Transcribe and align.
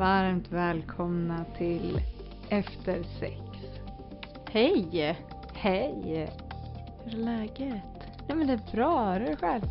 Varmt 0.00 0.52
välkomna 0.52 1.44
till 1.58 2.00
Efter 2.48 3.02
sex. 3.02 3.40
Hej! 4.50 5.16
Hej! 5.54 6.30
Hur 7.04 7.14
är 7.14 7.16
läget? 7.16 7.82
Ja 8.28 8.34
men 8.34 8.46
det 8.46 8.52
är 8.52 8.72
bra, 8.72 9.12
hur 9.12 9.20
är 9.22 9.26
det 9.30 9.36
själv? 9.36 9.62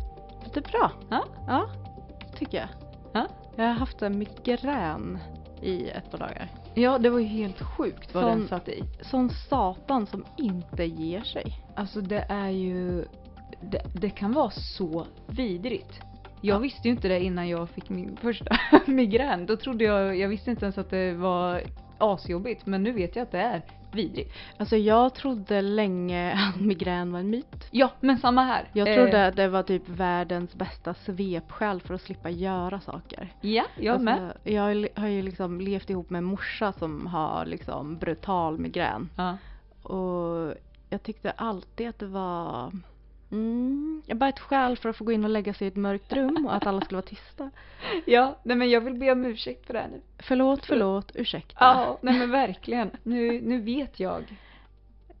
Det 0.54 0.60
är 0.60 0.70
bra. 0.72 0.90
Ja? 1.10 1.24
Ja, 1.46 1.66
tycker 2.38 2.58
jag. 2.58 2.68
Ja? 3.12 3.26
Jag 3.56 3.64
har 3.64 3.72
haft 3.72 4.02
en 4.02 4.18
migrän 4.18 5.18
i 5.62 5.88
ett 5.88 6.10
par 6.10 6.18
dagar. 6.18 6.48
Ja 6.74 6.98
det 6.98 7.10
var 7.10 7.18
ju 7.18 7.26
helt 7.26 7.60
sjukt 7.62 8.14
vad 8.14 8.24
Sån- 8.24 8.38
den 8.38 8.48
satt 8.48 8.68
i. 8.68 8.82
Sån 9.02 9.30
satan 9.30 10.06
som 10.06 10.24
inte 10.36 10.84
ger 10.84 11.20
sig. 11.22 11.44
Alltså 11.76 12.00
det 12.00 12.26
är 12.28 12.48
ju, 12.50 13.04
det, 13.60 13.82
det 14.00 14.10
kan 14.10 14.32
vara 14.32 14.50
så 14.50 15.06
vidrigt. 15.26 16.00
Jag 16.40 16.54
Ja. 16.54 16.58
visste 16.58 16.88
ju 16.88 16.94
inte 16.94 17.08
det 17.08 17.20
innan 17.20 17.48
jag 17.48 17.70
fick 17.70 17.88
min 17.88 18.16
första 18.16 18.56
migrän. 18.86 19.46
Då 19.46 19.56
trodde 19.56 19.84
jag, 19.84 20.16
jag 20.16 20.28
visste 20.28 20.50
inte 20.50 20.64
ens 20.64 20.78
att 20.78 20.90
det 20.90 21.12
var 21.12 21.62
asjobbigt 21.98 22.66
men 22.66 22.82
nu 22.82 22.92
vet 22.92 23.16
jag 23.16 23.22
att 23.22 23.32
det 23.32 23.38
är 23.40 23.62
vidrigt. 23.92 24.34
Alltså 24.56 24.76
jag 24.76 25.14
trodde 25.14 25.60
länge 25.62 26.32
att 26.54 26.60
migrän 26.60 27.12
var 27.12 27.20
en 27.20 27.30
myt. 27.30 27.68
Ja 27.70 27.90
men 28.00 28.18
samma 28.18 28.42
här. 28.42 28.68
Jag 28.72 28.88
Eh, 28.88 28.94
trodde 28.94 29.26
att 29.26 29.36
det 29.36 29.48
var 29.48 29.62
typ 29.62 29.88
världens 29.88 30.54
bästa 30.54 30.94
svepskäl 30.94 31.80
för 31.80 31.94
att 31.94 32.00
slippa 32.00 32.30
göra 32.30 32.80
saker. 32.80 33.34
Ja, 33.40 33.64
jag 33.78 33.92
Alltså, 33.92 34.04
med. 34.04 34.32
Jag 34.44 34.62
har 35.00 35.08
ju 35.08 35.22
liksom 35.22 35.60
levt 35.60 35.90
ihop 35.90 36.10
med 36.10 36.18
en 36.18 36.24
morsa 36.24 36.72
som 36.72 37.06
har 37.06 37.46
liksom 37.46 37.96
brutal 37.98 38.58
migrän. 38.58 39.08
Ja. 39.16 39.36
Och 39.82 40.54
jag 40.90 41.02
tyckte 41.02 41.30
alltid 41.30 41.88
att 41.88 41.98
det 41.98 42.06
var 42.06 42.72
mm, 43.30 44.02
bara 44.14 44.28
ett 44.28 44.38
skäl 44.38 44.76
för 44.76 44.88
att 44.88 44.96
få 44.96 45.04
gå 45.04 45.12
in 45.12 45.24
och 45.24 45.30
lägga 45.30 45.54
sig 45.54 45.64
i 45.64 45.68
ett 45.68 45.76
mörkt 45.76 46.12
rum 46.12 46.46
och 46.46 46.54
att 46.54 46.66
alla 46.66 46.80
skulle 46.80 46.96
vara 46.96 47.06
tysta. 47.06 47.50
Ja, 48.06 48.38
nej 48.42 48.56
men 48.56 48.70
jag 48.70 48.80
vill 48.80 48.94
be 48.94 49.12
om 49.12 49.24
ursäkt 49.24 49.66
för 49.66 49.74
det 49.74 49.80
här 49.80 49.88
nu. 49.88 50.00
Förlåt, 50.18 50.66
förlåt, 50.66 51.12
ursäkta. 51.14 51.54
Ja, 51.60 51.98
nej 52.02 52.18
men 52.18 52.30
verkligen. 52.30 52.90
Nu, 53.02 53.40
nu 53.40 53.60
vet 53.60 54.00
jag. 54.00 54.24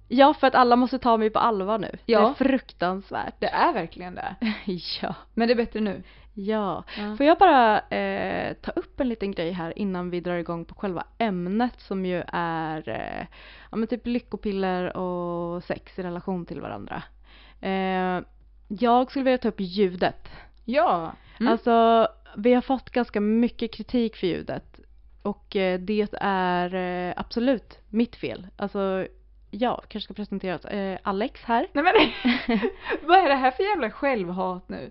Ja, 0.08 0.34
för 0.34 0.46
att 0.46 0.54
alla 0.54 0.76
måste 0.76 0.98
ta 0.98 1.16
mig 1.16 1.30
på 1.30 1.38
allvar 1.38 1.78
nu. 1.78 1.98
Ja. 2.06 2.20
Det 2.20 2.26
är 2.26 2.34
fruktansvärt. 2.48 3.34
Det 3.38 3.46
är 3.46 3.72
verkligen 3.72 4.14
det. 4.14 4.34
ja. 5.02 5.14
Men 5.34 5.48
det 5.48 5.54
är 5.54 5.56
bättre 5.56 5.80
nu. 5.80 6.02
Ja. 6.34 6.84
Ja. 6.98 7.16
Får 7.16 7.26
jag 7.26 7.38
bara 7.38 7.80
eh, 7.80 8.54
ta 8.54 8.70
upp 8.70 9.00
en 9.00 9.08
liten 9.08 9.32
grej 9.32 9.52
här 9.52 9.78
innan 9.78 10.10
vi 10.10 10.20
drar 10.20 10.34
igång 10.34 10.64
på 10.64 10.74
själva 10.74 11.04
ämnet 11.18 11.80
som 11.80 12.06
ju 12.06 12.22
är 12.32 12.88
eh, 12.88 13.26
ja, 13.70 13.76
men 13.76 13.88
typ 13.88 14.06
lyckopiller 14.06 14.96
och 14.96 15.64
sex 15.64 15.98
i 15.98 16.02
relation 16.02 16.46
till 16.46 16.60
varandra. 16.60 17.02
Eh, 17.60 18.20
jag 18.68 19.10
skulle 19.10 19.24
vilja 19.24 19.38
ta 19.38 19.48
upp 19.48 19.60
ljudet. 19.60 20.28
Ja. 20.64 21.12
Mm. 21.40 21.52
Alltså, 21.52 22.08
vi 22.36 22.54
har 22.54 22.62
fått 22.62 22.90
ganska 22.90 23.20
mycket 23.20 23.72
kritik 23.72 24.16
för 24.16 24.26
ljudet. 24.26 24.80
Och 25.22 25.56
eh, 25.56 25.80
det 25.80 26.14
är 26.20 26.74
eh, 26.74 27.14
absolut 27.16 27.78
mitt 27.88 28.16
fel. 28.16 28.46
Alltså, 28.56 29.06
jag 29.50 29.82
kanske 29.88 30.00
ska 30.00 30.14
presentera 30.14 30.54
oss. 30.54 30.64
Eh, 30.64 30.98
Alex 31.02 31.42
här. 31.42 31.66
Nej 31.72 31.84
men 31.84 31.94
vad 33.08 33.18
är 33.18 33.28
det 33.28 33.34
här 33.34 33.50
för 33.50 33.62
jävla 33.62 33.90
självhat 33.90 34.68
nu? 34.68 34.90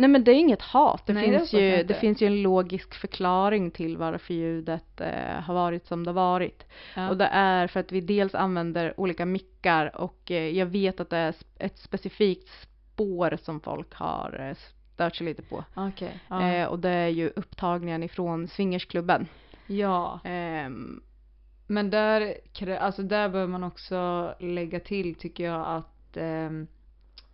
Nej 0.00 0.08
men 0.08 0.24
det 0.24 0.30
är 0.30 0.34
inget 0.34 0.62
hat. 0.62 1.06
Det, 1.06 1.12
Nej, 1.12 1.30
det 1.30 1.38
finns, 1.38 1.52
jag 1.52 1.62
ju, 1.62 1.82
det 1.82 1.94
finns 1.94 2.22
ju 2.22 2.26
en 2.26 2.42
logisk 2.42 2.94
förklaring 2.94 3.70
till 3.70 3.96
varför 3.96 4.34
ljudet 4.34 5.00
eh, 5.00 5.40
har 5.42 5.54
varit 5.54 5.86
som 5.86 6.04
det 6.04 6.10
har 6.10 6.14
varit. 6.14 6.66
Ja. 6.96 7.10
Och 7.10 7.16
det 7.16 7.24
är 7.32 7.66
för 7.66 7.80
att 7.80 7.92
vi 7.92 8.00
dels 8.00 8.34
använder 8.34 9.00
olika 9.00 9.26
mickar 9.26 9.96
och 9.96 10.30
eh, 10.30 10.48
jag 10.58 10.66
vet 10.66 11.00
att 11.00 11.10
det 11.10 11.16
är 11.16 11.34
ett 11.58 11.78
specifikt 11.78 12.48
spår 12.48 13.38
som 13.42 13.60
folk 13.60 13.94
har 13.94 14.48
eh, 14.48 14.56
stört 14.94 15.16
sig 15.16 15.26
lite 15.26 15.42
på. 15.42 15.64
Okej. 15.74 16.20
Ja. 16.28 16.48
Eh, 16.48 16.66
och 16.66 16.78
det 16.78 16.90
är 16.90 17.08
ju 17.08 17.28
upptagningen 17.36 18.02
ifrån 18.02 18.48
swingersklubben. 18.48 19.26
ja. 19.66 20.20
Ehm, 20.24 21.02
Men 21.66 21.90
där, 21.90 22.34
alltså 22.80 23.02
där 23.02 23.28
bör 23.28 23.46
man 23.46 23.64
också 23.64 24.34
lägga 24.40 24.80
till 24.80 25.14
tycker 25.14 25.44
jag 25.44 25.66
att 25.66 26.16
ehm, 26.16 26.66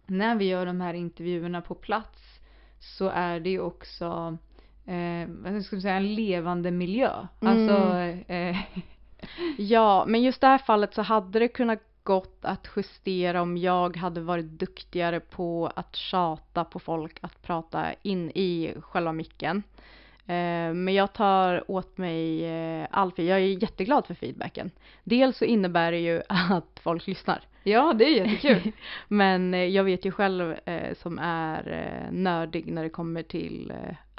när 0.07 0.35
vi 0.37 0.45
gör 0.45 0.67
de 0.67 0.81
här 0.81 0.95
intervjuerna 0.95 1.61
på 1.61 1.75
plats 1.75 2.36
så 2.79 3.09
är 3.09 3.41
det 3.41 3.51
ju 3.51 3.61
också 3.61 4.37
eh, 4.87 5.29
vad 5.29 5.65
ska 5.65 5.77
man 5.77 5.83
säga, 5.83 5.97
en 5.97 6.15
levande 6.15 6.71
miljö. 6.71 7.27
Mm. 7.41 7.53
Alltså 7.53 7.99
eh, 8.33 8.57
Ja, 9.59 10.05
men 10.07 10.23
just 10.23 10.41
det 10.41 10.47
här 10.47 10.59
fallet 10.59 10.95
så 10.95 11.03
hade 11.03 11.39
det 11.39 11.49
kunnat 11.49 11.83
gått 12.03 12.39
att 12.43 12.69
justera 12.77 13.43
om 13.43 13.57
jag 13.57 13.97
hade 13.97 14.21
varit 14.21 14.47
duktigare 14.47 15.21
på 15.21 15.73
att 15.75 15.97
tjata 15.97 16.65
på 16.65 16.79
folk 16.79 17.19
att 17.23 17.43
prata 17.43 17.87
in 18.03 18.31
i 18.31 18.75
själva 18.81 19.13
micken. 19.13 19.63
Eh, 20.29 20.75
Men 20.75 20.95
jag 20.95 21.13
tar 21.13 21.71
åt 21.71 21.99
mig 21.99 22.45
eh, 22.45 22.87
all. 22.91 23.13
Jag 23.17 23.39
är 23.39 23.63
jätteglad 23.63 24.07
för 24.07 24.15
feedbacken. 24.15 24.71
Dels 25.05 25.39
så 25.39 25.45
innebär 25.45 25.93
det 25.93 25.99
ju 25.99 26.23
att 26.29 26.81
folk 26.83 27.07
lyssnar. 27.07 27.41
ja 27.63 27.93
det 27.93 28.05
är 28.05 28.27
jättekul. 28.27 28.73
Men 29.09 29.55
eh, 29.55 29.65
jag 29.65 29.85
vet 29.85 30.05
ju 30.05 30.11
själv 30.11 30.57
som 31.03 31.19
är 31.19 32.09
nördig 32.11 32.73
när 32.73 32.83
det 32.83 32.89
kommer 32.89 33.23
till 33.23 33.73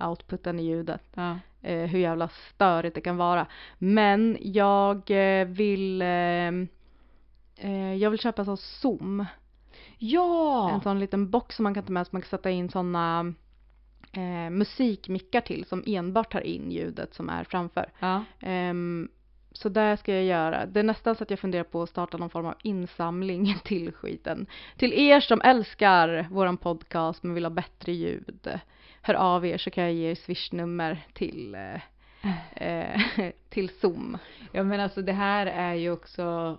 outputen 0.07 0.59
i 0.59 0.63
ljudet 0.63 1.01
ja. 1.13 1.37
hur 1.61 1.99
jävla 1.99 2.27
störigt 2.27 2.95
det 2.95 3.01
kan 3.01 3.17
vara. 3.17 3.47
Men 3.77 4.37
jag 4.41 5.01
vill 5.47 6.01
jag 7.99 8.09
vill 8.09 8.19
köpa 8.19 8.41
en 8.41 8.45
sån 8.45 8.57
Zoom. 8.57 9.25
ja! 9.97 10.71
En 10.73 10.81
sån 10.81 10.99
liten 10.99 11.29
box 11.29 11.55
som 11.55 11.63
man 11.63 11.73
kan 11.73 11.83
ta 11.83 11.91
med 11.91 12.07
så 12.07 12.09
man 12.11 12.21
kan 12.21 12.29
sätta 12.29 12.49
in 12.49 12.69
såna 12.69 13.33
eh, 14.17 14.49
musikmickar 14.49 15.41
till 15.41 15.65
som 15.65 15.83
enbart 15.85 16.31
tar 16.31 16.41
in 16.41 16.71
ljudet 16.71 17.13
som 17.13 17.29
är 17.29 17.43
framför. 17.43 17.91
ja. 17.99 18.23
Ehm, 18.39 19.09
så 19.51 19.69
det 19.69 19.97
ska 19.97 20.13
jag 20.13 20.23
göra. 20.23 20.65
Det 20.65 20.79
är 20.79 20.83
nästan 20.83 21.15
så 21.15 21.23
att 21.23 21.29
jag 21.29 21.39
funderar 21.39 21.63
på 21.63 21.83
att 21.83 21.89
starta 21.89 22.17
någon 22.17 22.29
form 22.29 22.45
av 22.45 22.55
insamling 22.63 23.55
till 23.63 23.91
skiten. 23.91 24.47
Till 24.77 24.93
er 24.93 25.19
som 25.19 25.41
älskar 25.41 26.27
våran 26.31 26.57
podcast 26.57 27.23
men 27.23 27.33
vill 27.33 27.45
ha 27.45 27.49
bättre 27.49 27.91
ljud, 27.93 28.59
hör 29.01 29.13
av 29.13 29.45
er 29.45 29.57
så 29.57 29.69
kan 29.69 29.83
jag 29.83 29.93
ge 29.93 30.11
er 30.11 30.15
swishnummer 30.15 31.05
till 31.13 31.55
eh, 31.55 31.81
eh, 32.67 33.01
till 33.49 33.69
Zoom. 33.69 34.17
Ja 34.51 34.63
men 34.63 34.79
alltså 34.79 35.01
det 35.01 35.13
här 35.13 35.45
är 35.45 35.73
ju 35.73 35.91
också 35.91 36.57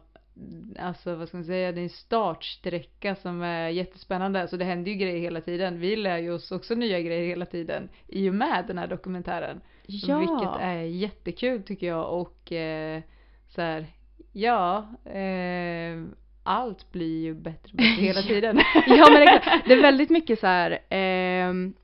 Alltså 0.78 1.14
vad 1.14 1.28
ska 1.28 1.36
man 1.36 1.44
säga, 1.44 1.72
det 1.72 1.80
är 1.80 1.82
en 1.82 1.88
startsträcka 1.88 3.14
som 3.14 3.42
är 3.42 3.68
jättespännande. 3.68 4.40
Alltså 4.42 4.56
det 4.56 4.64
händer 4.64 4.90
ju 4.90 4.96
grejer 4.96 5.18
hela 5.20 5.40
tiden. 5.40 5.80
Vi 5.80 5.96
lär 5.96 6.18
ju 6.18 6.32
oss 6.32 6.52
också 6.52 6.74
nya 6.74 7.00
grejer 7.00 7.26
hela 7.26 7.46
tiden 7.46 7.88
i 8.06 8.30
och 8.30 8.34
med 8.34 8.64
den 8.66 8.78
här 8.78 8.86
dokumentären. 8.86 9.60
Ja. 9.86 10.18
Vilket 10.18 10.60
är 10.60 10.80
jättekul 10.82 11.62
tycker 11.62 11.86
jag 11.86 12.20
och 12.20 12.52
eh, 12.52 13.02
så 13.48 13.60
här, 13.62 13.86
ja, 14.32 14.88
eh, 15.04 16.02
allt 16.42 16.92
blir 16.92 17.22
ju 17.22 17.34
bättre 17.34 17.70
bättre 17.72 18.02
hela 18.02 18.22
tiden. 18.28 18.60
ja 18.86 19.06
men 19.12 19.22
exakt. 19.22 19.68
det 19.68 19.72
är 19.74 19.82
väldigt 19.82 20.10
mycket 20.10 20.38
så 20.40 20.46
här 20.46 20.78
ehm, 20.88 21.74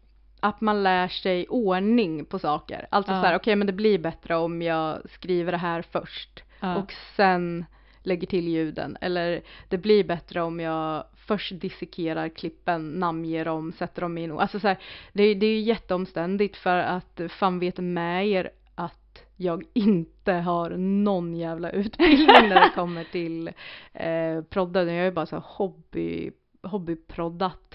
att 0.40 0.60
man 0.60 0.82
lär 0.82 1.08
sig 1.08 1.46
ordning 1.48 2.24
på 2.24 2.38
saker. 2.38 2.86
Alltså 2.90 3.12
Ja. 3.12 3.20
så 3.20 3.26
här, 3.26 3.36
okej 3.36 3.56
men 3.56 3.66
det 3.66 3.72
blir 3.72 3.98
bättre 3.98 4.36
om 4.36 4.62
jag 4.62 4.98
skriver 5.10 5.52
det 5.52 5.58
här 5.58 5.82
först 5.82 6.42
Ja. 6.60 6.76
och 6.76 6.92
sen 7.16 7.64
lägger 8.06 8.26
till 8.26 8.48
ljuden. 8.48 8.96
Eller 9.00 9.42
det 9.68 9.78
blir 9.78 10.04
bättre 10.04 10.42
om 10.42 10.60
jag 10.60 11.04
först 11.26 11.52
dissekerar 11.60 12.28
klippen, 12.28 12.92
namnger 12.92 13.44
dem, 13.44 13.72
sätter 13.72 14.02
dem 14.02 14.18
in. 14.18 14.32
Alltså 14.32 14.60
så 14.60 14.68
här, 14.68 14.78
det, 15.12 15.22
är- 15.22 15.34
det 15.34 15.46
är 15.46 15.50
ju 15.54 15.60
jätteomständigt 15.60 16.56
för 16.56 16.76
att 16.78 17.20
fan 17.30 17.58
vet 17.58 17.78
med 17.78 18.28
er 18.28 18.50
att 18.74 19.22
jag 19.36 19.64
inte 19.72 20.32
har 20.32 20.70
någon 21.04 21.34
jävla 21.36 21.70
utbildning 21.70 22.48
när 22.48 22.60
det 22.60 22.70
kommer 22.74 23.04
till 23.04 23.48
eh, 23.92 24.42
prodden. 24.50 24.94
Jag 24.94 25.06
är 25.06 25.12
bara 25.12 25.26
så 25.26 25.36
här 25.36 25.44
hobby, 25.46 26.30
hobbyproddat. 26.62 27.74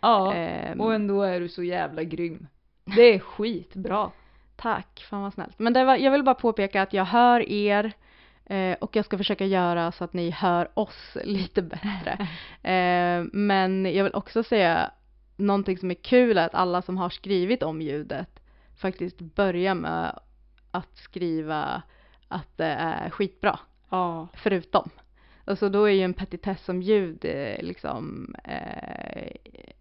ja, 0.00 0.34
Ehm, 0.34 0.80
och 0.80 0.94
ändå 0.94 1.22
är 1.22 1.40
du 1.40 1.48
så 1.48 1.62
jävla 1.62 2.02
grym. 2.02 2.46
Det 2.96 3.14
är 3.14 3.18
skitbra. 3.18 4.10
Tack, 4.56 5.06
fan 5.10 5.22
vad 5.22 5.32
snällt. 5.34 5.58
Men 5.58 5.72
det 5.72 5.84
var, 5.84 5.96
jag 5.96 6.12
vill 6.12 6.22
bara 6.24 6.34
påpeka 6.34 6.82
att 6.82 6.92
jag 6.92 7.04
hör 7.04 7.40
er 7.50 7.92
eh, 8.48 8.76
och 8.80 8.96
jag 8.96 9.04
ska 9.04 9.18
försöka 9.18 9.46
göra 9.46 9.92
så 9.92 10.04
att 10.04 10.12
ni 10.12 10.30
hör 10.30 10.68
oss 10.74 11.16
lite 11.24 11.62
bättre. 11.62 12.28
Eh, 12.62 13.24
men 13.32 13.94
jag 13.94 14.04
vill 14.04 14.14
också 14.14 14.42
säga 14.42 14.90
någonting 15.36 15.78
som 15.78 15.90
är 15.90 15.94
kul 15.94 16.38
är 16.38 16.46
att 16.46 16.54
alla 16.54 16.82
som 16.82 16.98
har 16.98 17.10
skrivit 17.10 17.62
om 17.62 17.82
ljudet 17.82 18.40
faktiskt 18.76 19.20
börjar 19.20 19.74
med 19.74 20.18
att 20.70 20.96
skriva 20.96 21.82
att 22.28 22.56
det 22.56 22.64
är 22.64 23.10
skitbra, 23.10 23.58
Ja. 23.90 24.28
förutom. 24.34 24.90
Alltså 25.44 25.68
då 25.68 25.84
är 25.84 25.92
ju 25.92 26.02
en 26.02 26.14
petitess 26.14 26.64
som 26.64 26.82
ljud 26.82 27.24
eh, 27.24 27.62
liksom 27.62 28.34
eh, 28.44 29.32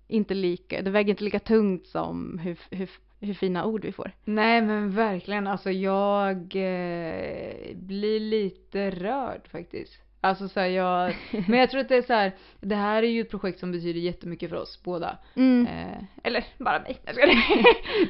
inte 0.08 0.34
lika, 0.34 0.82
det 0.82 0.90
väger 0.90 1.10
inte 1.10 1.24
lika 1.24 1.40
tungt 1.40 1.88
som 1.88 2.40
hur, 2.40 2.60
hur, 2.72 2.90
hur 3.20 3.34
fina 3.34 3.66
ord 3.66 3.86
vi 3.86 3.92
får. 3.92 4.12
Nej 4.26 4.62
men 4.62 4.92
verkligen, 4.92 5.48
alltså 5.48 5.72
jag 5.72 6.38
eh, 6.38 7.76
blir 7.76 8.20
lite 8.20 8.92
rörd 8.92 9.48
faktiskt. 9.52 10.02
Alltså 10.22 10.50
så 10.50 10.60
här, 10.60 10.68
jag, 10.68 11.16
men 11.48 11.60
jag 11.60 11.70
tror 11.70 11.82
att 11.82 11.90
det 11.90 11.96
är 11.96 12.02
så 12.02 12.14
här, 12.14 12.36
det 12.60 12.76
här 12.76 13.04
är 13.04 13.08
ju 13.08 13.22
ett 13.22 13.30
projekt 13.30 13.60
som 13.60 13.72
betyder 13.72 14.00
jättemycket 14.00 14.50
för 14.50 14.58
oss 14.58 14.84
båda. 14.84 15.18
Mm. 15.36 15.68
Eh, 15.68 16.04
eller 16.24 16.46
bara 16.58 16.80
mig. 16.80 17.00
Jag. 17.06 17.16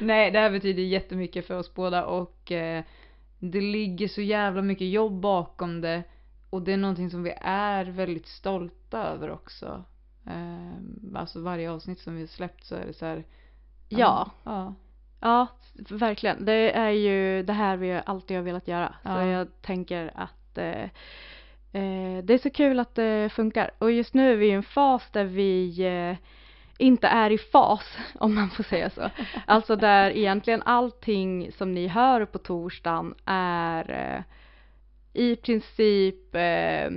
Nej, 0.00 0.30
det 0.30 0.38
här 0.38 0.50
betyder 0.50 0.82
jättemycket 0.82 1.46
för 1.46 1.58
oss 1.58 1.74
båda 1.74 2.04
och 2.04 2.52
eh, 2.52 2.84
det 3.38 3.60
ligger 3.60 4.08
så 4.08 4.20
jävla 4.20 4.62
mycket 4.62 4.88
jobb 4.88 5.20
bakom 5.20 5.80
det. 5.80 6.02
Och 6.50 6.62
det 6.62 6.72
är 6.72 6.76
någonting 6.76 7.10
som 7.10 7.22
vi 7.22 7.34
är 7.40 7.84
väldigt 7.84 8.26
stolta 8.26 9.02
över 9.02 9.30
också. 9.30 9.84
Eh, 10.26 11.18
alltså 11.20 11.40
varje 11.40 11.70
avsnitt 11.70 12.00
som 12.00 12.14
vi 12.14 12.20
har 12.20 12.26
släppt 12.26 12.64
så 12.64 12.74
är 12.74 12.86
det 12.86 12.92
så 12.92 13.06
här. 13.06 13.24
Ja. 13.88 14.30
Ja. 14.44 14.74
Ja, 15.20 15.46
verkligen. 15.90 16.44
Det 16.44 16.72
är 16.76 16.90
ju 16.90 17.42
det 17.42 17.52
här 17.52 17.76
vi 17.76 18.00
alltid 18.06 18.36
har 18.36 18.44
velat 18.44 18.68
göra. 18.68 18.94
Så 19.02 19.08
Ja. 19.08 19.26
jag 19.26 19.48
tänker 19.62 20.10
att 20.14 20.58
eh, 20.58 20.82
eh, 21.72 22.24
det 22.24 22.34
är 22.34 22.38
så 22.38 22.50
kul 22.50 22.80
att 22.80 22.94
det 22.94 23.32
funkar. 23.32 23.70
Och 23.78 23.92
just 23.92 24.14
nu 24.14 24.32
är 24.32 24.36
vi 24.36 24.46
i 24.46 24.50
en 24.50 24.62
fas 24.62 25.10
där 25.12 25.24
vi 25.24 25.80
eh, 25.86 26.16
inte 26.78 27.06
är 27.06 27.30
i 27.30 27.38
fas, 27.38 27.98
om 28.18 28.34
man 28.34 28.50
får 28.50 28.64
säga 28.64 28.90
så. 28.90 29.10
Alltså 29.46 29.76
där 29.76 30.10
egentligen 30.10 30.62
allting 30.62 31.52
som 31.52 31.74
ni 31.74 31.86
hör 31.88 32.24
på 32.24 32.38
torsdagen 32.38 33.14
är 33.24 33.90
eh, 33.90 34.22
i 35.22 35.36
princip 35.36 36.34
eh, 36.34 36.90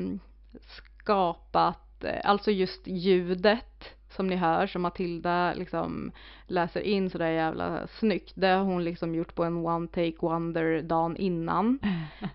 skapat, 0.62 2.04
eh, 2.04 2.20
alltså 2.24 2.52
just 2.52 2.88
ljudet 2.88 3.96
som 4.12 4.28
ni 4.28 4.36
hör, 4.36 4.68
som 4.68 4.82
Matilda 4.82 5.54
liksom 5.54 6.12
läser 6.48 6.82
in 6.82 7.10
sådär 7.10 7.32
jävla 7.32 7.88
snyggt. 7.88 8.34
Det 8.36 8.48
har 8.48 8.64
hon 8.64 8.84
liksom 8.84 9.16
gjort 9.16 9.36
på 9.36 9.44
en 9.44 9.66
one 9.66 9.88
take 9.88 10.18
wonder 10.20 10.82
dagen 10.82 11.18
innan. 11.18 11.80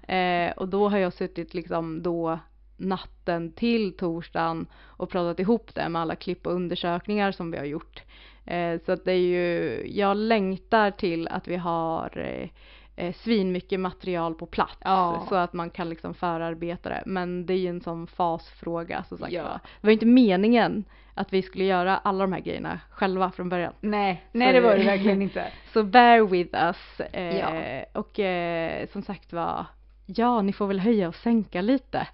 Eh, 0.09 0.53
och 0.53 0.69
då 0.69 0.89
har 0.89 0.99
jag 0.99 1.13
suttit 1.13 1.55
liksom 1.55 2.03
då 2.03 2.39
natten 2.77 3.53
till 3.53 3.97
torsdagen 3.97 4.67
och 4.75 5.11
pratat 5.11 5.41
ihop 5.41 5.75
det 5.75 5.89
med 5.89 6.03
alla 6.03 6.17
klipp 6.17 6.47
och 6.47 6.53
undersökningar 6.53 7.33
som 7.33 7.51
vi 7.51 7.59
har 7.59 7.65
gjort. 7.65 8.03
Eh, 8.45 8.81
så 8.87 8.93
att 8.93 9.05
det 9.05 9.13
är 9.13 9.17
ju, 9.17 9.83
jag 9.97 10.17
längtar 10.17 10.91
till 10.91 11.29
att 11.29 11.49
vi 11.49 11.57
har 11.57 12.19
eh, 12.19 12.49
eh, 12.97 13.15
svinmycket 13.15 13.81
material 13.81 14.35
på 14.35 14.47
plats 14.47 14.77
Ja. 14.85 15.27
så 15.29 15.35
att 15.35 15.53
man 15.53 15.71
kan 15.71 15.89
liksom 15.89 16.15
förarbeta 16.15 16.89
det. 16.89 17.03
Men 17.07 17.47
det 17.47 17.55
är 17.55 17.59
ju 17.59 17.69
en 17.69 17.81
sån 17.81 18.07
fasfråga 18.07 19.05
som 19.05 19.19
sagt 19.19 19.33
Ja. 19.33 19.61
Det 19.81 19.87
var 19.87 19.93
inte 19.93 20.07
meningen 20.07 20.85
att 21.15 21.33
vi 21.33 21.43
skulle 21.43 21.65
göra 21.65 21.97
alla 21.97 22.25
de 22.25 22.33
här 22.33 22.41
grejerna 22.41 22.81
själva 22.91 23.31
från 23.31 23.49
början. 23.49 23.73
Nej, 23.81 24.25
nej 24.33 24.53
det 24.53 24.61
var 24.61 24.77
det 24.77 24.85
verkligen 24.85 25.23
inte. 25.23 25.47
Så 25.73 25.83
bear 25.83 26.21
with 26.27 26.55
us. 26.63 27.01
Eh, 27.13 27.39
Ja. 27.39 27.85
Och 27.93 28.19
eh, 28.21 28.87
som 28.93 29.03
sagt 29.03 29.33
var, 29.33 29.67
ja 30.07 30.43
ni 30.43 30.53
får 30.53 30.67
väl 30.67 30.81
höja 30.81 31.09
och 31.09 31.15
sänka 31.15 31.61
lite. 31.61 32.07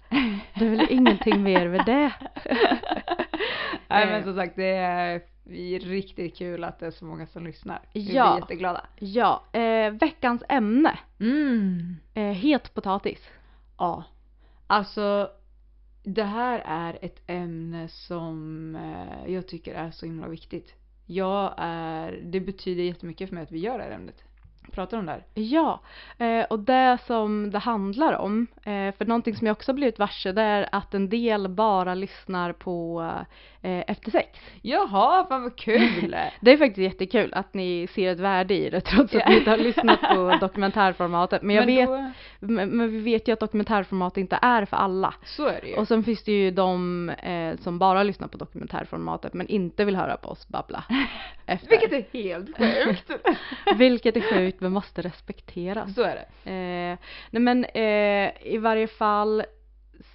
Det 0.55 0.65
är 0.65 0.69
väl 0.69 0.87
ingenting 0.89 1.43
mer 1.43 1.67
med 1.69 1.85
det. 1.85 2.11
Nej 3.87 4.03
Eh. 4.03 4.09
men 4.09 4.23
som 4.23 4.35
sagt 4.35 4.55
det 4.55 4.75
är 4.75 5.21
vi 5.43 5.75
är 5.75 5.79
riktigt 5.79 6.37
kul 6.37 6.63
att 6.63 6.79
det 6.79 6.85
är 6.87 6.91
så 6.91 7.05
många 7.05 7.27
som 7.27 7.43
lyssnar. 7.45 7.79
Vi 7.93 8.13
Ja. 8.15 8.31
blir 8.31 8.41
jätteglada. 8.41 8.85
Ja, 8.99 9.43
eh, 9.51 9.91
veckans 9.93 10.43
ämne. 10.49 10.99
Mm. 11.19 11.95
Eh, 12.13 12.23
het 12.23 12.73
potatis. 12.73 13.29
Ja. 13.77 14.03
Alltså 14.67 15.29
det 16.03 16.23
här 16.23 16.59
är 16.65 16.97
ett 17.01 17.21
ämne 17.27 17.87
som 17.87 18.75
eh, 18.75 19.33
jag 19.33 19.47
tycker 19.47 19.73
är 19.73 19.91
så 19.91 20.05
himla 20.05 20.27
viktigt. 20.27 20.75
Jag 21.05 21.53
är, 21.57 22.21
det 22.23 22.39
betyder 22.39 22.83
jättemycket 22.83 23.29
för 23.29 23.35
mig 23.35 23.43
att 23.43 23.51
vi 23.51 23.59
gör 23.59 23.77
det 23.77 23.83
här 23.83 23.91
ämnet. 23.91 24.23
Pratar 24.71 24.97
om 24.97 25.05
det 25.05 25.11
här. 25.11 25.23
Ja, 25.33 25.79
eh, 26.17 26.45
och 26.49 26.59
det 26.59 26.97
som 27.07 27.51
det 27.51 27.59
handlar 27.59 28.13
om, 28.13 28.47
eh, 28.57 28.95
för 28.97 29.05
någonting 29.05 29.35
som 29.35 29.47
jag 29.47 29.53
också 29.53 29.73
blivit 29.73 29.99
varse 29.99 30.31
det 30.31 30.41
är 30.41 30.69
att 30.71 30.93
en 30.93 31.09
del 31.09 31.47
bara 31.47 31.95
lyssnar 31.95 32.53
på 32.53 33.01
eh, 33.61 33.83
Efter 33.87 34.11
sex. 34.11 34.39
Jaha, 34.61 35.25
fan 35.27 35.43
vad 35.43 35.55
kul! 35.55 36.15
Det 36.41 36.51
är 36.51 36.57
faktiskt 36.57 36.93
jättekul 36.93 37.33
att 37.33 37.53
ni 37.53 37.87
ser 37.87 38.11
ett 38.11 38.19
värde 38.19 38.53
i 38.53 38.69
det 38.69 38.81
trots 38.81 39.15
att 39.15 39.29
ni 39.29 39.37
inte 39.37 39.49
har 39.49 39.57
lyssnat 39.57 40.01
på 40.01 40.37
dokumentärformatet. 40.41 41.41
Men 41.41 41.55
jag 41.55 41.65
vet, 41.65 41.89
då, 41.89 42.11
men, 42.39 42.69
men 42.69 42.91
vi 42.91 42.99
vet 42.99 43.27
ju 43.27 43.31
att 43.31 43.39
dokumentärformat 43.39 44.17
inte 44.17 44.39
är 44.41 44.65
för 44.65 44.77
alla. 44.77 45.13
så 45.23 45.47
är 45.47 45.61
det 45.61 45.67
ju. 45.67 45.75
Och 45.75 45.87
sen 45.87 46.03
finns 46.03 46.23
det 46.23 46.31
ju 46.31 46.51
de 46.51 47.09
eh, 47.09 47.57
som 47.57 47.79
bara 47.79 48.03
lyssnar 48.03 48.27
på 48.27 48.37
dokumentärformatet 48.37 49.33
men 49.33 49.47
inte 49.47 49.85
vill 49.85 49.95
höra 49.95 50.17
på 50.17 50.29
oss 50.29 50.47
babbla. 50.47 50.83
Efter. 51.45 51.69
Vilket 51.69 51.91
är 51.91 52.23
helt 52.23 52.57
sjukt. 52.57 53.11
Vilket 53.75 54.17
är 54.17 54.21
sjukt 54.21 54.52
men 54.61 54.71
måste 54.71 55.01
respekteras. 55.01 55.95
så 55.95 56.01
är 56.01 56.15
det. 56.15 56.51
Eh, 56.51 56.97
nej 57.31 57.41
men 57.41 57.65
eh, 57.65 58.53
i 58.53 58.57
varje 58.57 58.87
fall 58.87 59.43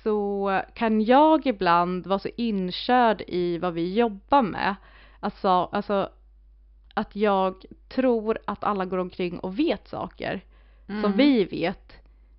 så 0.02 0.62
kan 0.74 1.00
jag 1.00 1.46
ibland 1.46 2.06
vara 2.06 2.18
så 2.18 2.28
inkörd 2.36 3.22
i 3.26 3.58
vad 3.58 3.74
vi 3.74 3.94
jobbar 3.94 4.42
med. 4.42 4.74
Alltså, 5.20 5.48
alltså 5.48 6.10
att 6.94 7.16
jag 7.16 7.64
tror 7.88 8.38
att 8.44 8.64
alla 8.64 8.84
går 8.84 8.98
omkring 8.98 9.38
och 9.38 9.58
vet 9.58 9.88
saker 9.88 10.40
Mm. 10.90 11.02
som 11.02 11.12
vi 11.12 11.44
vet. 11.44 11.92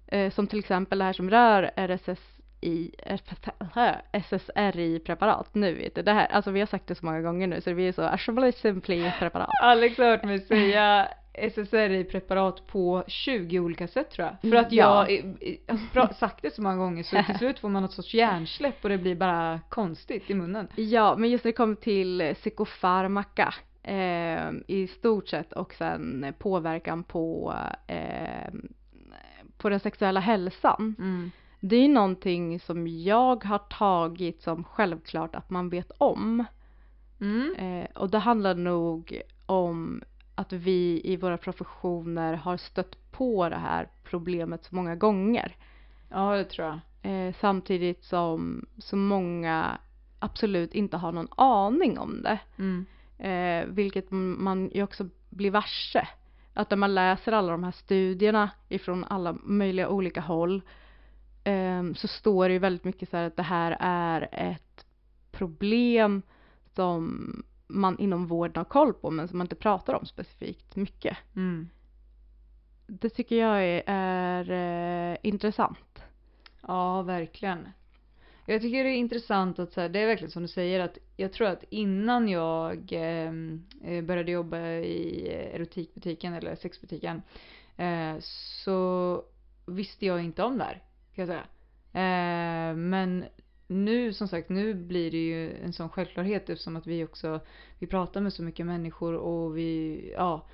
Eh, 0.07 0.31
som 0.31 0.47
till 0.47 0.59
exempel 0.59 0.99
det 0.99 1.05
här 1.05 1.13
som 1.13 1.29
rör 1.29 1.71
RSSI, 1.75 2.95
SSRI-preparat. 4.11 5.49
Nu 5.55 5.73
vet 5.73 5.95
du, 5.95 6.01
det 6.01 6.11
här, 6.13 6.27
alltså 6.27 6.51
vi 6.51 6.59
har 6.59 6.67
sagt 6.67 6.87
det 6.87 6.95
så 6.95 7.05
många 7.05 7.21
gånger 7.21 7.47
nu 7.47 7.61
så 7.61 7.69
det 7.69 7.75
blir 7.75 7.91
så 7.91 8.51
Simply 8.51 9.11
preparat. 9.19 9.49
Alex 9.63 9.97
har 9.97 10.05
hört 10.05 10.23
mig 10.23 10.39
säga 10.39 11.07
SSRI-preparat 11.41 12.67
på 12.67 13.03
20 13.07 13.59
olika 13.59 13.87
sätt 13.87 14.11
tror 14.11 14.27
jag. 14.27 14.51
För 14.51 14.57
att 14.57 14.71
Ja. 14.71 15.09
jag 15.09 15.19
eh, 15.67 15.77
har 15.93 16.13
sagt 16.13 16.41
det 16.41 16.53
så 16.55 16.61
många 16.61 16.75
gånger 16.75 17.03
så 17.03 17.23
till 17.23 17.37
slut 17.37 17.59
får 17.59 17.69
man 17.69 17.81
något 17.81 17.93
sorts 17.93 18.13
hjärnsläpp 18.13 18.83
och 18.83 18.89
det 18.89 18.97
blir 18.97 19.15
bara 19.15 19.59
konstigt 19.69 20.29
i 20.29 20.33
munnen. 20.33 20.67
Ja, 20.75 21.15
men 21.17 21.29
just 21.29 21.43
när 21.43 21.51
det 21.51 21.55
kommer 21.55 21.75
till 21.75 22.33
psykofarmaka 22.35 23.53
eh, 23.83 24.51
i 24.67 24.87
stort 24.87 25.27
sett 25.27 25.53
och 25.53 25.73
sen 25.73 26.33
påverkan 26.39 27.03
på, 27.03 27.55
eh, 27.87 28.53
på 29.57 29.69
den 29.69 29.79
sexuella 29.79 30.19
hälsan. 30.19 30.95
Mm. 30.99 31.31
Det 31.59 31.75
är 31.75 31.89
någonting 31.89 32.59
som 32.59 32.87
jag 32.87 33.43
har 33.43 33.57
tagit 33.57 34.41
som 34.41 34.63
självklart 34.63 35.35
att 35.35 35.49
man 35.49 35.69
vet 35.69 35.91
om. 35.97 36.43
Mm. 37.21 37.55
Eh, 37.55 37.87
och 37.95 38.09
det 38.09 38.17
handlar 38.19 38.55
nog 38.55 39.21
om 39.45 40.01
att 40.39 40.53
vi 40.53 41.01
i 41.03 41.15
våra 41.15 41.37
professioner 41.37 42.33
har 42.33 42.57
stött 42.57 43.11
på 43.11 43.49
det 43.49 43.55
här 43.55 43.87
problemet 44.03 44.63
så 44.63 44.75
många 44.75 44.95
gånger. 44.95 45.55
Ja, 46.09 46.35
det 46.35 46.43
tror 46.43 46.67
jag. 46.67 46.79
Eh, 47.01 47.33
samtidigt 47.41 48.03
som 48.03 48.65
så 48.77 48.95
många 48.95 49.77
absolut 50.19 50.73
inte 50.73 50.97
har 50.97 51.11
någon 51.11 51.27
aning 51.37 51.99
om 51.99 52.21
det. 52.21 52.39
Mm. 52.57 52.85
Eh, 53.17 53.73
vilket 53.73 54.11
man 54.11 54.71
ju 54.73 54.83
också 54.83 55.09
blir 55.29 55.51
varse. 55.51 56.07
Att 56.53 56.69
när 56.69 56.77
man 56.77 56.95
läser 56.95 57.31
alla 57.31 57.51
de 57.51 57.63
här 57.63 57.71
studierna 57.71 58.49
ifrån 58.69 59.03
alla 59.03 59.37
möjliga 59.43 59.89
olika 59.89 60.21
håll 60.21 60.61
eh, 61.43 61.93
så 61.95 62.07
står 62.07 62.47
det 62.47 62.53
ju 62.53 62.59
väldigt 62.59 62.83
mycket 62.83 63.09
så 63.09 63.17
här 63.17 63.23
att 63.23 63.35
det 63.35 63.43
här 63.43 63.77
är 63.79 64.29
ett 64.31 64.85
problem 65.31 66.21
som 66.75 67.43
man 67.69 67.99
inom 67.99 68.27
vården 68.27 68.55
har 68.55 68.63
koll 68.63 68.93
på 68.93 69.11
men 69.11 69.27
som 69.27 69.37
man 69.37 69.45
inte 69.45 69.55
pratar 69.55 69.93
om 69.93 70.05
specifikt 70.05 70.75
mycket. 70.75 71.17
Mm. 71.35 71.69
Det 72.87 73.09
tycker 73.09 73.35
jag 73.35 73.63
är, 73.63 73.83
är 73.85 75.11
eh, 75.11 75.17
intressant. 75.23 76.03
Ja, 76.67 77.01
verkligen. 77.01 77.69
Jag 78.45 78.61
tycker 78.61 78.83
det 78.83 78.89
är 78.89 78.95
intressant 78.95 79.59
att 79.59 79.73
så 79.73 79.81
här, 79.81 79.89
det 79.89 79.99
är 79.99 80.07
verkligen 80.07 80.31
som 80.31 80.41
du 80.41 80.47
säger 80.47 80.79
att 80.79 80.97
jag 81.17 81.33
tror 81.33 81.47
att 81.47 81.63
innan 81.69 82.29
jag 82.29 82.89
ehm, 82.91 83.65
eh, 83.83 84.03
började 84.03 84.31
jobba 84.31 84.57
i 84.69 85.27
erotikbutiken 85.53 86.33
eller 86.33 86.55
sexbutiken 86.55 87.21
eh, 87.77 88.15
så 88.63 89.23
visste 89.65 90.05
jag 90.05 90.23
inte 90.23 90.43
om 90.43 90.57
det 90.57 90.63
här 90.63 90.83
kan 91.15 91.27
jag 91.27 91.27
säga. 91.27 91.45
Eh, 91.93 92.75
men 92.75 93.25
nu 93.69 94.13
som 94.13 94.27
sagt, 94.27 94.49
nu 94.49 94.73
blir 94.73 95.11
det 95.11 95.17
ju 95.17 95.63
en 95.63 95.73
sån 95.73 95.89
självklarhet 95.89 96.49
eftersom 96.49 96.75
att 96.75 96.87
vi 96.87 97.05
också 97.05 97.39
vi 97.79 97.87
pratar 97.87 98.21
med 98.21 98.33
så 98.33 98.43
mycket 98.43 98.65
människor 98.65 99.13
och 99.13 99.57
vi, 99.57 100.13
ja, 100.17 100.45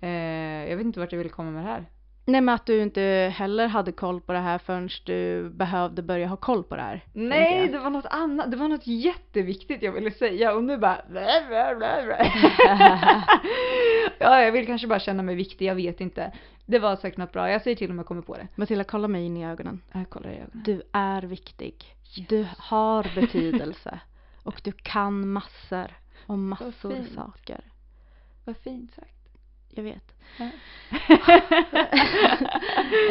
eh, 0.00 0.68
jag 0.70 0.76
vet 0.76 0.86
inte 0.86 1.00
vart 1.00 1.12
jag 1.12 1.18
vill 1.18 1.30
komma 1.30 1.50
med 1.50 1.64
det 1.64 1.68
här. 1.68 1.86
Nej 2.24 2.40
men 2.40 2.54
att 2.54 2.66
du 2.66 2.82
inte 2.82 3.32
heller 3.36 3.66
hade 3.66 3.92
koll 3.92 4.20
på 4.20 4.32
det 4.32 4.38
här 4.38 4.58
förrän 4.58 4.88
du 5.04 5.50
behövde 5.50 6.02
börja 6.02 6.26
ha 6.26 6.36
koll 6.36 6.64
på 6.64 6.76
det 6.76 6.82
här. 6.82 7.04
Nej, 7.12 7.68
det 7.68 7.78
var 7.78 7.90
något 7.90 8.06
annat. 8.10 8.50
Det 8.50 8.56
var 8.56 8.68
något 8.68 8.86
jätteviktigt 8.86 9.82
jag 9.82 9.92
ville 9.92 10.10
säga 10.10 10.54
och 10.54 10.64
nu 10.64 10.78
bara 10.78 11.02
blä, 11.08 11.44
blä, 11.48 11.74
blä, 11.74 12.02
blä. 12.04 12.32
Ja, 14.18 14.42
jag 14.42 14.52
vill 14.52 14.66
kanske 14.66 14.86
bara 14.86 14.98
känna 14.98 15.22
mig 15.22 15.34
viktig, 15.34 15.66
jag 15.66 15.74
vet 15.74 16.00
inte. 16.00 16.32
Det 16.66 16.78
var 16.78 16.96
säkert 16.96 17.18
något 17.18 17.32
bra. 17.32 17.50
Jag 17.50 17.62
säger 17.62 17.76
till 17.76 17.90
om 17.90 17.98
jag 17.98 18.06
kommer 18.06 18.22
på 18.22 18.34
det. 18.34 18.48
Matilda, 18.54 18.84
kolla 18.84 19.08
mig 19.08 19.26
in 19.26 19.36
i 19.36 19.46
ögonen. 19.46 19.82
Jag 19.92 20.10
kollar 20.10 20.30
i 20.30 20.34
ögonen. 20.34 20.62
Du 20.64 20.82
är 20.92 21.22
viktig. 21.22 21.74
Du 22.28 22.46
har 22.58 23.14
betydelse. 23.14 24.00
Och 24.42 24.60
du 24.64 24.72
kan 24.72 25.28
massor 25.28 25.96
om 26.26 26.48
massor 26.48 27.04
saker. 27.14 27.60
Vad 28.44 28.56
fint 28.56 28.94
sagt. 28.94 29.20
Jag 29.68 29.82
vet. 29.82 30.14
Ja. 30.38 30.50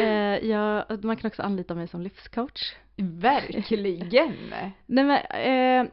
eh, 0.00 0.48
jag, 0.48 1.04
man 1.04 1.16
kan 1.16 1.28
också 1.28 1.42
anlita 1.42 1.74
mig 1.74 1.88
som 1.88 2.00
livscoach. 2.00 2.74
Verkligen. 2.96 4.54
Nej 4.86 5.04
men, 5.04 5.20
eh, 5.20 5.92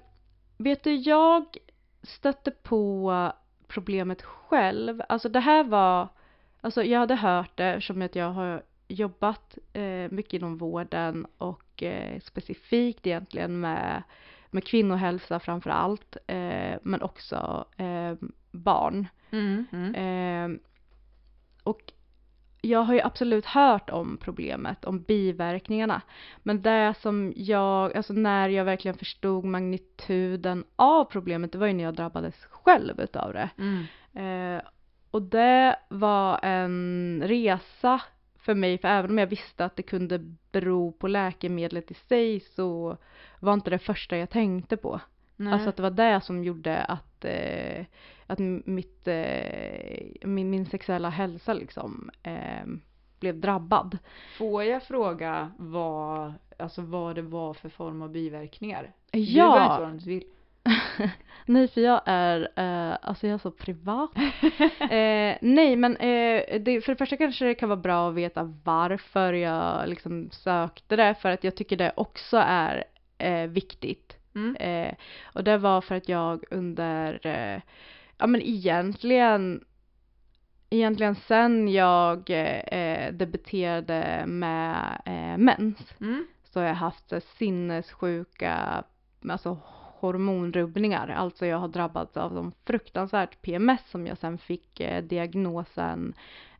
vet 0.58 0.84
du, 0.84 0.96
jag 0.96 1.58
stötte 2.04 2.52
på 2.52 3.34
problemet 3.68 4.22
själv. 4.22 5.02
Alltså 5.10 5.30
det 5.30 5.40
här 5.40 5.64
var, 5.64 6.08
alltså 6.62 6.84
jag 6.84 7.00
hade 7.00 7.16
hört 7.16 7.58
det 7.58 7.66
eftersom 7.66 8.02
att 8.02 8.16
jag 8.16 8.32
har 8.32 8.64
jobbat 8.88 9.58
eh, 9.74 10.12
mycket 10.12 10.34
inom 10.34 10.58
vården 10.58 11.28
och 11.38 11.64
eh, 11.84 12.19
specifikt 12.19 13.07
egentligen 13.07 13.60
med, 13.60 14.03
med 14.50 14.63
kvinnohälsa 14.63 15.39
framför 15.39 15.69
allt, 15.69 16.17
eh, 16.27 16.75
men 16.81 17.01
också 17.01 17.65
eh, 17.77 18.13
barn. 18.51 19.07
Mm, 19.31 19.65
mm. 19.72 19.96
Eh, 19.96 20.60
och 21.63 21.81
jag 22.62 22.79
har 22.79 22.93
ju 22.93 23.01
absolut 23.01 23.46
hört 23.46 23.89
om 23.89 24.17
problemet, 24.22 24.86
om 24.86 25.01
biverkningarna. 25.01 26.01
Men 26.43 26.62
det 26.62 26.93
som 27.01 27.34
jag, 27.36 27.98
alltså 27.98 28.13
när 28.13 28.50
jag 28.50 28.65
verkligen 28.65 28.98
förstod 28.98 29.46
magnituden 29.46 30.63
av 30.75 31.05
problemet, 31.05 31.51
det 31.51 31.57
var 31.57 31.67
ju 31.67 31.74
när 31.74 31.84
jag 31.84 31.96
drabbades 31.96 32.36
själv 32.50 33.01
utav 33.01 33.34
det. 33.34 33.50
Mm. 33.57 33.86
Eh, 34.13 34.62
och 35.12 35.22
det 35.22 35.79
var 35.89 36.39
en 36.43 37.24
resa 37.25 38.01
för 38.48 38.56
mig, 38.56 38.77
för 38.77 38.88
även 38.88 39.12
om 39.12 39.18
jag 39.18 39.27
visste 39.27 39.66
att 39.66 39.75
det 39.75 39.84
kunde 39.84 40.20
bero 40.51 40.92
på 40.92 41.08
läkemedlet 41.08 41.92
i 41.92 41.94
sig 41.94 42.39
så 42.39 42.98
var 43.39 43.54
inte 43.54 43.70
det 43.70 43.80
första 43.80 44.18
jag 44.18 44.30
tänkte 44.30 44.77
på. 44.77 45.01
Nej. 45.36 45.54
Alltså 45.54 45.70
att 45.70 45.75
det 45.75 45.84
var 45.84 45.89
det 45.92 46.22
som 46.22 46.44
gjorde 46.44 46.84
att, 46.84 47.25
eh, 47.25 47.86
att 48.27 48.39
mitt, 48.66 49.08
eh, 49.08 50.27
min, 50.27 50.50
min 50.50 50.66
sexuella 50.66 51.10
hälsa 51.10 51.54
liksom 51.54 52.10
eh, 52.24 52.66
blev 53.20 53.39
drabbad. 53.39 53.98
Får 54.38 54.63
jag 54.63 54.84
fråga 54.84 55.51
vad, 55.58 56.34
alltså 56.60 56.82
vad 56.82 57.16
det 57.16 57.22
var 57.22 57.54
för 57.54 57.70
form 57.70 58.01
av 58.01 58.10
biverkningar? 58.10 58.94
Du 59.12 59.36
behöver 59.36 59.63
inte 59.63 59.84
Ja, 59.84 59.88
om 59.88 59.98
du 59.98 60.06
vill. 60.06 60.24
nej 61.46 61.68
för 61.68 61.82
jag 61.82 62.02
är, 62.06 62.50
eh, 62.56 62.98
alltså 63.02 63.28
jag 63.28 63.34
är 63.34 63.38
så 63.38 63.52
privat. 63.52 64.12
eh, 64.80 65.38
nej 65.42 65.76
men 65.76 65.98
eh, 65.98 66.62
det, 66.62 66.82
för 66.82 66.92
det 66.92 66.96
första 66.98 67.18
kanske 67.18 67.46
det 67.46 67.56
kan 67.56 67.70
vara 67.70 67.80
bra 67.80 68.10
att 68.10 68.16
veta 68.16 68.56
varför 68.64 69.34
jag 69.34 69.90
liksom 69.90 70.30
sökte 70.32 70.96
det 70.96 71.16
för 71.16 71.30
att 71.30 71.44
jag 71.44 71.56
tycker 71.56 71.78
det 71.78 71.94
också 71.96 72.38
är 72.38 72.84
eh, 73.18 73.48
viktigt. 73.48 74.18
Mm. 74.36 74.56
Eh, 74.56 74.94
och 75.34 75.44
det 75.44 75.58
var 75.58 75.82
för 75.82 75.96
att 75.96 76.10
jag 76.10 76.44
under, 76.52 77.28
eh, 77.28 77.62
ja 78.18 78.28
men 78.28 78.42
egentligen, 78.42 79.66
egentligen 80.70 81.16
sen 81.16 81.68
jag 81.68 82.30
eh, 82.30 83.14
debuterade 83.14 84.24
med 84.28 85.02
eh, 85.06 85.38
mens 85.38 85.94
Mm. 86.02 86.28
så 86.44 86.60
har 86.60 86.68
jag 86.68 86.76
haft 86.76 87.14
sinnessjuka, 87.38 88.84
alltså 89.30 89.58
hormonrubbningar. 90.00 91.08
Alltså 91.08 91.46
jag 91.46 91.58
har 91.58 91.68
drabbats 91.68 92.18
av 92.18 92.34
de 92.34 92.51
fruktansvärt 92.66 93.42
PMS 93.42 93.89
som 93.89 94.08
jag 94.08 94.18
sen 94.18 94.38
fick 94.38 94.80
eh, 94.80 95.04
diagnosen 95.04 96.13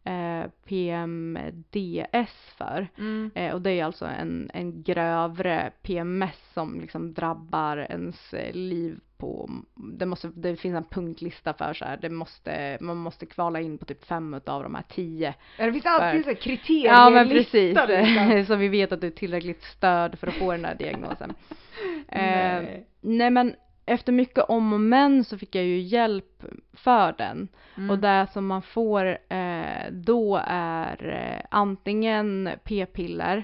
eh, 0.04 0.50
PMDS 0.66 2.54
för. 2.58 2.88
Mm. 2.98 3.32
Eh, 3.36 3.54
och 3.54 3.62
det 3.62 3.72
är 3.72 3.86
alltså 3.86 4.06
en, 4.06 4.52
en 4.54 4.84
grövre 4.84 5.72
PMS 5.82 6.54
som 6.54 6.82
liksom 6.82 7.14
drabbar 7.14 7.78
ens 7.78 8.34
eh, 8.34 8.54
liv 8.54 9.00
på, 9.18 9.50
det, 9.76 10.06
måste, 10.06 10.32
det 10.36 10.56
finns 10.56 10.76
en 10.76 10.84
punktlista 10.84 11.54
för 11.54 11.74
så 11.74 11.86
här, 11.86 11.98
det 11.98 12.10
måste, 12.10 12.78
man 12.82 12.98
måste 12.98 13.26
kvala 13.26 13.62
in 13.62 13.78
på 13.78 13.86
typ 13.86 14.06
fem 14.06 14.34
av 14.34 14.64
de 14.64 14.76
här 14.76 14.84
tio. 14.90 15.34
Ja, 15.58 15.66
Det 15.66 15.72
finns 15.72 15.86
alltid 15.86 16.24
så 16.24 16.30
här 16.30 16.36
kriterier 16.36 16.94
Ja 16.94 17.10
men 17.10 17.30
precis, 17.30 17.78
liksom. 17.88 18.46
så 18.48 18.56
vi 18.56 18.68
vet 18.68 18.92
att 18.92 19.02
du 19.02 19.08
är 19.08 19.12
tillräckligt 19.12 19.64
störd 19.64 20.20
för 20.20 20.28
att 20.28 20.34
få 20.34 20.52
den 20.52 20.66
här 20.66 20.76
diagnosen. 20.76 21.30
eh, 22.08 22.22
Nej. 22.22 22.88
nej 23.02 23.30
men 23.30 23.56
efter 23.86 24.12
mycket 24.12 24.44
om 24.44 24.74
och 24.74 24.80
men 24.80 25.24
så 25.24 25.38
fick 25.38 25.56
jag 25.56 25.66
ju 25.66 25.80
hjälp 25.80 26.44
för 26.74 27.16
den. 27.18 27.48
Mm. 27.78 27.90
Och 27.90 28.00
det 28.00 28.28
som 28.34 28.48
man 28.48 28.62
får 28.62 29.18
eh, 29.30 29.92
då 29.92 30.42
är 30.48 31.10
eh, 31.10 31.46
antingen 31.52 32.50
p-piller 32.64 33.44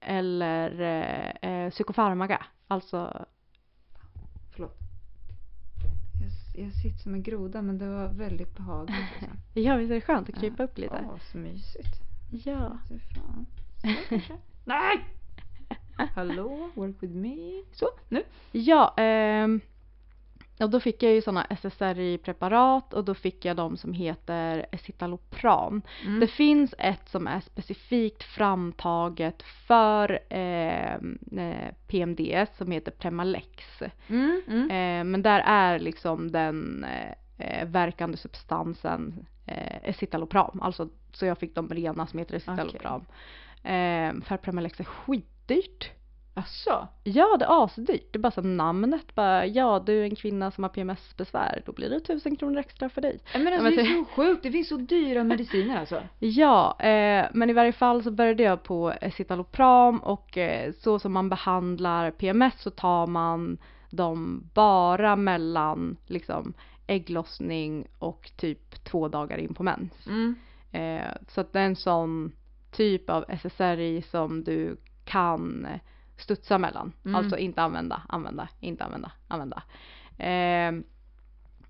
eller 0.00 0.80
eh, 0.80 1.50
eh, 1.50 1.70
psykofarmaka. 1.70 2.46
Alltså, 2.68 3.26
Förlåt. 4.52 4.76
Jag, 6.54 6.72
sitter 6.72 6.98
som 6.98 7.14
en 7.14 7.22
groda 7.22 7.62
men 7.62 7.78
det 7.78 7.88
var 7.88 8.08
väldigt 8.08 8.56
behagligt. 8.56 8.96
Liksom. 9.20 9.38
ja 9.62 9.76
visst 9.76 9.90
är 9.90 9.94
det 9.94 10.00
skönt 10.00 10.28
att 10.28 10.34
krypa 10.40 10.56
Ja. 10.58 10.64
upp 10.64 10.78
lite? 10.78 11.04
Åh, 11.08 11.18
så 11.32 11.38
mysigt. 11.38 12.00
Ja. 12.30 12.78
Så 12.88 12.98
fan. 12.98 13.46
Så 13.80 14.08
kanske. 14.08 14.32
Nej! 14.64 15.04
Hallå, 16.14 16.70
work 16.74 16.96
with 17.00 17.14
me. 17.14 17.62
Så, 17.72 17.86
nu. 18.08 18.22
Ja, 18.52 18.94
ehm, 18.96 19.60
och 20.60 20.70
då 20.70 20.80
fick 20.80 21.02
jag 21.02 21.12
ju 21.12 21.22
sådana 21.22 21.44
SSRI-preparat 21.50 22.94
och 22.94 23.04
då 23.04 23.14
fick 23.14 23.44
jag 23.44 23.56
de 23.56 23.76
som 23.76 23.92
heter 23.92 24.66
Escitalopram. 24.72 25.82
Mm. 26.06 26.20
Det 26.20 26.26
finns 26.26 26.74
ett 26.78 27.08
som 27.08 27.26
är 27.26 27.40
specifikt 27.40 28.22
framtaget 28.22 29.42
för 29.42 30.18
ehm, 30.30 31.18
eh, 31.36 31.74
PMDS 31.86 32.56
som 32.56 32.70
heter 32.70 32.90
Premalex. 32.90 33.82
Mm, 34.08 34.42
mm. 34.48 34.70
Eh, 34.70 35.04
men 35.10 35.22
där 35.22 35.40
är 35.46 35.78
liksom 35.78 36.32
den 36.32 36.84
eh, 37.38 37.66
verkande 37.66 38.16
substansen 38.16 39.26
eh, 39.46 39.88
Escitalopram. 39.88 40.60
Alltså, 40.62 40.88
så 41.12 41.26
jag 41.26 41.38
fick 41.38 41.54
de 41.54 41.68
rena 41.68 42.06
som 42.06 42.18
heter 42.18 42.34
Escitalopram. 42.34 43.04
Eh, 43.62 44.22
för 44.24 44.36
Premalex 44.36 44.80
är 44.80 44.84
skitdyrt. 44.84 45.90
Asså? 46.40 46.88
Ja, 47.04 47.36
det 47.38 47.44
är 47.44 47.64
asdyrt. 47.64 48.12
Det 48.12 48.16
är 48.16 48.20
bara 48.20 48.30
så 48.30 48.40
namnet 48.40 49.14
bara, 49.14 49.46
ja 49.46 49.82
du 49.86 50.00
är 50.00 50.04
en 50.04 50.16
kvinna 50.16 50.50
som 50.50 50.64
har 50.64 50.68
PMS-besvär, 50.68 51.62
då 51.66 51.72
blir 51.72 51.90
det 51.90 52.00
tusen 52.00 52.36
kronor 52.36 52.58
extra 52.58 52.88
för 52.88 53.00
dig. 53.00 53.20
Men 53.34 53.46
alltså 53.46 53.62
men 53.62 53.76
det 53.76 53.80
är 53.80 54.04
så 54.04 54.04
sjukt, 54.04 54.42
det 54.42 54.52
finns 54.52 54.68
så 54.68 54.76
dyra 54.76 55.24
mediciner 55.24 55.80
alltså. 55.80 56.02
Ja, 56.18 56.80
eh, 56.80 57.26
men 57.32 57.50
i 57.50 57.52
varje 57.52 57.72
fall 57.72 58.02
så 58.02 58.10
började 58.10 58.42
jag 58.42 58.62
på 58.62 58.94
citalopram 59.16 59.98
och 59.98 60.38
eh, 60.38 60.72
så 60.72 60.98
som 60.98 61.12
man 61.12 61.28
behandlar 61.28 62.10
PMS 62.10 62.62
så 62.62 62.70
tar 62.70 63.06
man 63.06 63.58
dem 63.90 64.50
bara 64.54 65.16
mellan 65.16 65.96
liksom 66.06 66.54
ägglossning 66.86 67.86
och 67.98 68.30
typ 68.36 68.84
två 68.84 69.08
dagar 69.08 69.38
in 69.38 69.54
på 69.54 69.62
mens. 69.62 70.06
Mm. 70.06 70.34
Eh, 70.72 71.12
så 71.28 71.40
att 71.40 71.52
det 71.52 71.60
är 71.60 71.66
en 71.66 71.76
sån 71.76 72.32
typ 72.70 73.10
av 73.10 73.24
SSRI 73.28 74.02
som 74.02 74.44
du 74.44 74.76
kan 75.04 75.64
eh, 75.64 75.80
studsa 76.20 76.58
mellan. 76.58 76.92
Mm. 77.04 77.14
Alltså 77.14 77.38
inte 77.38 77.62
använda, 77.62 78.02
använda, 78.08 78.48
inte 78.60 78.84
använda, 78.84 79.12
använda. 79.28 79.62
Eh, 80.18 80.72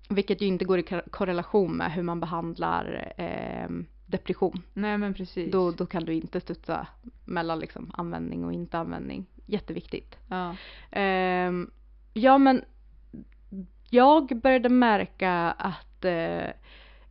vilket 0.09 0.41
ju 0.41 0.45
inte 0.45 0.65
går 0.65 0.79
i 0.79 0.83
kor- 0.83 1.09
korrelation 1.11 1.77
med 1.77 1.91
hur 1.91 2.03
man 2.03 2.19
behandlar 2.19 3.13
eh, 3.17 3.69
depression. 4.05 4.61
Nej 4.73 4.97
men 4.97 5.13
precis. 5.13 5.51
Då, 5.51 5.71
då 5.71 5.85
kan 5.85 6.05
du 6.05 6.13
inte 6.13 6.39
studsa 6.39 6.87
mellan 7.25 7.59
liksom 7.59 7.91
användning 7.93 8.45
och 8.45 8.53
inte 8.53 8.77
användning. 8.77 9.25
Jätteviktigt. 9.45 10.17
Ja. 10.27 10.55
Ehm, 10.91 11.71
ja 12.13 12.37
men 12.37 12.63
jag 13.89 14.41
började 14.41 14.69
märka 14.69 15.31
att 15.51 16.05
eh, 16.05 16.49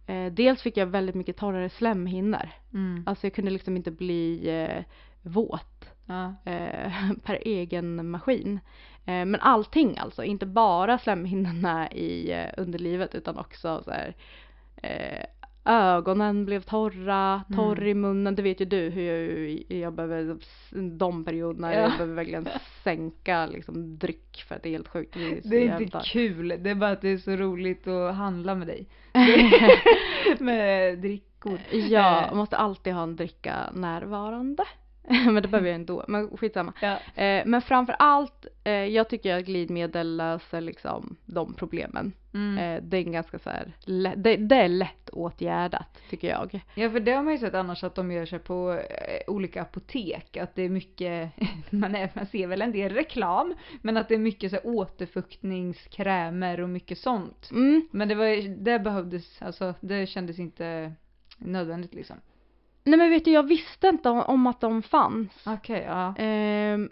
eh, 0.07 0.33
dels 0.33 0.63
fick 0.63 0.77
jag 0.77 0.87
väldigt 0.87 1.15
mycket 1.15 1.37
torrare 1.37 1.69
slemhinnor. 1.69 2.51
Mm. 2.73 3.03
Alltså 3.07 3.27
jag 3.27 3.35
kunde 3.35 3.51
liksom 3.51 3.77
inte 3.77 3.91
bli 3.91 4.49
eh, 4.49 4.85
våt 5.23 5.80
Ja. 6.11 6.35
eh, 6.53 6.93
per 7.25 7.39
egen 7.43 8.11
maskin. 8.11 8.61
Eh, 9.07 9.25
men 9.25 9.37
allting 9.41 9.99
alltså, 9.99 10.25
inte 10.25 10.47
bara 10.47 10.99
slemhinnorna 10.99 11.91
i 11.93 12.33
eh, 12.33 12.47
underlivet 12.57 13.15
utan 13.15 13.39
också 13.39 13.83
så 13.85 13.91
här, 13.91 14.15
ögonen 15.65 16.45
blev 16.45 16.61
torra, 16.63 17.43
torr 17.57 17.77
Mm. 17.79 17.89
i 17.89 17.95
munnen. 17.95 18.35
Det 18.35 18.43
vet 18.43 18.61
ju 18.61 18.65
du 18.65 18.91
hur 18.91 19.03
jag, 19.03 19.79
jag 19.81 19.93
behöver 19.93 20.37
de 20.99 21.25
perioderna 21.25 21.75
Ja. 21.75 21.81
jag 21.81 21.91
behöver 21.93 22.15
verkligen 22.15 22.49
sänka 22.85 23.47
liksom 23.47 23.99
dryck 23.99 24.45
för 24.49 24.55
att 24.55 24.63
det 24.63 24.69
är 24.69 24.73
helt 24.73 24.89
sjukt. 24.89 25.15
Det 25.15 25.25
är, 25.39 25.41
Det 25.45 25.69
är 25.69 25.81
inte 25.81 26.01
kul, 26.05 26.49
det 26.59 26.71
är 26.71 26.75
bara 26.75 26.91
att 26.91 27.01
det 27.01 27.09
är 27.09 27.19
så 27.19 27.31
roligt 27.31 27.87
att 27.89 28.15
handla 28.15 28.55
med 28.55 28.67
dig. 28.67 28.87
med 30.39 30.99
drickor. 30.99 31.59
Ja, 31.73 32.25
man 32.29 32.37
måste 32.37 32.57
alltid 32.57 32.93
ha 32.95 33.03
en 33.03 33.17
dricka 33.17 33.71
närvarande. 33.75 34.63
men 35.09 35.35
det 35.35 35.49
behöver 35.49 35.69
jag 35.69 35.75
ändå, 35.75 36.05
men 36.09 36.37
skitsamma. 36.37 36.73
ja. 36.81 37.23
Eh, 37.23 37.43
men 37.47 37.63
framför 37.63 37.97
allt, 37.99 38.47
eh, 38.65 38.73
jag 38.73 39.09
tycker 39.09 39.39
att 39.39 39.45
glidmedel 39.45 40.17
löser 40.17 40.61
liksom 40.61 41.17
de 41.27 41.55
problemen. 41.55 42.13
Mm. 42.35 42.59
Eh, 42.59 42.83
det 42.83 42.97
är 42.97 43.03
ganska 43.03 43.39
så 43.39 43.51
här, 43.51 43.73
det, 44.17 44.37
det 44.37 44.57
är 44.57 44.69
lätt 44.69 45.11
åtgärdat 45.11 45.99
tycker 46.11 46.29
jag. 46.29 46.61
Ja 46.75 46.91
för 46.91 47.01
det 47.01 47.13
har 47.13 47.23
man 47.23 47.33
ju 47.33 47.39
sett 47.39 47.55
annars 47.55 47.85
att 47.85 47.95
de 47.95 48.13
gör 48.13 48.27
sig 48.27 48.39
på 48.39 48.73
eh, 48.73 48.81
olika 49.27 49.63
apotek. 49.63 50.37
Att 50.37 50.55
det 50.55 50.63
är 50.63 50.69
mycket, 50.69 51.33
man, 51.71 51.95
är, 51.95 52.11
man 52.15 52.27
ser 52.27 52.47
väl 52.47 52.63
en 52.63 52.73
del 52.73 52.93
reklam. 52.93 53.55
Men 53.83 53.97
att 53.97 54.09
det 54.09 54.15
är 54.15 54.19
mycket 54.19 54.51
så 54.51 54.57
här 54.57 54.67
återfuktningskrämer 54.67 56.61
och 56.61 56.69
mycket 56.69 56.99
sånt. 56.99 57.51
Mm. 57.51 57.89
Men 57.91 58.09
det, 58.09 58.15
var, 58.15 58.49
det 58.65 58.79
behövdes, 58.79 59.43
alltså 59.43 59.75
det 59.81 60.07
kändes 60.07 60.39
inte 60.39 60.93
nödvändigt 61.39 61.95
liksom. 61.95 62.17
Nej 62.91 62.99
men 62.99 63.11
vet 63.11 63.25
du, 63.25 63.31
jag 63.31 63.43
visste 63.43 63.89
inte 63.89 64.09
om, 64.09 64.21
om 64.21 64.47
att 64.47 64.61
de 64.61 64.83
fanns. 64.83 65.31
Okej, 65.47 65.85
ja. 65.87 66.15
Ehm, 66.19 66.91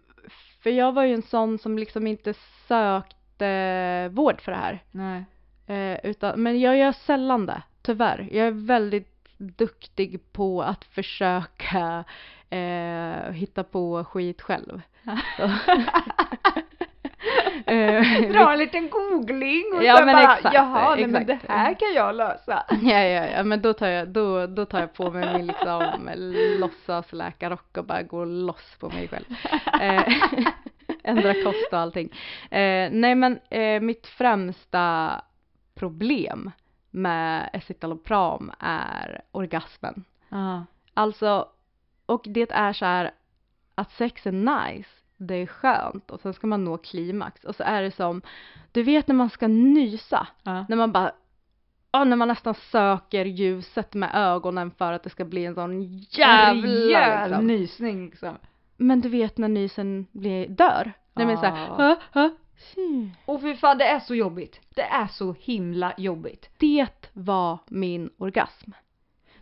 för 0.62 0.70
jag 0.70 0.92
var 0.92 1.04
ju 1.04 1.14
en 1.14 1.22
sån 1.22 1.58
som 1.58 1.78
liksom 1.78 2.06
inte 2.06 2.34
sökte 2.68 4.08
vård 4.08 4.40
för 4.40 4.52
det 4.52 4.58
här. 4.58 4.82
Nej. 4.90 5.24
Eh, 5.66 6.10
utan, 6.10 6.42
men 6.42 6.60
jag 6.60 6.76
gör 6.76 6.92
sällan 6.92 7.46
det, 7.46 7.62
tyvärr. 7.82 8.28
Jag 8.32 8.46
är 8.46 8.66
väldigt 8.66 9.38
duktig 9.38 10.32
på 10.32 10.62
att 10.62 10.84
försöka 10.84 12.04
eh, 12.50 13.32
hitta 13.32 13.64
på 13.64 14.04
skit 14.04 14.42
själv. 14.42 14.80
Eh, 17.72 18.30
Dra 18.32 18.52
en 18.52 18.58
liten 18.58 18.88
googling 18.88 19.64
och 19.74 19.84
Ja, 19.84 19.96
så 19.96 20.04
men 20.04 20.16
bara, 20.16 20.36
exakt, 20.36 20.54
jaha, 20.54 20.94
nej, 20.94 21.06
men 21.06 21.26
det 21.26 21.38
här 21.48 21.74
kan 21.74 21.92
jag 21.94 22.14
lösa. 22.14 22.64
Ja, 22.82 22.98
ja, 22.98 23.26
ja, 23.26 23.44
men 23.44 23.62
då 23.62 23.72
tar 23.72 23.86
jag, 23.86 24.08
då, 24.08 24.46
då 24.46 24.64
tar 24.64 24.80
jag 24.80 24.94
på 24.94 25.10
mig 25.10 25.34
min 25.36 25.46
liksom 25.46 26.10
låtsasläkarrock 26.60 27.76
och 27.76 27.84
bara 27.84 28.02
går 28.02 28.26
loss 28.26 28.76
på 28.80 28.88
mig 28.88 29.08
själv. 29.08 29.24
Eh, 29.80 30.14
ändra 31.02 31.34
kost 31.34 31.72
och 31.72 31.78
allting. 31.78 32.08
Eh, 32.50 32.90
nej 32.92 33.14
men 33.14 33.38
eh, 33.50 33.80
mitt 33.80 34.06
främsta 34.06 35.20
problem 35.74 36.50
med 36.90 37.50
escitalopram 37.52 38.52
är 38.58 39.20
orgasmen. 39.32 40.04
Ja. 40.28 40.64
Alltså, 40.94 41.48
och 42.06 42.24
det 42.24 42.50
är 42.50 42.72
så 42.72 42.84
här 42.84 43.10
att 43.74 43.92
sex 43.92 44.26
är 44.26 44.32
nice, 44.32 44.90
det 45.18 45.34
är 45.34 45.46
skönt 45.46 46.10
och 46.10 46.20
sen 46.20 46.32
ska 46.34 46.46
man 46.46 46.64
nå 46.64 46.76
klimax 46.78 47.44
och 47.44 47.54
så 47.54 47.62
är 47.62 47.82
det 47.82 47.90
som, 47.90 48.22
du 48.72 48.82
vet 48.82 49.08
när 49.08 49.14
man 49.14 49.30
ska 49.30 49.48
nysa, 49.48 50.26
Ja. 50.42 50.66
när 50.68 50.76
man 50.76 50.92
bara 50.92 51.12
Ja, 51.90 52.04
när 52.04 52.16
man 52.16 52.28
nästan 52.28 52.54
söker 52.54 53.24
ljuset 53.24 53.94
med 53.94 54.10
ögonen 54.14 54.70
för 54.70 54.92
att 54.92 55.02
det 55.02 55.10
ska 55.10 55.24
bli 55.24 55.44
en 55.46 55.54
sån 55.54 55.82
jävla 55.92 57.26
liksom. 57.26 57.46
nysning 57.46 58.04
liksom. 58.10 58.34
Men 58.76 59.00
du 59.00 59.08
vet 59.08 59.38
när 59.38 59.48
nysen 59.48 60.06
blir, 60.12 60.48
dör? 60.48 60.92
När 61.14 61.24
man 61.24 61.34
är 61.34 61.36
såhär, 61.40 61.66
Ja. 61.78 61.96
"Hå, 62.12 62.20
hå, 62.20 62.30
sy." 62.56 63.10
Och 63.24 63.40
för 63.40 63.54
fan 63.54 63.78
det 63.78 63.84
är 63.88 64.00
så 64.00 64.14
jobbigt. 64.14 64.60
Det 64.74 64.82
är 64.82 65.06
så 65.06 65.34
himla 65.40 65.92
jobbigt. 65.96 66.50
Det 66.58 67.10
var 67.12 67.58
min 67.66 68.10
orgasm. 68.18 68.70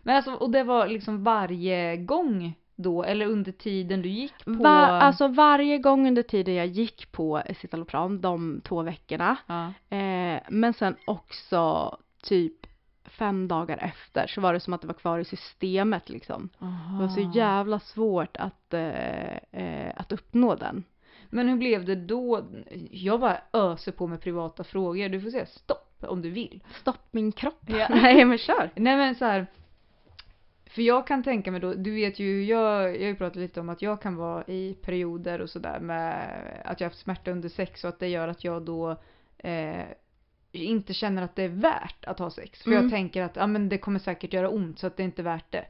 Men 0.03 0.15
alltså, 0.15 0.33
och 0.33 0.49
det 0.51 0.63
var 0.63 0.87
liksom 0.87 1.23
varje 1.23 1.97
gång 1.97 2.53
då, 2.77 3.03
eller 3.03 3.25
under 3.25 3.51
tiden 3.51 4.01
du 4.01 4.09
gick 4.09 4.45
på... 4.45 4.51
Va, 4.51 4.87
alltså 4.87 5.27
varje 5.27 5.77
gång 5.77 6.07
under 6.07 6.23
tiden 6.23 6.55
jag 6.55 6.67
gick 6.67 7.11
på 7.11 7.41
citalopram, 7.61 8.21
de 8.21 8.61
två 8.63 8.81
veckorna, 8.81 9.37
ja. 9.47 9.65
eh, 9.97 10.41
men 10.49 10.73
sen 10.73 10.95
också 11.05 11.97
typ 12.23 12.67
fem 13.05 13.47
dagar 13.47 13.77
efter 13.77 14.27
så 14.27 14.41
var 14.41 14.53
det 14.53 14.59
som 14.59 14.73
att 14.73 14.81
det 14.81 14.87
var 14.87 14.93
kvar 14.93 15.19
i 15.19 15.25
systemet 15.25 16.09
liksom. 16.09 16.49
Det 16.59 16.99
var 16.99 17.07
så 17.07 17.31
jävla 17.35 17.79
svårt 17.79 18.37
att, 18.37 18.73
eh, 18.73 19.37
eh, 19.51 19.91
att 19.95 20.11
uppnå 20.11 20.55
den. 20.55 20.83
Men 21.29 21.49
hur 21.49 21.57
blev 21.57 21.85
det 21.85 21.95
då? 21.95 22.45
Jag 22.91 23.19
bara 23.19 23.41
öser 23.53 23.91
på 23.91 24.07
med 24.07 24.21
privata 24.21 24.63
frågor. 24.63 25.09
Du 25.09 25.21
får 25.21 25.29
säga 25.29 25.45
stopp 25.45 26.03
om 26.07 26.21
du 26.21 26.29
vill. 26.29 26.63
Stopp 26.81 27.07
min 27.11 27.31
kropp. 27.31 27.61
Ja. 27.67 27.87
Nej 27.89 28.25
men 28.25 28.37
kör. 28.37 28.71
Nej 28.75 28.97
men 28.97 29.15
så 29.15 29.25
här. 29.25 29.47
För 30.69 30.81
jag 30.81 31.07
kan 31.07 31.23
tänka 31.23 31.51
mig 31.51 31.59
då, 31.59 31.73
du 31.73 31.91
vet 31.91 32.19
ju, 32.19 32.43
jag, 32.45 32.83
jag 32.95 33.01
har 33.01 33.07
ju 33.07 33.15
pratat 33.15 33.35
lite 33.35 33.59
om 33.59 33.69
att 33.69 33.81
jag 33.81 34.01
kan 34.01 34.15
vara 34.15 34.43
i 34.47 34.77
perioder 34.81 35.41
och 35.41 35.49
sådär 35.49 35.79
med 35.79 36.27
att 36.65 36.79
jag 36.79 36.85
har 36.85 36.89
haft 36.89 37.01
smärta 37.01 37.31
under 37.31 37.49
sex 37.49 37.83
och 37.83 37.89
att 37.89 37.99
det 37.99 38.07
gör 38.07 38.27
att 38.27 38.43
jag 38.43 38.61
då 38.61 38.97
eh, 39.37 39.85
inte 40.51 40.93
känner 40.93 41.21
att 41.21 41.35
det 41.35 41.43
är 41.43 41.49
värt 41.49 42.05
att 42.05 42.19
ha 42.19 42.29
sex. 42.31 42.63
För 42.63 42.71
Mm. 42.71 42.83
jag 42.83 42.91
tänker 42.91 43.23
att 43.23 43.35
ja, 43.35 43.47
men 43.47 43.69
det 43.69 43.77
kommer 43.77 43.99
säkert 43.99 44.33
göra 44.33 44.49
ont 44.49 44.79
så 44.79 44.87
att 44.87 44.97
det 44.97 45.03
är 45.03 45.05
inte 45.05 45.23
värt 45.23 45.51
det. 45.51 45.65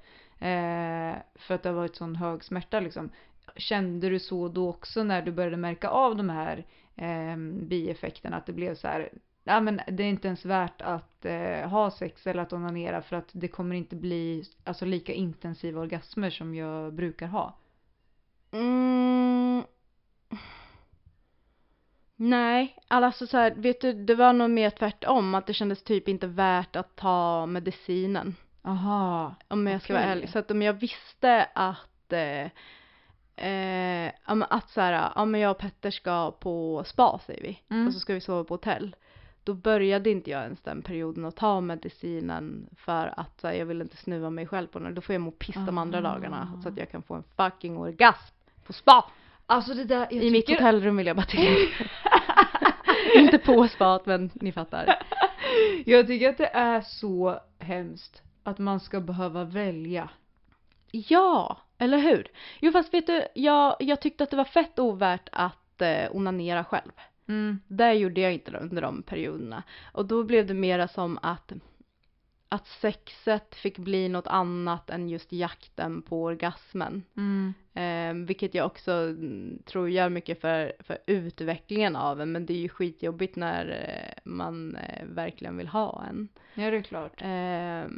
Eh, 0.48 1.16
för 1.36 1.56
att 1.56 1.64
det 1.64 1.70
har 1.70 1.76
varit 1.76 1.96
sån 1.96 2.16
hög 2.16 2.44
smärta 2.44 2.80
liksom. 2.80 3.10
Kände 3.56 4.10
du 4.10 4.20
så 4.20 4.48
då 4.48 4.70
också 4.70 5.04
när 5.04 5.22
du 5.22 5.32
började 5.32 5.58
märka 5.58 5.90
av 5.90 6.16
de 6.16 6.30
här 6.30 6.66
eh, 6.96 7.38
bieffekterna? 7.68 8.38
Att 8.38 8.46
det 8.46 8.54
blev 8.54 8.76
så 8.76 8.88
här, 8.88 9.10
ja 9.48 9.60
men 9.60 9.82
det 9.88 10.04
är 10.04 10.08
inte 10.08 10.28
ens 10.28 10.46
värt 10.46 10.82
att 10.82 11.26
eh, 11.26 11.70
ha 11.70 11.92
sex 11.92 12.28
eller 12.28 12.42
att 12.42 12.54
onanera 12.54 13.02
för 13.02 13.16
att 13.16 13.30
det 13.32 13.48
kommer 13.48 13.76
inte 13.76 13.96
bli 13.96 14.44
alltså, 14.64 14.86
lika 14.86 15.14
intensiva 15.14 15.82
orgasmer 15.82 16.30
som 16.30 16.56
jag 16.56 16.94
brukar 16.94 17.28
ha. 17.28 17.58
Mm. 18.52 19.64
Nej, 22.20 22.76
alltså 22.88 23.28
så 23.28 23.38
här, 23.38 23.54
vet 23.56 23.82
du, 23.82 23.94
det 23.94 24.16
var 24.16 24.34
nog 24.34 24.50
mer 24.50 24.70
tvärtom, 24.70 25.36
att 25.36 25.48
det 25.48 25.54
kändes 25.54 25.84
typ 25.84 26.08
inte 26.08 26.28
värt 26.28 26.76
att 26.76 26.96
ta 26.96 27.46
medicinen. 27.46 28.36
Aha. 28.62 29.36
Om 29.48 29.68
jag 29.68 29.82
ska 29.82 29.94
vara 29.94 30.04
ärlig. 30.04 30.30
Så 30.30 30.40
att 30.40 30.52
om 30.52 30.62
jag 30.62 30.74
visste 30.74 31.50
att 31.56 32.14
eh, 32.14 32.52
eh, 33.48 34.12
att 34.26 34.70
så 34.70 34.82
här, 34.82 35.12
ja 35.16 35.26
men 35.26 35.42
jag 35.42 35.52
och 35.52 35.58
Petter 35.58 35.92
ska 35.92 36.32
på 36.32 36.84
spa 36.86 37.20
säger 37.26 37.42
vi. 37.42 37.62
Mm. 37.70 37.88
Och 37.88 37.94
så 37.94 38.00
ska 38.00 38.14
vi 38.14 38.22
sova 38.22 38.44
på 38.44 38.54
hotell. 38.54 38.96
Då 39.48 39.54
började 39.54 40.10
inte 40.10 40.30
jag 40.32 40.44
ens 40.44 40.62
den 40.62 40.82
perioden 40.82 41.26
att 41.26 41.36
ta 41.36 41.62
medicinen 41.62 42.70
för 42.78 43.14
att 43.18 43.44
här, 43.44 43.54
jag 43.54 43.66
vill 43.66 43.82
inte 43.82 43.98
snuva 43.98 44.30
mig 44.30 44.48
själv 44.48 44.68
på 44.68 44.80
den. 44.80 44.94
Då 44.96 45.02
får 45.02 45.14
jag 45.14 45.22
må 45.22 45.32
piss 45.32 45.56
de 45.56 45.78
andra 45.78 46.00
Ah. 46.00 46.02
dagarna 46.02 46.60
så 46.64 46.70
att 46.70 46.78
jag 46.78 46.92
kan 46.92 47.04
få 47.04 47.14
en 47.14 47.24
fucking 47.38 47.78
orgasm 47.78 48.36
på 48.66 48.74
spa. 48.74 49.12
Alltså 49.46 49.74
det 49.74 49.84
där, 49.84 50.08
jag 50.12 50.24
I 50.24 50.32
mitt 50.32 50.50
hotellrum 50.50 50.98
vill 50.98 51.08
jag 51.08 51.16
bara 51.16 51.26
tillägga. 51.26 51.68
inte 53.16 53.38
på 53.38 53.68
spat 53.68 54.06
men 54.06 54.30
ni 54.34 54.52
fattar. 54.52 54.96
Jag 55.86 56.08
tycker 56.08 56.30
att 56.30 56.38
det 56.38 56.48
är 56.54 56.82
så 56.82 57.40
hemskt 57.60 58.22
att 58.44 58.58
man 58.58 58.80
ska 58.80 59.00
behöva 59.00 59.44
välja. 59.44 60.10
Ja, 60.92 61.58
eller 61.78 61.98
hur? 61.98 62.28
Jo 62.60 62.72
fast 62.72 62.94
vet 62.94 63.08
du, 63.08 63.28
jag, 63.34 63.76
jag 63.80 64.02
tyckte 64.02 64.24
att 64.24 64.30
det 64.30 64.38
var 64.38 64.46
fett 64.46 64.80
ovärt 64.80 65.30
att 65.32 65.82
eh, 65.82 66.16
onanera 66.16 66.64
själv. 66.64 66.92
Mm. 67.28 67.60
Det 67.68 67.94
gjorde 67.94 68.22
jag 68.22 68.34
inte 68.34 68.58
under 68.58 68.82
de 68.82 69.04
perioderna. 69.04 69.64
Och 69.92 70.06
då 70.06 70.24
blev 70.24 70.48
det 70.48 70.54
mera 70.54 70.88
som 70.88 71.20
att, 71.22 71.52
att 72.50 72.68
sexet 72.68 73.56
fick 73.56 73.78
bli 73.78 74.10
något 74.10 74.28
annat 74.28 74.90
än 74.90 75.10
just 75.10 75.32
jakten 75.32 76.02
på 76.02 76.24
orgasmen. 76.24 77.04
Mm. 77.18 77.54
Eh, 77.74 78.26
vilket 78.26 78.54
jag 78.54 78.66
också 78.66 78.92
mm, 78.92 79.60
tror 79.66 79.90
gör 79.90 80.10
mycket 80.10 80.42
för, 80.42 80.74
för 80.80 80.98
utvecklingen 81.08 81.96
av 81.96 82.22
en. 82.22 82.32
Men 82.32 82.46
det 82.46 82.54
är 82.54 82.58
ju 82.58 82.70
skitjobbigt 82.70 83.36
när 83.36 83.70
eh, 83.70 84.22
man 84.24 84.76
eh, 84.76 85.06
verkligen 85.06 85.58
vill 85.58 85.68
ha 85.68 86.04
en. 86.10 86.28
Ja, 86.54 86.72
det 86.72 86.78
är 86.78 86.82
klart. 86.82 87.22
Eh, 87.22 87.98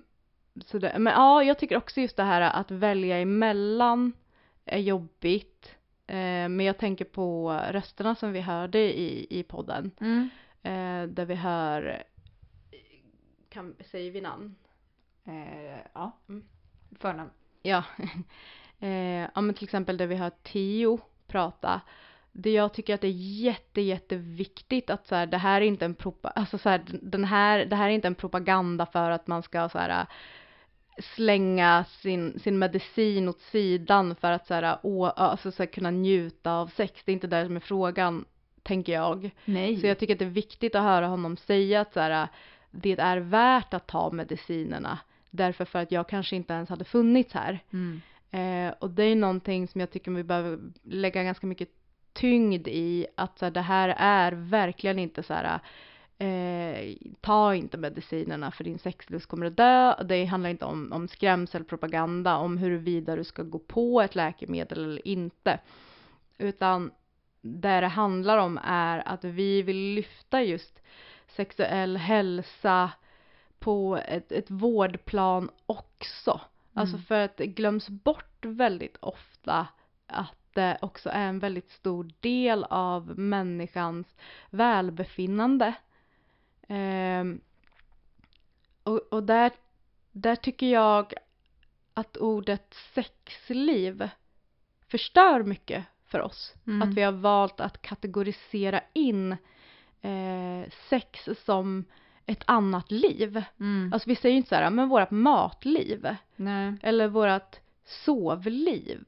så 0.65 0.77
det, 0.77 0.95
men 0.99 1.13
ja, 1.13 1.43
jag 1.43 1.59
tycker 1.59 1.77
också 1.77 2.01
just 2.01 2.17
det 2.17 2.23
här 2.23 2.41
att 2.41 2.71
välja 2.71 3.17
emellan 3.17 4.13
är 4.65 4.79
jobbigt. 4.79 5.75
Eh, 6.49 6.55
men 6.55 6.65
jag 6.65 6.77
tänker 6.77 7.05
på 7.05 7.51
rösterna 7.71 8.15
som 8.15 8.33
vi 8.33 8.41
hörde 8.41 8.79
i, 8.79 9.27
i 9.29 9.43
podden. 9.43 9.91
Mm. 9.99 10.29
Eh, 10.63 11.09
där 11.09 11.25
vi 11.25 11.35
hör, 11.35 12.03
kan, 13.49 13.75
säger 13.91 14.11
vi 14.11 14.21
namn? 14.21 14.55
Eh, 15.25 15.79
ja. 15.93 16.11
Mm. 16.29 16.43
Förnamn. 16.99 17.29
Ja. 17.61 17.83
ja 19.33 19.41
men 19.41 19.53
till 19.53 19.63
exempel 19.63 19.97
där 19.97 20.07
vi 20.07 20.15
hör 20.15 20.31
Tio 20.43 20.99
prata. 21.27 21.81
Det 22.31 22.51
jag 22.51 22.73
tycker 22.73 22.93
att 22.93 23.01
det 23.01 23.07
är 23.07 23.41
jätte, 23.41 23.81
jätteviktigt 23.81 24.89
att 24.89 25.07
så 25.07 25.15
här, 25.15 25.25
det 25.25 25.37
här 25.37 25.61
är 25.61 25.65
inte 25.65 25.85
en 25.85 25.95
propa, 25.95 26.29
alltså 26.29 26.57
så 26.57 26.69
här, 26.69 26.81
den 27.01 27.25
här, 27.25 27.65
det 27.65 27.75
här 27.75 27.89
är 27.89 27.93
inte 27.93 28.07
en 28.07 28.15
propaganda 28.15 28.85
för 28.85 29.11
att 29.11 29.27
man 29.27 29.43
ska 29.43 29.69
så 29.69 29.77
här 29.77 30.07
slänga 30.99 31.83
sin, 31.83 32.39
sin 32.39 32.59
medicin 32.59 33.29
åt 33.29 33.41
sidan 33.41 34.15
för 34.15 34.31
att 34.31 34.47
så 34.47 34.53
här, 34.53 34.77
å, 34.83 35.05
alltså 35.05 35.51
så 35.51 35.63
här, 35.63 35.67
kunna 35.67 35.91
njuta 35.91 36.53
av 36.53 36.67
sex. 36.67 37.01
Det 37.05 37.11
är 37.11 37.13
inte 37.13 37.27
det 37.27 37.45
som 37.45 37.55
är 37.55 37.59
frågan, 37.59 38.25
tänker 38.63 38.93
jag. 38.93 39.31
Nej. 39.45 39.77
Så 39.77 39.87
jag 39.87 39.99
tycker 39.99 40.13
att 40.13 40.19
det 40.19 40.25
är 40.25 40.29
viktigt 40.29 40.75
att 40.75 40.83
höra 40.83 41.07
honom 41.07 41.37
säga 41.37 41.81
att 41.81 41.93
så 41.93 41.99
här, 41.99 42.27
det 42.71 42.99
är 42.99 43.17
värt 43.17 43.73
att 43.73 43.87
ta 43.87 44.11
medicinerna. 44.11 44.99
Därför 45.29 45.65
för 45.65 45.79
att 45.79 45.91
jag 45.91 46.09
kanske 46.09 46.35
inte 46.35 46.53
ens 46.53 46.69
hade 46.69 46.85
funnits 46.85 47.33
här. 47.33 47.59
Mm. 47.73 48.01
Eh, 48.31 48.73
och 48.79 48.89
det 48.89 49.03
är 49.03 49.15
någonting 49.15 49.67
som 49.67 49.81
jag 49.81 49.91
tycker 49.91 50.11
vi 50.11 50.23
behöver 50.23 50.59
lägga 50.83 51.23
ganska 51.23 51.47
mycket 51.47 51.69
tyngd 52.13 52.67
i. 52.67 53.07
Att 53.15 53.39
så 53.39 53.45
här, 53.45 53.51
det 53.51 53.61
här 53.61 53.95
är 53.97 54.31
verkligen 54.31 54.99
inte 54.99 55.23
så 55.23 55.33
här 55.33 55.59
eh, 56.19 56.95
ta 57.21 57.55
inte 57.55 57.77
medicinerna 57.77 58.51
för 58.51 58.63
din 58.63 58.79
sexlust 58.79 59.25
kommer 59.25 59.45
att 59.45 59.57
dö. 59.57 60.03
Det 60.03 60.25
handlar 60.25 60.49
inte 60.49 60.65
om, 60.65 60.91
om 60.91 61.07
skrämselpropaganda, 61.07 62.37
om 62.37 62.57
huruvida 62.57 63.15
du 63.15 63.23
ska 63.23 63.43
gå 63.43 63.59
på 63.59 64.01
ett 64.01 64.15
läkemedel 64.15 64.83
eller 64.83 65.07
inte. 65.07 65.59
Utan 66.37 66.91
det 67.41 67.81
det 67.81 67.87
handlar 67.87 68.37
om 68.37 68.59
är 68.63 69.07
att 69.07 69.23
vi 69.23 69.61
vill 69.61 69.93
lyfta 69.93 70.43
just 70.43 70.79
sexuell 71.27 71.97
hälsa 71.97 72.91
på 73.59 73.97
ett, 74.07 74.31
ett 74.31 74.51
vårdplan 74.51 75.49
också. 75.65 76.41
Alltså 76.73 76.95
Mm. 76.95 77.05
för 77.05 77.19
att 77.19 77.37
det 77.37 77.47
glöms 77.47 77.89
bort 77.89 78.45
väldigt 78.45 78.97
ofta 78.99 79.67
att 80.07 80.35
det 80.53 80.77
också 80.81 81.09
är 81.09 81.27
en 81.27 81.39
väldigt 81.39 81.71
stor 81.71 82.11
del 82.19 82.63
av 82.69 83.19
människans 83.19 84.15
välbefinnande. 84.49 85.73
Ehm, 86.69 87.41
och, 88.83 88.97
och 88.97 89.23
där, 89.23 89.51
där 90.11 90.35
tycker 90.35 90.67
jag 90.67 91.13
att 91.93 92.17
ordet 92.17 92.73
sexliv 92.93 94.09
förstör 94.87 95.43
mycket 95.43 95.85
för 96.05 96.21
oss. 96.21 96.55
Mm. 96.67 96.81
Att 96.81 96.97
vi 96.97 97.01
har 97.01 97.11
valt 97.11 97.59
att 97.59 97.81
kategorisera 97.81 98.81
in 98.93 99.31
eh, 100.01 100.69
sex 100.89 101.29
som 101.45 101.85
ett 102.25 102.43
annat 102.45 102.91
liv. 102.91 103.43
Mm. 103.59 103.93
Alltså 103.93 104.09
vi 104.09 104.15
säger 104.15 104.33
ju 104.33 104.37
inte 104.37 104.49
så 104.49 104.55
här, 104.55 104.69
men 104.69 104.89
vårat 104.89 105.11
matliv 105.11 106.15
Nej. 106.35 106.73
eller 106.81 107.07
vårat 107.07 107.59
sovliv 107.85 109.05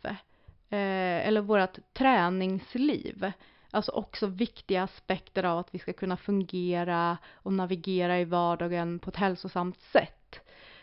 eh, 0.69 1.27
eller 1.27 1.41
vårat 1.41 1.79
träningsliv. 1.93 3.31
Alltså 3.71 3.91
också 3.91 4.27
viktiga 4.27 4.83
aspekter 4.83 5.43
av 5.43 5.59
att 5.59 5.75
vi 5.75 5.79
ska 5.79 5.93
kunna 5.93 6.17
fungera 6.17 7.17
och 7.33 7.53
navigera 7.53 8.19
i 8.19 8.25
vardagen 8.25 8.99
på 8.99 9.09
ett 9.09 9.15
hälsosamt 9.15 9.79
sätt. 9.79 10.39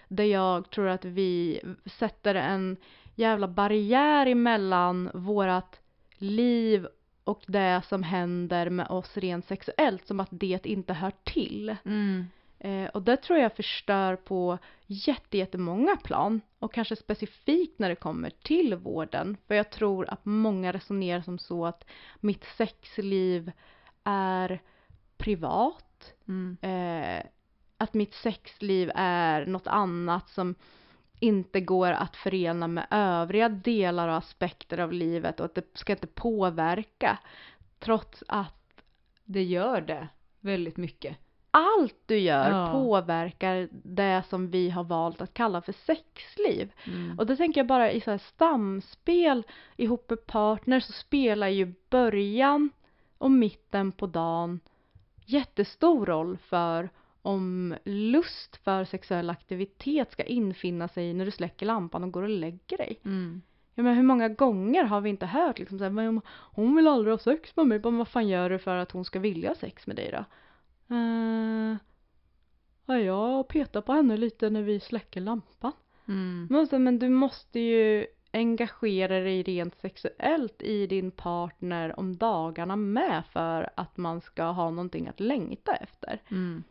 Där 0.09 0.24
jag 0.24 0.70
tror 0.70 0.88
att 0.88 1.05
vi 1.05 1.61
sätter 1.87 2.35
en 2.35 2.77
jävla 3.14 3.48
barriär 3.48 4.27
emellan 4.27 5.11
vårat 5.14 5.81
liv 6.16 6.87
och 7.24 7.42
det 7.46 7.83
som 7.88 8.03
händer 8.03 8.70
med 8.70 8.87
oss 8.87 9.16
rent 9.16 9.46
sexuellt 9.46 10.07
som 10.07 10.20
att 10.20 10.29
det 10.31 10.66
inte 10.66 10.92
hör 10.92 11.12
till. 11.24 11.77
Mm. 11.85 12.27
Eh, 12.61 12.87
och 12.87 13.03
det 13.03 13.16
tror 13.16 13.38
jag 13.38 13.57
förstör 13.57 14.16
på 14.16 14.59
jätte, 14.87 15.38
jättemånga 15.38 15.97
plan 15.97 16.40
och 16.59 16.73
kanske 16.73 16.97
specifikt 16.97 17.79
när 17.79 17.88
det 17.88 17.97
kommer 17.97 18.31
till 18.31 18.75
vården. 18.75 19.37
För 19.47 19.55
jag 19.55 19.71
tror 19.71 20.11
att 20.11 20.25
många 20.25 20.73
resonerar 20.73 21.21
som 21.21 21.38
så 21.38 21.66
att 21.66 21.85
mitt 22.21 22.44
sexliv 22.44 23.53
är 24.05 24.62
privat. 25.16 26.14
Mm. 26.29 26.57
Eh, 26.62 27.23
att 27.77 27.94
mitt 27.94 28.14
sexliv 28.14 28.90
är 28.94 29.47
något 29.47 29.66
annat 29.66 30.29
som 30.29 30.55
inte 31.21 31.61
går 31.61 31.92
att 31.92 32.16
förena 32.16 32.68
med 32.68 32.87
övriga 32.90 33.49
delar 33.49 34.09
och 34.09 34.16
aspekter 34.16 34.79
av 34.79 34.92
livet 34.92 35.40
och 35.40 35.47
att 35.47 35.55
det 35.55 35.79
ska 35.79 35.92
inte 35.92 36.07
påverka. 36.07 37.18
Trots 37.79 38.25
att 38.29 38.83
Det 39.25 39.42
gör 39.42 39.81
det 39.81 40.09
väldigt 40.40 40.77
mycket. 40.77 41.16
Allt 41.51 41.97
du 42.07 42.19
gör 42.19 42.51
Ja. 42.51 42.73
påverkar 42.73 43.69
det 43.71 44.23
som 44.29 44.51
vi 44.51 44.71
har 44.71 44.85
valt 44.85 45.21
att 45.21 45.35
kalla 45.35 45.63
för 45.63 45.73
sexliv. 45.73 46.73
Mm. 46.87 47.19
Och 47.19 47.27
det 47.27 47.37
tänker 47.37 47.61
jag 47.61 47.67
bara 47.67 47.93
i 47.93 48.01
så 48.01 48.11
här 48.11 48.19
stamspel 48.19 49.43
ihop 49.77 50.11
med 50.11 50.27
partner 50.27 50.81
så 50.81 50.93
spelar 50.93 51.49
ju 51.49 51.75
början 51.91 52.71
och 53.19 53.31
mitten 53.31 53.93
på 53.93 54.07
dagen 54.07 54.61
jättestor 55.27 56.07
roll 56.07 56.39
för 56.39 56.91
om 57.23 57.75
lust 57.85 58.57
för 58.57 58.85
sexuell 58.85 59.31
aktivitet 59.31 60.13
ska 60.13 60.23
infinna 60.23 60.89
sig 60.89 61.15
när 61.15 61.25
du 61.25 61.31
släcker 61.31 61.67
lampan 61.67 62.05
och 62.05 62.13
går 62.13 62.23
och 62.23 62.29
lägger 62.29 62.77
dig. 62.77 63.01
Mm. 63.05 63.43
Ja, 63.75 63.83
men 63.83 63.97
hur 63.97 64.03
många 64.03 64.29
gånger 64.29 64.85
har 64.85 65.01
vi 65.01 65.11
inte 65.11 65.27
hört 65.27 65.59
liksom 65.59 65.79
såhär, 65.79 65.91
men 65.91 66.21
hon 66.29 66.77
vill 66.77 66.87
aldrig 66.89 67.13
ha 67.13 67.19
sex 67.19 67.57
med 67.57 67.67
mig, 67.67 67.81
men 67.85 67.99
vad 67.99 68.09
fan 68.09 68.29
gör 68.29 68.51
du 68.51 68.59
för 68.59 68.77
att 68.77 68.93
hon 68.93 69.05
ska 69.05 69.19
vilja 69.19 69.49
ha 69.49 69.55
sex 69.55 69.87
med 69.87 69.97
dig 69.97 70.11
då? 70.13 70.25
Uh, 70.90 71.77
ja, 72.87 72.98
jag 72.98 73.48
petar 73.48 73.81
på 73.81 73.92
henne 73.92 74.16
lite 74.16 74.51
när 74.51 74.62
vi 74.62 74.81
släcker 74.81 75.20
lampan. 75.20 75.72
Mm. 76.09 76.46
Men, 76.51 76.66
så, 76.66 76.79
men 76.79 76.98
du 76.98 77.09
måste 77.09 77.61
ju 77.61 78.07
engagera 78.33 79.20
dig 79.20 79.42
rent 79.42 79.74
sexuellt 79.77 80.62
i 80.62 80.87
din 80.87 81.11
partner 81.11 81.98
om 82.01 82.16
dagarna 82.16 82.77
med 82.77 83.22
för 83.33 83.70
att 83.77 83.96
man 83.96 84.20
ska 84.20 84.44
ha 84.44 84.70
någonting 84.70 85.09
att 85.09 85.20
längta 85.20 85.77
efter, 85.77 86.22
Mm. 86.31 86.62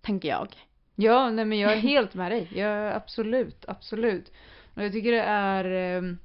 tänker 0.00 0.28
jag. 0.28 0.48
Ja, 0.94 1.30
nej 1.30 1.44
men 1.44 1.58
jag 1.58 1.72
är 1.72 1.76
helt 1.76 2.14
med 2.14 2.32
dig. 2.32 2.48
Jag, 2.54 2.92
absolut, 2.92 3.64
absolut. 3.68 4.32
Och 4.74 4.84
jag 4.84 4.92
tycker 4.92 5.12
det 5.12 5.22
är... 5.22 5.64
ehm, 5.64 6.18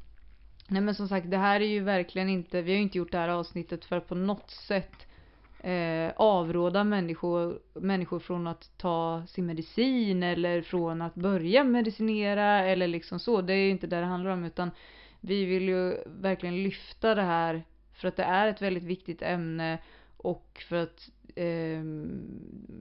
Nej 0.67 0.81
men 0.81 0.95
som 0.95 1.07
sagt, 1.07 1.31
det 1.31 1.38
här 1.38 1.62
är 1.62 1.65
ju 1.65 1.79
verkligen 1.79 2.29
inte... 2.29 2.62
Vi 2.62 2.71
har 2.71 2.77
ju 2.77 2.83
inte 2.83 2.97
gjort 2.97 3.12
det 3.12 3.17
här 3.17 3.29
avsnittet 3.29 3.85
för 3.85 3.97
att 3.97 4.07
på 4.07 4.15
något 4.15 4.51
sätt 4.51 5.07
eh, 5.63 6.12
avråda 6.15 6.84
människor, 6.84 7.60
människor 7.74 8.19
från 8.19 8.48
att 8.48 8.78
ta 8.78 9.24
sin 9.28 9.45
medicin 9.45 10.24
eller 10.24 10.62
från 10.62 11.02
att 11.02 11.15
börja 11.15 11.63
medicinera 11.63 12.65
eller 12.65 12.88
liksom 12.88 13.19
så. 13.19 13.41
Det 13.41 13.54
är 13.54 13.65
ju 13.65 13.69
inte 13.69 13.88
det 13.88 14.00
det 14.00 14.06
handlar 14.06 14.32
om 14.32 14.45
utan 14.45 14.72
vi 15.19 15.45
vill 15.45 15.63
ju 15.63 15.98
verkligen 16.06 16.63
lyfta 16.63 17.15
det 17.15 17.22
här 17.22 17.63
för 17.93 18.08
att 18.08 18.15
det 18.15 18.24
är 18.24 18.48
ett 18.48 18.62
väldigt 18.62 18.84
viktigt 18.84 19.22
ämne 19.22 19.80
och 20.17 20.63
för 20.69 20.76
att 20.76 21.10
eh, 21.36 21.84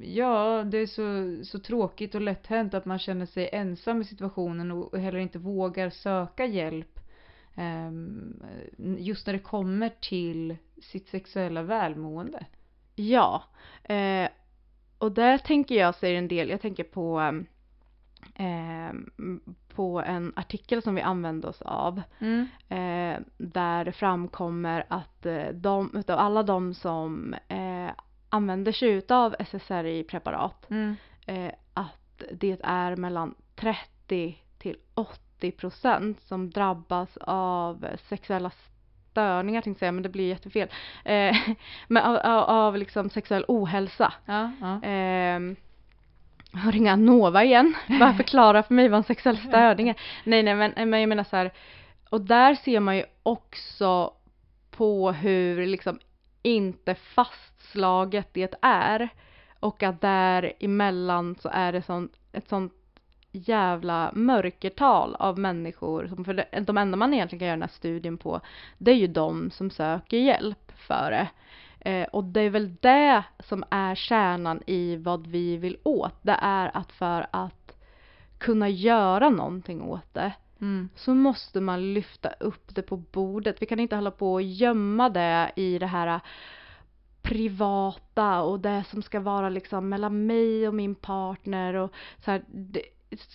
ja, 0.00 0.64
det 0.66 0.78
är 0.78 0.86
så, 0.86 1.44
så 1.44 1.58
tråkigt 1.58 2.14
och 2.14 2.20
lätt 2.20 2.46
hänt 2.46 2.74
att 2.74 2.84
man 2.84 2.98
känner 2.98 3.26
sig 3.26 3.48
ensam 3.52 4.00
i 4.00 4.04
situationen 4.04 4.70
och, 4.70 4.98
heller 4.98 5.18
inte 5.18 5.38
vågar 5.38 5.90
söka 5.90 6.46
hjälp. 6.46 7.00
eh, 7.56 7.92
just 8.98 9.26
när 9.26 9.32
det 9.32 9.38
kommer 9.38 9.88
till 10.00 10.56
sitt 10.82 11.08
sexuella 11.08 11.62
välmående. 11.62 12.46
Ja, 12.98 13.42
eh, 13.84 14.28
och 14.98 15.12
där 15.12 15.38
tänker 15.38 15.74
jag 15.74 15.94
säger 15.94 16.18
en 16.18 16.28
del, 16.28 16.48
jag 16.50 16.60
tänker 16.60 16.84
på 16.84 17.20
eh, 18.34 18.92
på 19.74 20.00
en 20.00 20.32
artikel 20.36 20.82
som 20.82 20.94
vi 20.94 21.00
använde 21.02 21.48
oss 21.48 21.62
av 21.62 22.02
eh, 22.68 23.20
där 23.36 23.84
det 23.84 23.92
framkommer 23.92 24.84
att 24.88 25.26
eh, 25.26 25.48
de, 25.52 25.90
utav 25.96 26.18
alla 26.18 26.42
de 26.42 26.74
som 26.74 27.34
eh, 27.48 27.90
använder 28.28 28.72
sig 28.72 28.88
utav 28.90 29.34
SSRI-preparat 29.38 30.70
Mm. 30.70 30.94
eh, 31.26 31.52
att 31.74 32.22
det 32.32 32.60
är 32.64 32.96
mellan 32.96 33.34
30 33.56 34.38
till 34.58 34.76
80% 35.40 36.16
som 36.20 36.50
drabbas 36.50 37.16
av 37.20 37.86
sexuella 38.08 38.50
störningar 39.10 39.60
tänkte 39.60 39.70
jag 39.70 39.78
säga, 39.78 39.92
men 39.92 40.02
det 40.02 40.08
blir 40.08 40.28
jättefel. 40.28 40.68
Eh, 41.04 41.36
men 41.88 42.02
av, 42.02 42.16
av, 42.16 42.44
av 42.44 42.76
liksom 42.76 43.10
sexuell 43.10 43.44
ohälsa. 43.48 44.12
Ja, 44.26 44.50
ja. 44.60 44.88
Eh, 44.88 45.40
ringer 46.52 46.96
Nova 46.96 47.44
igen, 47.44 47.74
bara 48.00 48.14
förklara 48.14 48.62
för 48.62 48.74
mig 48.74 48.88
vad 48.88 48.98
en 48.98 49.04
sexuell 49.04 49.38
störning 49.38 49.88
är. 49.88 49.96
Nej 50.24 50.42
nej 50.42 50.54
men, 50.54 50.90
men 50.90 51.00
jag 51.00 51.08
menar 51.08 51.24
så 51.24 51.36
här, 51.36 51.52
och 52.10 52.20
där 52.20 52.54
ser 52.54 52.80
man 52.80 52.96
ju 52.96 53.04
också 53.22 54.12
på 54.70 55.12
hur 55.12 55.66
liksom 55.66 55.98
inte 56.42 56.94
fastslaget 56.94 58.28
det 58.34 58.54
är 58.62 59.08
och 59.60 59.82
att 59.82 60.00
däremellan 60.00 61.36
så 61.40 61.48
är 61.52 61.72
det 61.72 61.82
sånt, 61.82 62.12
ett 62.32 62.48
sånt 62.48 62.72
jävla 63.32 64.10
mörkertal 64.14 65.14
av 65.14 65.38
människor 65.38 66.06
som 66.06 66.24
för 66.24 66.34
de 66.60 66.78
enda 66.78 66.96
man 66.96 67.14
egentligen 67.14 67.40
kan 67.40 67.46
göra 67.46 67.56
den 67.56 67.62
här 67.62 67.76
studien 67.76 68.18
på 68.18 68.40
det 68.78 68.90
är 68.90 68.96
ju 68.96 69.06
de 69.06 69.50
som 69.50 69.70
söker 69.70 70.16
hjälp 70.16 70.72
för 70.76 71.10
det. 71.10 71.28
Eh, 71.90 72.06
och 72.08 72.24
det 72.24 72.40
är 72.40 72.50
väl 72.50 72.74
det 72.80 73.24
som 73.38 73.64
är 73.70 73.94
kärnan 73.94 74.62
i 74.66 74.96
vad 74.96 75.26
vi 75.26 75.56
vill 75.56 75.78
åt. 75.82 76.14
Det 76.22 76.38
är 76.42 76.76
att 76.76 76.92
för 76.92 77.26
att 77.30 77.76
kunna 78.38 78.68
göra 78.68 79.30
någonting 79.30 79.82
åt 79.82 80.14
det 80.14 80.32
Mm. 80.60 80.88
så 80.94 81.14
måste 81.14 81.60
man 81.60 81.94
lyfta 81.94 82.28
upp 82.40 82.74
det 82.74 82.82
på 82.82 82.96
bordet. 82.96 83.62
Vi 83.62 83.66
kan 83.66 83.80
inte 83.80 83.96
hålla 83.96 84.10
på 84.10 84.32
och 84.32 84.42
gömma 84.42 85.08
det 85.08 85.52
i 85.56 85.78
det 85.78 85.86
här 85.86 86.20
privata 87.22 88.42
och 88.42 88.60
det 88.60 88.84
som 88.90 89.02
ska 89.02 89.20
vara 89.20 89.48
liksom 89.48 89.88
mellan 89.88 90.26
mig 90.26 90.68
och 90.68 90.74
min 90.74 90.94
partner 90.94 91.74
och 91.74 91.92
så 92.24 92.30
här, 92.30 92.42
det, 92.46 92.82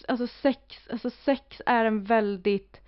alltså 0.07 0.27
sex, 0.27 0.87
alltså 0.91 1.09
sex 1.09 1.61
är 1.65 1.85
en 1.85 2.03
väldigt 2.03 2.81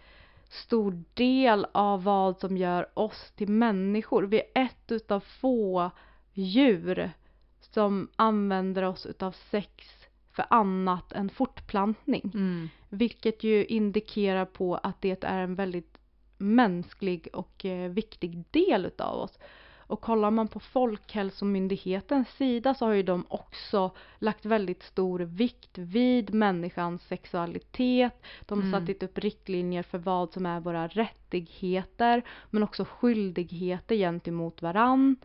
stor 0.50 1.04
del 1.14 1.68
av 1.72 2.04
vad 2.04 2.40
som 2.40 2.58
gör 2.58 3.00
oss 3.00 3.32
till 3.36 3.50
människor. 3.50 4.24
Vi 4.24 4.40
är 4.40 4.64
ett 4.64 4.92
utav 4.92 5.20
få 5.20 5.92
djur 6.34 7.12
som 7.60 8.10
använder 8.16 8.84
oss 8.84 9.06
utav 9.06 9.32
sex 9.32 10.08
för 10.32 10.46
annat 10.50 11.12
än 11.12 11.30
fortplantning. 11.30 12.32
Mm. 12.34 12.70
Vilket 12.90 13.44
ju 13.44 13.66
indikerar 13.66 14.46
på 14.46 14.76
att 14.76 15.02
det 15.02 15.24
är 15.24 15.40
en 15.40 15.56
väldigt 15.56 15.98
mänsklig 16.38 17.28
och 17.34 17.66
eh, 17.66 17.90
viktig 17.90 18.44
del 18.52 18.86
utav 18.86 19.20
oss. 19.20 19.40
Och 19.88 20.02
kollar 20.02 20.32
man 20.32 20.48
på 20.48 20.60
Folkhälsomyndighetens 20.60 22.30
sida 22.30 22.74
så 22.74 22.86
har 22.86 22.94
ju 22.94 23.04
de 23.04 23.26
också 23.28 23.92
lagt 24.20 24.46
väldigt 24.46 24.84
stor 24.84 25.20
vikt 25.20 25.78
vid 25.78 26.34
människans 26.34 27.02
sexualitet. 27.04 28.24
De 28.46 28.60
har 28.62 28.68
Mm. 28.68 28.88
satt 28.88 29.04
upp 29.04 29.18
riktlinjer 29.18 29.84
för 29.84 29.98
vad 29.98 30.34
som 30.34 30.46
är 30.46 30.60
våra 30.60 30.88
rättigheter 30.88 32.22
men 32.50 32.64
också 32.64 32.86
skyldigheter 32.86 33.96
gentemot 33.96 34.62
varann. 34.62 35.16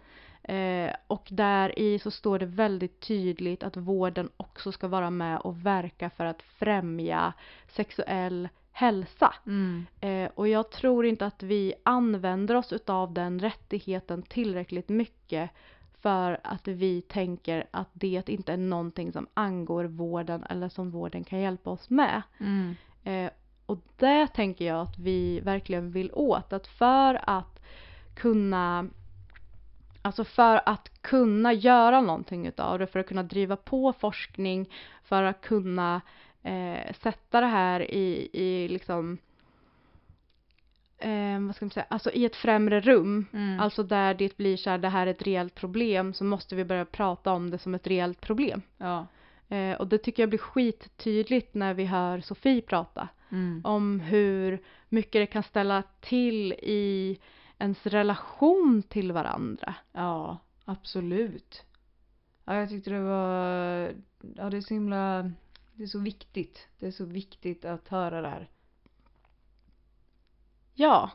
Eh, 0.42 0.90
och 1.06 1.28
där 1.30 1.78
i 1.78 1.98
så 1.98 2.10
står 2.10 2.38
det 2.38 2.46
väldigt 2.46 3.00
tydligt 3.00 3.62
att 3.62 3.76
vården 3.76 4.30
också 4.36 4.72
ska 4.72 4.88
vara 4.88 5.10
med 5.10 5.38
och 5.38 5.66
verka 5.66 6.10
för 6.10 6.24
att 6.24 6.42
främja 6.42 7.32
sexuell 7.68 8.48
hälsa. 8.80 9.34
Mm. 9.46 9.86
Eh, 10.00 10.30
och 10.34 10.48
jag 10.48 10.70
tror 10.70 11.06
inte 11.06 11.26
att 11.26 11.42
vi 11.42 11.74
använder 11.82 12.54
oss 12.54 12.72
utav 12.72 13.14
den 13.14 13.40
rättigheten 13.40 14.22
tillräckligt 14.22 14.88
mycket 14.88 15.50
för 16.00 16.40
att 16.44 16.68
vi 16.68 17.02
tänker 17.02 17.66
att 17.70 17.88
det 17.92 18.28
inte 18.28 18.52
är 18.52 18.56
någonting 18.56 19.12
som 19.12 19.26
angår 19.34 19.84
vården 19.84 20.44
eller 20.50 20.68
som 20.68 20.90
vården 20.90 21.24
kan 21.24 21.40
hjälpa 21.40 21.70
oss 21.70 21.90
med. 21.90 22.22
Mm. 22.38 22.76
Eh, 23.04 23.30
och 23.66 23.78
det 23.96 24.26
tänker 24.26 24.64
jag 24.64 24.80
att 24.80 24.98
vi 24.98 25.40
verkligen 25.40 25.92
vill 25.92 26.10
åt. 26.12 26.52
Att 26.52 26.66
för 26.66 27.20
att 27.30 27.60
kunna 28.14 28.86
Alltså 30.02 30.24
för 30.24 30.60
att 30.66 31.02
kunna 31.02 31.52
göra 31.52 32.00
någonting 32.00 32.46
utav 32.46 32.78
det, 32.78 32.86
för 32.86 32.98
att 32.98 33.06
kunna 33.08 33.22
driva 33.22 33.56
på 33.56 33.92
forskning, 33.92 34.70
för 35.04 35.22
att 35.22 35.40
kunna 35.40 36.00
eh, 36.42 36.92
sätta 37.02 37.40
det 37.40 37.46
här 37.46 37.90
i, 37.94 38.28
i 38.32 38.68
liksom 38.68 39.18
eh, 40.98 41.40
vad 41.40 41.56
ska 41.56 41.64
man 41.64 41.70
säga, 41.70 41.86
alltså 41.90 42.10
i 42.10 42.24
ett 42.24 42.36
främre 42.36 42.80
rum. 42.80 43.26
Mm. 43.32 43.60
Alltså 43.60 43.82
där 43.82 44.14
det 44.14 44.36
blir 44.36 44.56
så 44.56 44.70
här, 44.70 44.78
det 44.78 44.88
här 44.88 45.06
är 45.06 45.10
ett 45.10 45.26
reellt 45.26 45.54
problem 45.54 46.14
så 46.14 46.24
måste 46.24 46.54
vi 46.56 46.64
börja 46.64 46.84
prata 46.84 47.32
om 47.32 47.50
det 47.50 47.58
som 47.58 47.74
ett 47.74 47.86
reellt 47.86 48.20
problem. 48.20 48.62
Ja. 48.78 49.06
Eh, 49.48 49.76
och 49.76 49.86
det 49.86 49.98
tycker 49.98 50.22
jag 50.22 50.30
blir 50.30 50.38
skittydligt 50.38 51.54
när 51.54 51.74
vi 51.74 51.84
hör 51.84 52.20
Sofie 52.20 52.62
prata 52.62 53.08
Mm. 53.32 53.60
om 53.64 54.00
hur 54.00 54.62
mycket 54.88 55.12
det 55.22 55.26
kan 55.26 55.42
ställa 55.42 55.82
till 56.00 56.52
i 56.52 57.18
ens 57.58 57.86
relation 57.86 58.82
till 58.82 59.12
varandra. 59.12 59.74
Ja, 59.92 60.38
absolut. 60.64 61.64
Ja, 62.44 62.54
jag 62.54 62.68
tyckte 62.68 62.90
det 62.90 63.00
var, 63.00 63.92
ja 64.36 64.50
det 64.50 64.56
är 64.56 64.60
så 64.60 64.74
himla, 64.74 65.30
det 65.80 65.84
är 65.84 65.88
så 65.88 65.98
viktigt. 65.98 66.68
Det 66.78 66.86
är 66.86 66.90
så 66.90 67.04
viktigt 67.04 67.64
att 67.64 67.88
höra 67.88 68.20
det 68.20 68.28
här. 68.28 68.48
Ja, 70.74 71.10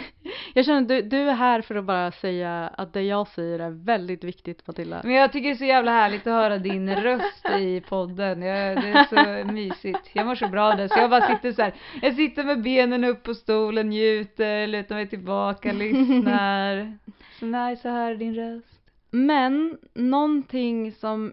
jag 0.54 0.64
känner 0.64 0.82
att 0.82 0.88
du, 0.88 1.02
du 1.02 1.16
är 1.16 1.34
här 1.34 1.62
för 1.62 1.74
att 1.74 1.84
bara 1.84 2.12
säga 2.12 2.68
att 2.68 2.92
det 2.92 3.02
jag 3.02 3.28
säger 3.28 3.58
är 3.58 3.70
väldigt 3.70 4.24
viktigt 4.24 4.66
Matilda. 4.66 5.00
Men 5.04 5.14
jag 5.14 5.32
tycker 5.32 5.48
det 5.48 5.54
är 5.54 5.56
så 5.56 5.64
jävla 5.64 5.90
härligt 5.90 6.26
att 6.26 6.32
höra 6.32 6.58
din 6.58 6.96
röst 6.96 7.50
i 7.58 7.80
podden. 7.80 8.42
Jag, 8.42 8.82
det 8.82 8.88
är 8.88 9.04
så 9.44 9.52
mysigt. 9.52 10.10
Jag 10.12 10.26
mår 10.26 10.34
så 10.34 10.48
bra 10.48 10.74
där 10.74 10.88
så 10.88 10.98
jag 10.98 11.10
bara 11.10 11.36
sitter 11.36 11.52
så 11.52 11.62
här. 11.62 11.74
Jag 12.02 12.14
sitter 12.14 12.44
med 12.44 12.62
benen 12.62 13.04
upp 13.04 13.22
på 13.22 13.34
stolen, 13.34 13.88
njuter, 13.88 14.66
lutar 14.66 14.94
mig 14.94 15.08
tillbaka, 15.08 15.72
lyssnar. 15.72 16.98
Så 17.38 17.46
nice 17.46 17.88
att 17.88 17.94
höra 17.94 18.14
din 18.14 18.34
röst. 18.34 18.90
Men 19.10 19.78
någonting 19.94 20.92
som 20.92 21.32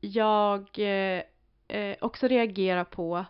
jag 0.00 0.78
eh, 1.70 1.96
också 2.00 2.28
reagerar 2.28 2.84
på 2.84 3.24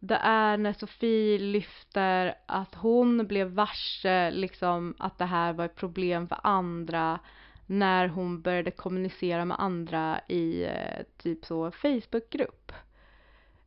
det 0.00 0.18
är 0.22 0.56
när 0.56 0.72
Sofie 0.72 1.38
lyfter 1.38 2.34
att 2.46 2.74
hon 2.74 3.26
blev 3.26 3.46
varse 3.46 4.30
liksom 4.30 4.94
att 4.98 5.18
det 5.18 5.24
här 5.24 5.52
var 5.52 5.64
ett 5.64 5.76
problem 5.76 6.28
för 6.28 6.38
andra 6.42 7.18
när 7.66 8.08
hon 8.08 8.42
började 8.42 8.70
kommunicera 8.70 9.44
med 9.44 9.60
andra 9.60 10.20
i 10.28 10.64
eh, 10.64 11.04
typ 11.16 11.44
så 11.44 11.70
Facebookgrupp. 11.70 12.72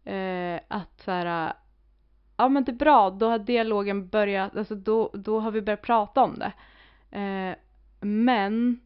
Eh, 0.03 0.59
att 0.67 1.01
så 1.01 1.11
här, 1.11 1.53
ja 2.37 2.49
men 2.49 2.63
det 2.63 2.71
är 2.71 2.75
bra, 2.75 3.09
då 3.09 3.29
har 3.29 3.39
dialogen 3.39 4.07
börjat, 4.07 4.57
alltså 4.57 4.75
då, 4.75 5.11
då 5.13 5.39
har 5.39 5.51
vi 5.51 5.61
börjat 5.61 5.81
prata 5.81 6.23
om 6.23 6.39
det. 6.39 6.53
Eh, 7.19 7.55
men 8.01 8.81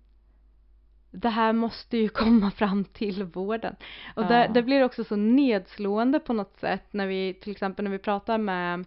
det 1.11 1.29
här 1.29 1.53
måste 1.53 1.97
ju 1.97 2.09
komma 2.23 2.51
fram 2.51 2.85
till 2.85 3.23
vården. 3.23 3.75
Och 4.15 4.23
Ja. 4.23 4.27
det, 4.27 4.51
det 4.53 4.63
blir 4.63 4.83
också 4.83 5.03
så 5.03 5.15
nedslående 5.15 6.19
på 6.19 6.33
något 6.33 6.57
sätt 6.59 6.93
när 6.93 7.07
vi 7.07 7.33
till 7.33 7.51
exempel 7.51 7.83
när 7.83 7.91
vi 7.91 7.99
pratar 7.99 8.37
med 8.37 8.85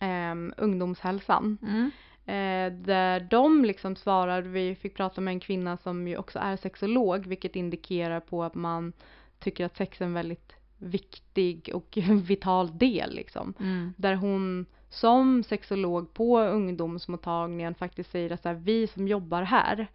ehm, 0.00 0.54
ungdomshälsan. 0.56 1.58
Mm. 1.62 1.90
Eh, 2.26 2.78
där 2.78 3.20
de 3.20 3.64
liksom 3.64 3.96
svarar, 3.96 4.42
vi 4.42 4.74
fick 4.74 4.94
prata 4.94 5.20
med 5.20 5.32
en 5.32 5.40
kvinna 5.40 5.76
som 5.76 6.08
ju 6.08 6.16
också 6.16 6.38
är 6.38 6.56
sexolog 6.56 7.26
vilket 7.26 7.56
indikerar 7.56 8.20
på 8.20 8.44
att 8.44 8.54
man 8.54 8.92
tycker 9.38 9.66
att 9.66 9.76
sex 9.76 10.00
är 10.00 10.04
en 10.04 10.14
väldigt 10.14 10.52
viktig 10.78 11.70
och 11.74 11.98
vital 12.28 12.78
del 12.78 13.14
liksom. 13.14 13.54
Mm. 13.60 13.94
Där 13.96 14.14
hon 14.14 14.66
som 14.88 15.42
sexolog 15.42 16.14
på 16.14 16.40
ungdomsmottagningen 16.40 17.74
faktiskt 17.74 18.10
säger 18.10 18.32
att 18.32 18.42
så 18.42 18.48
här, 18.48 18.56
vi 18.56 18.86
som 18.86 19.08
jobbar 19.08 19.42
här, 19.42 19.86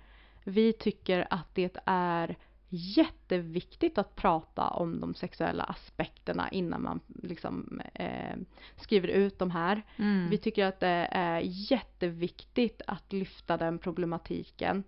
vi 0.46 0.74
tycker 0.74 1.28
att 1.30 1.56
det 1.56 1.78
är 1.86 2.36
jätteviktigt 2.70 3.98
att 3.98 4.16
prata 4.16 4.68
om 4.68 5.00
de 5.00 5.14
sexuella 5.14 5.64
aspekterna 5.64 6.50
innan 6.50 6.82
man 6.84 7.00
liksom 7.24 7.82
eh, 7.94 8.36
skriver 8.76 9.08
ut 9.08 9.40
de 9.40 9.52
här. 9.52 9.84
Mm. 9.98 10.30
Vi 10.30 10.38
tycker 10.38 10.66
att 10.66 10.80
det 10.80 11.08
är 11.12 11.42
jätteviktigt 11.72 12.82
att 12.88 13.14
lyfta 13.14 13.58
den 13.58 13.78
problematiken. 13.80 14.84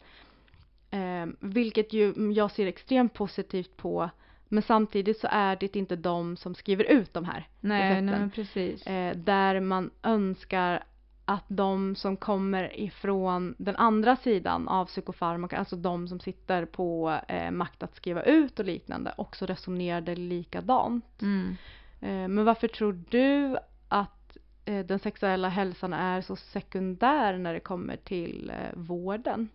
Eh, 0.89 1.26
vilket 1.39 1.93
ju 1.93 2.32
jag 2.36 2.52
ser 2.52 2.67
extremt 2.67 3.13
positivt 3.13 3.78
på. 3.78 4.10
Men 4.48 4.63
samtidigt 4.63 5.20
så 5.20 5.28
är 5.32 5.56
det 5.56 5.76
inte 5.76 5.96
de 5.96 6.38
som 6.38 6.56
skriver 6.56 6.84
ut 6.84 7.13
de 7.13 7.26
här 7.26 7.48
Nej, 7.60 7.82
recepten. 7.82 8.06
nej 8.06 8.20
men 8.20 8.32
precis. 8.32 8.88
eh, 8.88 9.17
där 9.17 9.60
man 9.60 9.91
önskar 10.04 10.84
att 11.30 11.46
de 11.48 11.96
som 11.96 12.18
kommer 12.18 12.80
ifrån 12.80 13.56
den 13.58 13.76
andra 13.76 14.16
sidan 14.16 14.68
av 14.68 14.86
psykofarmaka, 14.86 15.58
alltså 15.58 15.76
de 15.76 16.08
som 16.08 16.20
sitter 16.20 16.66
på 16.66 17.20
eh, 17.28 17.52
makt 17.52 17.84
att 17.84 17.96
skriva 17.96 18.24
ut 18.24 18.60
och 18.60 18.66
liknande, 18.66 19.13
också 19.18 19.46
resonerade 19.46 20.16
likadant. 20.16 21.22
Mm. 21.22 21.56
Eh, 22.02 22.28
men 22.28 22.46
varför 22.46 22.68
tror 22.68 23.04
du 23.10 23.58
att 23.88 24.38
eh, 24.66 24.86
den 24.86 25.00
sexuella 25.00 25.50
hälsan 25.50 25.94
är 25.94 26.22
så 26.22 26.36
sekundär 26.36 27.38
när 27.38 27.54
det 27.54 27.60
kommer 27.60 27.96
till 27.96 28.50
eh, 28.50 28.80
vården? 28.80 29.50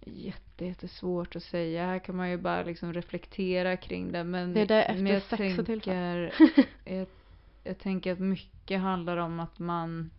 Jätte, 0.00 0.64
jättesvårt 0.64 1.36
att 1.36 1.42
säga. 1.42 1.86
Här 1.86 1.98
kan 1.98 2.16
man 2.16 2.30
ju 2.30 2.36
bara 2.36 2.62
liksom 2.62 2.92
reflektera 2.92 3.76
kring 3.76 4.12
det. 4.12 4.24
Men, 4.24 4.54
Det 4.54 4.60
är 4.60 4.66
det 4.66 4.82
efter 4.82 5.02
men 5.02 5.12
jag 5.12 5.22
sex 5.22 5.58
och 5.58 5.66
tänker, 5.66 6.34
jag, 6.84 7.06
jag 7.64 7.78
tänker 7.78 8.12
att 8.12 8.18
mycket 8.18 8.80
handlar 8.80 9.16
om 9.16 9.40
att 9.40 9.58
man 9.58 10.10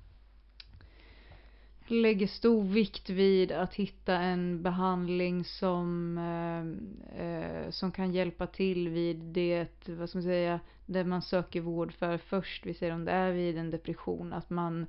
lägger 1.91 2.27
stor 2.27 2.63
vikt 2.63 3.09
vid 3.09 3.51
att 3.51 3.73
hitta 3.73 4.15
en 4.15 4.63
behandling 4.63 5.43
som, 5.43 6.17
eh, 6.17 7.25
eh, 7.25 7.69
som 7.69 7.91
kan 7.91 8.11
hjälpa 8.11 8.47
till 8.47 8.89
vid 8.89 9.17
det, 9.17 9.67
vad 9.87 10.09
ska 10.09 10.17
man 10.17 10.23
säga, 10.23 10.59
det 10.85 11.03
man 11.03 11.21
söker 11.21 11.61
vård 11.61 11.93
för 11.93 12.17
först. 12.17 12.65
Vi 12.65 12.73
säger 12.73 12.93
om 12.93 13.05
det 13.05 13.11
är 13.11 13.31
vid 13.31 13.57
en 13.57 13.71
depression, 13.71 14.33
att 14.33 14.49
man, 14.49 14.85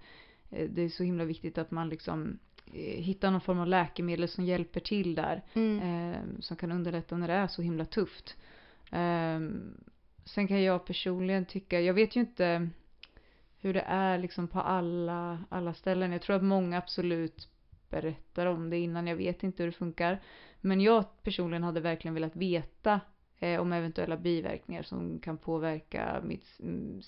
eh, 0.51 0.71
det 0.71 0.83
är 0.83 0.89
så 0.89 1.03
himla 1.03 1.25
viktigt 1.25 1.59
att 1.59 1.71
man 1.71 1.89
liksom 1.89 2.39
eh, 2.67 3.03
hittar 3.03 3.31
någon 3.31 3.41
form 3.41 3.61
av 3.61 3.67
läkemedel 3.67 4.29
som 4.29 4.45
hjälper 4.45 4.81
till 4.81 5.15
där. 5.15 5.43
Mm. 5.53 5.81
Eh, 5.81 6.19
som 6.41 6.57
kan 6.57 6.73
underlätta 6.73 7.17
när 7.17 7.29
det 7.29 7.35
är 7.35 7.47
så 7.47 7.63
himla 7.63 7.85
tufft. 7.85 8.37
Ehm, 8.91 9.75
sen 10.25 10.49
kan 10.49 10.63
jag 10.63 10.87
personligen 10.87 11.45
tycka, 11.45 11.81
jag 11.81 11.95
vet 11.95 12.17
ju 12.17 12.21
inte 12.21 12.71
hur 13.61 13.75
det 13.75 13.85
är 13.87 14.19
liksom 14.19 14.49
på 14.49 14.61
alla, 14.61 15.45
alla 15.49 15.75
ställen. 15.75 16.13
Jag 16.13 16.23
tror 16.23 16.37
att 16.37 16.45
många 16.45 16.79
absolut 16.79 17.49
berättar 17.91 18.47
om 18.47 18.71
det 18.71 18.79
innan. 18.79 19.07
Jag 19.07 19.17
vet 19.17 19.43
inte 19.43 19.63
hur 19.63 19.71
det 19.71 19.77
funkar. 19.77 20.21
Men 20.61 20.81
jag 20.81 21.05
personligen 21.23 21.63
hade 21.63 21.81
verkligen 21.81 22.15
velat 22.15 22.37
veta 22.37 23.01
eh, 23.39 23.61
om 23.61 23.73
eventuella 23.73 24.17
biverkningar 24.17 24.83
som 24.83 25.19
kan 25.19 25.39
påverka 25.39 26.21
mitt, 26.25 26.47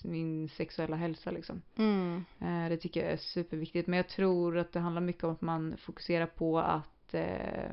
min 0.03 0.49
sexuella 0.49 0.95
hälsa 0.95 1.31
liksom. 1.31 1.61
Mm. 1.75 2.23
Eh, 2.39 2.69
det 2.69 2.77
tycker 2.77 3.03
jag 3.03 3.11
är 3.11 3.17
superviktigt. 3.17 3.87
Men 3.87 3.97
jag 3.97 4.07
tror 4.09 4.57
att 4.57 4.71
det 4.73 4.79
handlar 4.79 5.01
mycket 5.01 5.23
om 5.23 5.31
att 5.31 5.41
man 5.41 5.77
fokuserar 5.77 6.25
på 6.25 6.59
att 6.59 7.13
eh, 7.13 7.71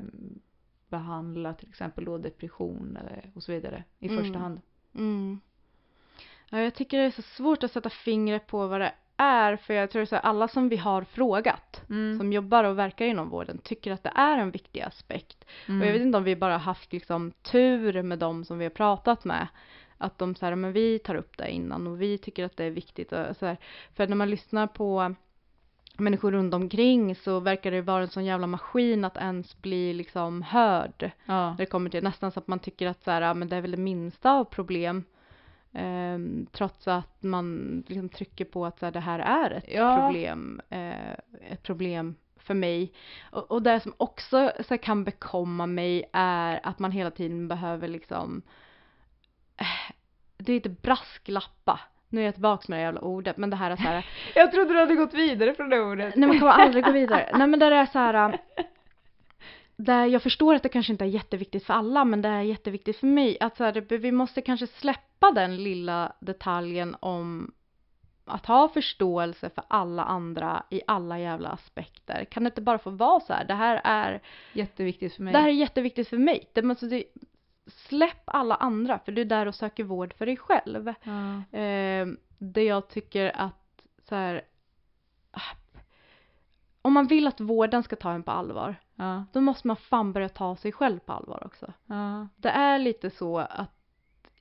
behandla 0.89 1.53
till 1.53 1.69
exempel 1.69 2.05
då 2.05 2.17
depression 2.17 2.97
eller, 2.97 3.31
och 3.35 3.43
så 3.43 3.51
vidare 3.51 3.83
i 3.99 4.07
Mm. 4.07 4.23
första 4.23 4.39
hand. 4.39 4.61
Mm. 4.95 5.39
Ja, 6.49 6.59
jag 6.59 6.73
tycker 6.73 6.97
det 6.97 7.03
är 7.03 7.11
så 7.11 7.21
svårt 7.21 7.63
att 7.63 7.71
sätta 7.71 7.89
fingret 7.89 8.47
på 8.47 8.67
vad 8.67 8.81
det 8.81 8.91
är 9.17 9.55
för 9.55 9.73
jag 9.73 9.91
tror 9.91 10.05
så 10.05 10.15
här, 10.15 10.21
alla 10.21 10.47
som 10.47 10.69
vi 10.69 10.77
har 10.77 11.03
frågat 11.03 11.81
Mm. 11.89 12.17
som 12.17 12.33
jobbar 12.33 12.63
och 12.63 12.79
verkar 12.79 13.05
inom 13.05 13.29
vården 13.29 13.57
tycker 13.57 13.91
att 13.91 14.03
det 14.03 14.11
är 14.15 14.37
en 14.37 14.51
viktig 14.51 14.81
aspekt. 14.81 15.45
Mm. 15.67 15.81
Och 15.81 15.87
jag 15.87 15.93
vet 15.93 16.01
inte 16.01 16.17
om 16.17 16.23
vi 16.23 16.35
bara 16.35 16.57
haft 16.57 16.93
liksom 16.93 17.31
tur 17.31 18.01
med 18.01 18.19
dem 18.19 18.45
som 18.45 18.57
vi 18.57 18.65
har 18.65 18.69
pratat 18.69 19.25
med. 19.25 19.47
Att 19.97 20.17
de 20.17 20.35
säger 20.35 20.55
men 20.55 20.73
vi 20.73 20.99
tar 20.99 21.15
upp 21.15 21.37
det 21.37 21.51
innan 21.51 21.87
och 21.87 22.01
vi 22.01 22.17
tycker 22.17 22.45
att 22.45 22.57
det 22.57 22.63
är 22.63 22.69
viktigt. 22.71 23.11
Och 23.11 23.37
så 23.37 23.45
här. 23.45 23.57
För 23.95 24.07
när 24.07 24.15
man 24.15 24.29
lyssnar 24.29 24.67
på 24.67 25.15
människor 25.97 26.31
runt 26.31 26.53
omkring 26.53 27.15
så 27.15 27.39
verkar 27.39 27.71
det 27.71 27.81
vara 27.81 28.01
en 28.01 28.09
sån 28.09 28.25
jävla 28.25 28.47
maskin 28.47 29.05
att 29.05 29.17
ens 29.17 29.61
bli 29.61 29.93
liksom 29.93 30.41
hörd. 30.41 31.11
Ja. 31.25 31.49
När 31.49 31.57
det 31.57 31.65
kommer 31.65 31.89
till 31.89 32.03
nästan 32.03 32.31
så 32.31 32.39
att 32.39 32.47
man 32.47 32.59
tycker 32.59 32.87
att 32.87 33.03
så 33.03 33.11
här, 33.11 33.33
men 33.33 33.49
det 33.49 33.55
är 33.55 33.61
väl 33.61 33.71
det 33.71 33.77
minsta 33.77 34.31
av 34.31 34.43
problem. 34.43 35.03
Ehm, 35.73 36.47
trots 36.51 36.87
att 36.87 37.23
man 37.23 37.83
liksom 37.87 38.09
trycker 38.09 38.45
på 38.45 38.65
att 38.65 38.79
så 38.79 38.85
här, 38.85 38.91
det 38.91 38.99
här 38.99 39.19
är 39.19 39.51
ett 39.51 39.65
Ja. 39.67 39.95
problem. 39.95 40.61
Eh, 40.69 41.11
ett 41.51 41.63
problem 41.63 42.15
för 42.37 42.53
mig. 42.53 42.93
Och, 43.31 43.51
och 43.51 43.61
det 43.61 43.79
som 43.79 43.93
också 43.97 44.51
så 44.59 44.69
här, 44.69 44.77
kan 44.77 45.03
bekomma 45.03 45.65
mig 45.65 46.09
är 46.13 46.59
att 46.63 46.79
man 46.79 46.91
hela 46.91 47.11
tiden 47.11 47.47
behöver 47.47 47.87
liksom 47.87 48.41
eh, 49.57 49.93
det 50.37 50.51
är 50.51 50.55
inte 50.55 50.69
brasklappa. 50.69 51.79
Nu 52.09 52.21
är 52.21 52.25
jag 52.25 52.33
tillbaka 52.33 52.65
med 52.67 52.79
det 52.79 52.83
jävla 52.83 53.01
ordet 53.01 53.37
men 53.37 53.49
det 53.49 53.55
här 53.55 53.71
är 53.71 53.75
så 53.75 53.81
här 53.81 54.05
Jag 54.35 54.51
trodde 54.51 54.73
du 54.73 54.79
hade 54.79 54.95
gått 54.95 55.13
vidare 55.13 55.53
från 55.53 55.69
det 55.69 55.79
ordet. 55.79 56.15
Nej 56.15 56.27
man 56.27 56.39
kommer 56.39 56.51
aldrig 56.51 56.85
gå 56.85 56.91
vidare. 56.91 57.29
Nej 57.37 57.47
men 57.47 57.59
det 57.59 57.65
är 57.65 57.85
så 57.85 57.99
här. 57.99 58.37
Där 59.81 60.05
jag 60.05 60.23
förstår 60.23 60.55
att 60.55 60.63
det 60.63 60.69
kanske 60.69 60.91
inte 60.91 61.05
är 61.05 61.09
jätteviktigt 61.09 61.65
för 61.65 61.73
alla 61.73 62.05
men 62.05 62.21
det 62.21 62.29
är 62.29 62.41
jätteviktigt 62.41 62.97
för 62.97 63.07
mig. 63.07 63.37
Att 63.39 63.57
så 63.57 63.63
här, 63.63 63.97
vi 63.97 64.11
måste 64.11 64.41
kanske 64.41 64.67
släppa 64.67 65.31
den 65.31 65.63
lilla 65.63 66.13
detaljen 66.19 66.95
om 66.99 67.51
att 68.25 68.45
ha 68.45 68.69
förståelse 68.69 69.49
för 69.49 69.63
alla 69.67 70.03
andra 70.03 70.63
i 70.69 70.81
alla 70.87 71.19
jävla 71.19 71.49
aspekter. 71.49 72.25
Kan 72.25 72.43
det 72.43 72.47
inte 72.47 72.61
bara 72.61 72.77
få 72.77 72.89
vara 72.89 73.19
så 73.19 73.33
här? 73.33 73.45
Det 73.45 73.53
här 73.53 73.81
är, 73.83 74.21
Jätteviktigt 74.53 75.15
för 75.15 75.23
mig. 75.23 75.33
det 75.33 75.39
här 75.39 75.47
är 75.47 75.53
jätteviktigt 75.53 76.07
för 76.09 76.17
mig. 76.17 76.49
Det 76.53 76.61
måste, 76.61 76.85
det, 76.85 77.03
släpp 77.67 78.23
alla 78.25 78.55
andra 78.55 78.99
för 78.99 79.11
du 79.11 79.21
är 79.21 79.25
där 79.25 79.45
och 79.45 79.55
söker 79.55 79.83
vård 79.83 80.13
för 80.13 80.25
dig 80.25 80.37
själv. 80.37 80.93
Ja. 81.03 81.57
Eh, 81.59 82.07
det 82.37 82.63
jag 82.63 82.89
tycker 82.89 83.31
att 83.35 83.85
så 84.09 84.15
här, 84.15 84.41
om 86.81 86.93
man 86.93 87.07
vill 87.07 87.27
att 87.27 87.39
vården 87.39 87.83
ska 87.83 87.95
ta 87.95 88.11
en 88.11 88.23
på 88.23 88.31
allvar, 88.31 88.75
Ja. 88.99 89.25
då 89.33 89.41
måste 89.41 89.67
man 89.67 89.75
fan 89.75 90.13
börja 90.13 90.29
ta 90.29 90.55
sig 90.55 90.71
själv 90.71 90.99
på 90.99 91.13
allvar 91.13 91.43
också. 91.45 91.73
Ja. 91.85 92.27
Det 92.35 92.49
är 92.49 92.79
lite 92.79 93.09
så 93.09 93.37
att 93.37 93.71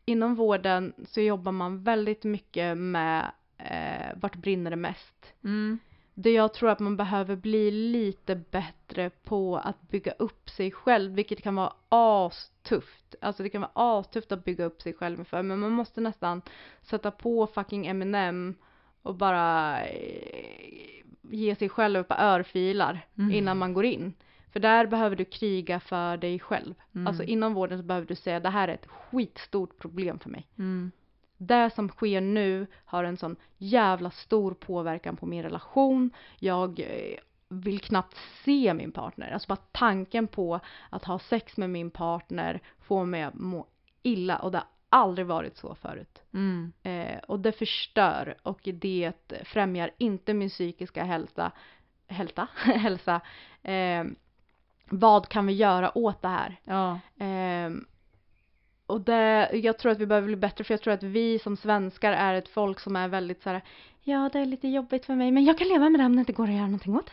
inom 0.05 0.35
vården 0.35 0.93
så 1.09 1.21
jobbar 1.21 1.53
man 1.53 1.83
väldigt 1.83 2.25
mycket 2.25 2.79
med 2.79 3.31
eh, 3.59 4.17
vart 4.17 4.37
brinner 4.37 4.71
det 4.71 4.77
mest. 4.77 5.33
Mm. 5.45 5.79
Det 6.15 6.31
jag 6.33 6.55
tror 6.55 6.71
att 6.71 6.79
man 6.81 6.97
behöver 6.97 7.37
bli 7.37 7.71
lite 7.71 8.37
bättre 8.37 9.11
på 9.11 9.57
att 9.57 9.81
bygga 9.81 10.13
upp 10.13 10.51
sig 10.51 10.71
själv, 10.71 11.13
vilket 11.13 11.43
kan 11.43 11.55
vara 11.55 11.73
astufft. 11.89 13.15
Alltså 13.21 13.43
det 13.43 13.49
kan 13.49 13.61
vara 13.61 13.71
astufft 13.75 14.33
att 14.33 14.45
bygga 14.45 14.65
upp 14.65 14.83
sig 14.83 14.95
själv 14.95 15.19
inför, 15.19 15.43
men 15.43 15.59
man 15.59 15.73
måste 15.73 16.01
nästan 16.01 16.43
sätta 16.83 17.11
på 17.11 17.47
fucking 17.47 17.87
Eminem 17.87 18.55
och 19.03 19.15
bara 19.15 19.81
eh, 19.87 21.05
ge 21.31 21.55
sig 21.55 21.69
själv 21.69 22.01
ett 22.01 22.09
par 22.09 22.25
örfilar 22.25 23.07
Mm. 23.19 23.33
innan 23.33 23.59
man 23.59 23.75
går 23.75 23.85
in. 23.85 24.15
För 24.53 24.61
där 24.61 24.87
behöver 24.87 25.17
du 25.17 25.25
kriga 25.25 25.81
för 25.81 26.17
dig 26.17 26.39
själv. 26.39 26.75
Mm. 26.95 27.07
Alltså 27.07 27.23
inom 27.23 27.55
vården 27.55 27.79
så 27.79 27.85
behöver 27.85 28.07
du 28.07 28.15
säga 28.15 28.41
det 28.41 28.51
här 28.51 28.69
är 28.69 28.75
ett 28.75 28.87
skitstort 28.87 29.79
problem 29.79 30.19
för 30.19 30.31
mig. 30.31 30.47
Mm. 30.59 30.91
Det 31.37 31.71
som 31.75 31.89
sker 31.89 32.21
nu 32.21 32.67
har 32.85 33.05
en 33.05 33.17
sån 33.17 33.37
jävla 33.57 34.11
stor 34.11 34.55
påverkan 34.55 35.17
på 35.17 35.27
min 35.27 35.43
relation. 35.43 36.11
Jag 36.39 36.81
eh, 36.81 37.19
vill 37.49 37.81
knappt 37.81 38.17
se 38.45 38.75
min 38.75 38.93
partner. 38.93 39.31
Alltså 39.31 39.49
bara 39.49 39.63
tanken 39.73 40.27
på 40.27 40.61
att 40.91 41.05
ha 41.05 41.19
sex 41.19 41.57
med 41.57 41.71
min 41.71 41.91
partner 41.91 42.61
får 42.79 43.05
mig 43.05 43.23
att 43.23 43.35
må 43.35 43.67
illa 44.03 44.39
och 44.39 44.53
det 44.53 44.59
har 44.59 44.67
aldrig 44.89 45.27
varit 45.27 45.57
så 45.57 45.75
förut. 45.75 46.23
Mm. 46.35 46.73
Eh, 46.83 47.19
och 47.19 47.41
det 47.41 47.53
förstör 47.53 48.37
och 48.43 48.61
det 48.65 49.13
främjar 49.45 49.91
inte 49.99 50.35
min 50.35 50.49
psykiska 50.49 51.05
hälsa. 51.05 51.53
Hälsa? 52.07 52.49
hälsa. 52.57 53.21
Eh, 53.63 54.05
vad 54.91 55.29
kan 55.29 55.47
vi 55.47 55.53
göra 55.53 55.99
åt 55.99 56.23
det 56.23 56.29
här? 56.29 56.57
Ja. 56.65 56.99
Ehm, 57.19 57.85
och 58.87 59.01
det, 59.01 59.51
jag 59.53 59.79
tror 59.79 59.93
att 59.93 59.99
vi 59.99 60.07
behöver 60.07 60.27
bli 60.27 60.37
bättre 60.37 60.65
för 60.65 60.75
jag 60.75 60.81
tror 60.81 60.95
att 60.95 61.03
vi 61.03 61.39
som 61.39 61.57
svenskar 61.57 62.13
är 62.13 62.35
ett 62.35 62.49
folk 62.49 62.81
som 62.81 62.97
är 62.97 63.09
väldigt 63.09 63.43
så 63.43 63.51
här. 63.51 63.63
ja 64.03 64.31
det 64.33 64.39
är 64.39 64.47
lite 64.47 64.69
jobbigt 64.69 65.07
för 65.07 65.15
mig 65.15 65.31
men 65.31 65.45
jag 65.45 65.59
kan 65.59 65.69
leva 65.69 65.89
med 65.91 66.01
det 66.01 66.05
om 66.07 66.17
det 66.17 66.21
inte 66.21 66.33
går 66.33 66.45
att 66.45 66.51
göra 66.55 66.63
någonting 66.63 66.97
åt. 66.97 67.11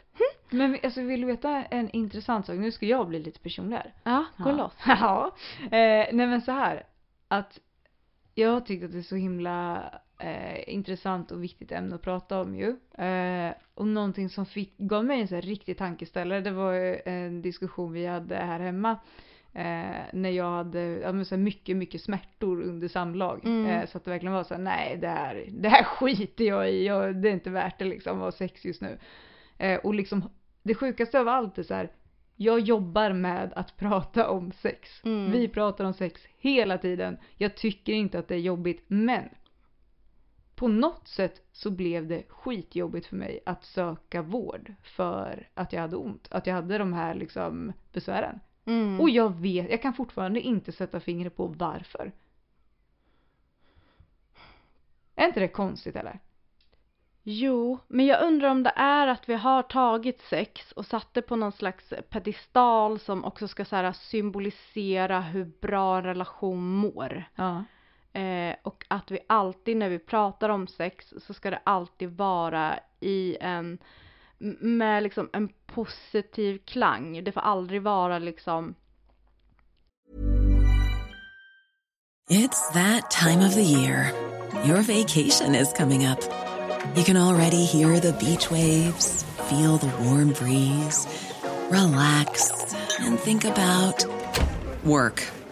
Men 0.50 0.72
vi- 0.72 0.80
alltså, 0.84 1.02
vill 1.02 1.22
du 1.22 1.28
veta 1.28 1.64
en 1.64 1.90
intressant 1.90 2.46
sak? 2.46 2.56
Nu 2.56 2.72
ska 2.72 2.86
jag 2.86 3.08
bli 3.08 3.20
lite 3.20 3.40
personlig 3.40 3.78
här. 3.78 3.94
Ja, 4.04 4.26
gå 4.38 4.50
ja. 4.50 4.56
loss. 4.56 4.74
Ja. 4.86 5.32
Eh, 5.62 6.08
nej 6.14 6.28
men 6.28 6.42
så 6.42 6.52
här. 6.52 6.84
Att 7.28 7.60
jag 8.36 8.52
har 8.52 8.62
tyckt 8.62 8.86
att 8.86 8.92
det 8.92 8.98
är 8.98 9.02
så 9.02 9.16
himla 9.16 9.84
eh, 10.20 10.74
intressant 10.74 11.32
och 11.32 11.44
viktigt 11.44 11.72
ämne 11.72 11.96
att 11.96 12.02
prata 12.02 12.42
om 12.42 12.56
ju. 12.56 12.76
Eh, 13.06 13.54
och 13.74 13.88
någonting 13.88 14.30
som 14.30 14.46
fick, 14.46 14.78
gav 14.78 15.06
mig 15.06 15.22
en 15.22 15.28
så 15.28 15.36
här 15.36 15.42
riktig 15.42 15.78
tankeställare 15.78 16.42
det 16.42 16.52
var 16.52 16.74
en 17.08 17.42
diskussion 17.42 17.94
vi 17.94 18.06
hade 18.06 18.36
här 18.36 18.60
hemma. 18.60 18.98
Eh, 19.54 20.02
när 20.14 20.30
jag 20.30 20.52
hade 20.52 20.80
ja, 20.80 21.12
men 21.12 21.26
så 21.26 21.38
mycket, 21.38 21.78
mycket 21.78 22.02
smärtor 22.02 22.62
under 22.62 22.88
samlag. 22.88 23.46
Mm. 23.46 23.66
Eh, 23.66 23.88
så 23.88 23.98
att 23.98 24.06
det 24.06 24.12
verkligen 24.12 24.34
var 24.34 24.44
så 24.44 24.54
här, 24.54 24.62
nej 24.62 24.98
det 25.02 25.08
här, 25.08 25.46
det 25.52 25.70
här 25.70 25.84
skiter 26.00 26.44
jag 26.44 26.72
i, 26.72 26.86
jag, 26.86 27.16
det 27.16 27.30
är 27.30 27.34
inte 27.34 27.50
värt 27.50 27.80
det 27.80 27.86
liksom 27.86 28.18
att 28.18 28.24
ha 28.24 28.32
sex 28.32 28.66
just 28.66 28.82
nu. 28.82 28.98
Eh, 29.58 29.80
och 29.80 29.96
liksom, 29.96 30.30
det 30.64 30.76
sjukaste 30.76 31.20
av 31.20 31.28
allt 31.28 31.58
är 31.58 31.64
så 31.64 31.74
här, 31.74 31.92
jag 32.36 32.60
jobbar 32.60 33.14
med 33.14 33.54
att 33.56 33.78
prata 33.78 34.30
om 34.30 34.52
sex. 34.52 35.02
Mm. 35.04 35.32
Vi 35.32 35.48
pratar 35.48 35.86
om 35.86 35.94
sex 35.94 36.22
hela 36.38 36.78
tiden. 36.78 37.18
Jag 37.38 37.56
tycker 37.56 37.94
inte 37.94 38.20
att 38.20 38.28
det 38.28 38.36
är 38.36 38.40
jobbigt, 38.40 38.84
men 38.88 39.24
på 40.56 40.68
något 40.68 41.08
sätt 41.08 41.42
så 41.52 41.72
blev 41.72 42.08
det 42.08 42.24
skitjobbigt 42.30 43.08
för 43.08 43.16
mig 43.16 43.40
att 43.46 43.64
söka 43.64 44.22
vård 44.22 44.74
för 44.84 45.50
att 45.54 45.74
jag 45.74 45.82
hade 45.82 45.96
ont. 45.96 46.28
Att 46.32 46.48
jag 46.48 46.54
hade 46.54 46.78
de 46.78 46.94
här 46.94 47.14
liksom 47.14 47.74
besvären. 47.94 48.40
Mm. 48.66 49.02
Och 49.02 49.10
jag 49.10 49.36
vet, 49.36 49.70
jag 49.70 49.82
kan 49.82 49.94
fortfarande 49.94 50.40
inte 50.42 50.72
sätta 50.72 51.00
fingret 51.00 51.38
på 51.38 51.48
varför. 51.48 52.12
Är 55.16 55.28
inte 55.28 55.40
det 55.40 55.48
konstigt 55.48 55.96
eller? 55.96 56.20
Jo, 57.24 57.78
men 57.88 58.06
jag 58.06 58.24
undrar 58.24 58.50
om 58.50 58.64
det 58.64 58.74
är 58.76 59.08
att 59.08 59.30
vi 59.30 59.34
har 59.34 59.64
tagit 59.64 60.22
sex 60.22 60.72
och 60.72 60.86
satt 60.86 61.14
det 61.14 61.22
på 61.22 61.36
någon 61.36 61.52
slags 61.52 61.94
pedestal 62.10 63.00
som 63.00 63.26
också 63.26 63.48
ska 63.48 63.66
så 63.66 63.94
symbolisera 63.94 65.22
hur 65.22 65.46
bra 65.46 65.98
en 65.98 66.04
relation 66.04 66.70
mår. 66.70 67.24
Ja. 67.36 67.64
Eh, 68.16 68.56
och 68.64 68.86
att 68.88 69.12
vi 69.12 69.20
alltid 69.28 69.78
när 69.78 69.90
vi 69.90 70.00
pratar 70.00 70.50
om 70.50 70.68
sex 70.68 71.14
så 71.18 71.34
ska 71.34 71.50
det 71.50 71.60
alltid 71.64 72.10
vara 72.10 72.80
i 73.00 73.38
en 73.42 73.78
med 74.60 75.04
liksom 75.04 75.30
en 75.34 75.50
positiv 75.66 76.60
klang. 76.66 77.24
Det 77.24 77.32
får 77.32 77.42
aldrig 77.42 77.82
vara 77.82 78.20
liksom 78.20 78.76
It's 82.30 82.74
that 82.74 83.12
time 83.12 83.46
of 83.48 83.54
the 83.54 83.62
year. 83.62 84.12
Your 84.66 84.82
vacation 84.82 85.56
is 85.56 85.74
coming 85.74 86.08
up. 86.08 86.20
You 86.96 87.04
can 87.04 87.18
already 87.18 87.66
hear 87.66 88.00
the 88.00 88.14
beach 88.14 88.52
waves, 88.52 89.26
feel 89.50 89.78
the 89.78 89.92
warm 90.04 90.30
breeze, 90.30 91.08
relax, 91.70 92.52
and 93.00 93.20
think 93.20 93.46
about 93.46 94.06
work. 94.84 95.35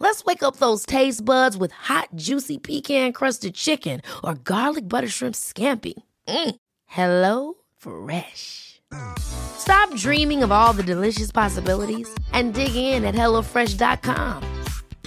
Let's 0.00 0.24
wake 0.24 0.42
up 0.42 0.56
those 0.56 0.86
taste 0.86 1.24
buds 1.24 1.58
with 1.58 1.72
hot, 1.72 2.08
juicy 2.14 2.56
pecan 2.56 3.12
crusted 3.12 3.54
chicken 3.54 4.00
or 4.24 4.34
garlic 4.34 4.88
butter 4.88 5.08
shrimp 5.08 5.34
scampi. 5.34 5.92
Mm. 6.26 6.56
Hello 6.86 7.54
Fresh. 7.76 8.80
Stop 9.18 9.94
dreaming 9.94 10.42
of 10.42 10.50
all 10.50 10.72
the 10.72 10.82
delicious 10.82 11.30
possibilities 11.30 12.08
and 12.32 12.54
dig 12.54 12.74
in 12.74 13.04
at 13.04 13.14
HelloFresh.com. 13.14 14.42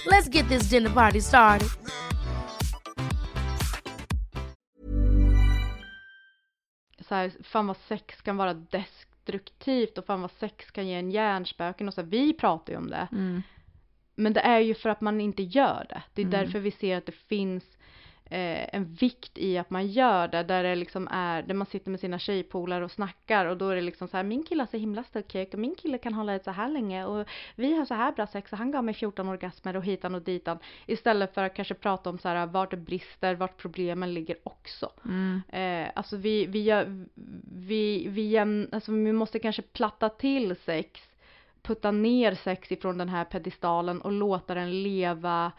Let's 0.06 0.28
get 0.28 0.48
this 0.48 0.68
dinner 0.70 0.90
party 0.90 1.20
started. 1.20 1.68
så 7.08 7.14
här, 7.14 7.32
fan 7.42 7.66
vad 7.66 7.76
sex 7.76 8.20
kan 8.22 8.36
vara 8.36 8.54
destruktivt 8.54 9.98
och 9.98 10.06
fan 10.06 10.20
vad 10.20 10.30
sex 10.30 10.70
kan 10.70 10.88
ge 10.88 10.94
en 10.94 11.10
hjärnspöken 11.10 11.88
och 11.88 11.94
så 11.94 12.00
här, 12.00 12.08
vi 12.08 12.32
pratar 12.32 12.72
ju 12.72 12.78
om 12.78 12.90
det. 12.90 13.08
Mm. 13.12 13.42
Men 14.14 14.32
det 14.32 14.40
är 14.40 14.60
ju 14.60 14.74
för 14.74 14.88
att 14.88 15.00
man 15.00 15.20
inte 15.20 15.42
gör 15.42 15.86
det. 15.88 16.02
Det 16.14 16.22
är 16.22 16.26
Mm. 16.26 16.40
därför 16.40 16.58
vi 16.58 16.70
ser 16.70 16.96
att 16.96 17.06
det 17.06 17.12
finns 17.12 17.64
eh, 18.30 18.74
en 18.74 18.84
vikt 18.84 19.38
i 19.38 19.58
att 19.58 19.70
man 19.70 19.86
gör 19.86 20.28
det. 20.28 20.42
Där 20.42 20.62
det 20.62 20.74
liksom 20.74 21.08
är, 21.10 21.42
där 21.42 21.54
man 21.54 21.66
sitter 21.66 21.90
med 21.90 22.00
sina 22.00 22.18
tjejpolare 22.18 22.84
och 22.84 22.90
snackar 22.90 23.46
och 23.46 23.56
då 23.56 23.68
är 23.68 23.76
det 23.76 23.82
liksom 23.82 24.08
så 24.08 24.16
här, 24.16 24.24
min 24.24 24.42
kille 24.42 24.62
har 24.62 24.66
så 24.66 24.76
himla 24.76 25.04
stor 25.04 25.22
kuk 25.22 25.54
och 25.54 25.58
min 25.60 25.74
kille 25.74 25.98
kan 25.98 26.14
hålla 26.14 26.34
ut 26.34 26.44
så 26.44 26.50
här 26.50 26.68
länge 26.68 27.04
och 27.04 27.26
vi 27.54 27.74
har 27.76 27.84
så 27.84 27.94
här 27.94 28.12
bra 28.12 28.26
sex 28.26 28.52
och 28.52 28.58
han 28.58 28.70
gav 28.70 28.84
mig 28.84 28.94
14 28.94 29.28
orgasmer 29.28 29.76
och 29.76 29.84
hitan 29.84 30.14
och 30.14 30.22
ditan. 30.22 30.58
Istället 30.86 31.34
för 31.34 31.44
att 31.44 31.54
kanske 31.54 31.74
prata 31.74 32.10
om 32.10 32.18
så 32.18 32.28
här, 32.28 32.46
vart 32.46 32.70
det 32.70 32.76
brister, 32.76 33.34
vart 33.34 33.56
problemen 33.56 34.14
ligger 34.14 34.36
också. 34.42 34.90
Mm. 35.04 35.42
Eh, 35.48 35.90
alltså 35.94 36.16
vi, 36.16 36.46
vi, 36.46 36.62
gör, 36.62 37.06
vi, 37.54 38.08
vi, 38.08 38.22
jäm, 38.28 38.68
alltså 38.72 38.92
vi 38.92 39.12
måste 39.12 39.38
kanske 39.38 39.62
platta 39.62 40.08
till 40.08 40.56
sex, 40.56 41.00
putta 41.64 41.90
ner 41.90 42.34
sex 42.34 42.72
ifrån 42.72 42.98
den 42.98 43.08
här 43.08 43.24
pedestalen 43.24 44.00
och 44.00 44.12
låta 44.12 44.54
den 44.54 44.82
leva 44.82 45.52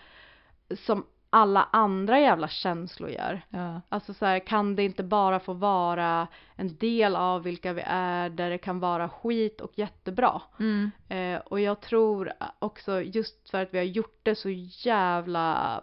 som 0.85 1.05
alla 1.29 1.69
andra 1.71 2.19
jävla 2.19 2.47
känslor 2.47 3.09
gör. 3.09 3.41
Ja. 3.49 3.81
Alltså 3.89 4.13
så 4.13 4.25
här, 4.25 4.39
kan 4.39 4.75
det 4.75 4.83
inte 4.83 5.03
bara 5.03 5.39
få 5.39 5.53
vara 5.53 6.27
en 6.55 6.77
del 6.77 7.15
av 7.15 7.43
vilka 7.43 7.73
vi 7.73 7.83
är 7.85 8.29
där 8.29 8.49
det 8.49 8.57
kan 8.57 8.79
vara 8.79 9.09
skit 9.09 9.61
och 9.61 9.71
jättebra. 9.75 10.41
Mm. 10.59 10.91
Eh, 11.09 11.41
och 11.45 11.59
jag 11.59 11.81
tror 11.81 12.31
också 12.59 13.01
just 13.01 13.49
för 13.49 13.61
att 13.61 13.73
vi 13.73 13.77
har 13.77 13.85
gjort 13.85 14.19
det 14.23 14.35
så 14.35 14.49
jävla 14.49 15.81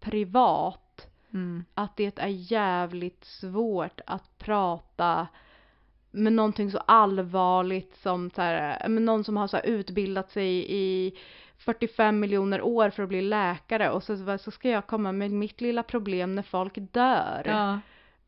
privat 0.00 0.86
Mm. 1.32 1.64
att 1.74 1.96
det 1.96 2.18
är 2.18 2.52
jävligt 2.52 3.24
svårt 3.24 4.00
att 4.06 4.38
prata 4.38 5.28
med 6.10 6.32
någonting 6.32 6.70
så 6.70 6.78
allvarligt 6.78 7.96
som 7.96 8.30
så 8.30 8.42
här, 8.42 8.88
med 8.88 9.02
någon 9.02 9.24
som 9.24 9.36
har 9.36 9.46
så 9.46 9.56
här 9.56 9.66
utbildat 9.66 10.30
sig 10.30 10.66
i 10.68 11.12
45 11.56 12.20
miljoner 12.20 12.62
år 12.62 12.90
för 12.90 13.02
att 13.02 13.08
bli 13.08 13.22
läkare 13.22 13.90
och 13.90 14.02
så, 14.02 14.38
så 14.38 14.50
ska 14.50 14.68
jag 14.68 14.86
komma 14.86 15.12
med 15.12 15.30
mitt 15.30 15.60
lilla 15.60 15.82
problem 15.82 16.34
när 16.34 16.42
folk 16.42 16.72
dör. 16.76 17.42
Ja. 17.46 17.80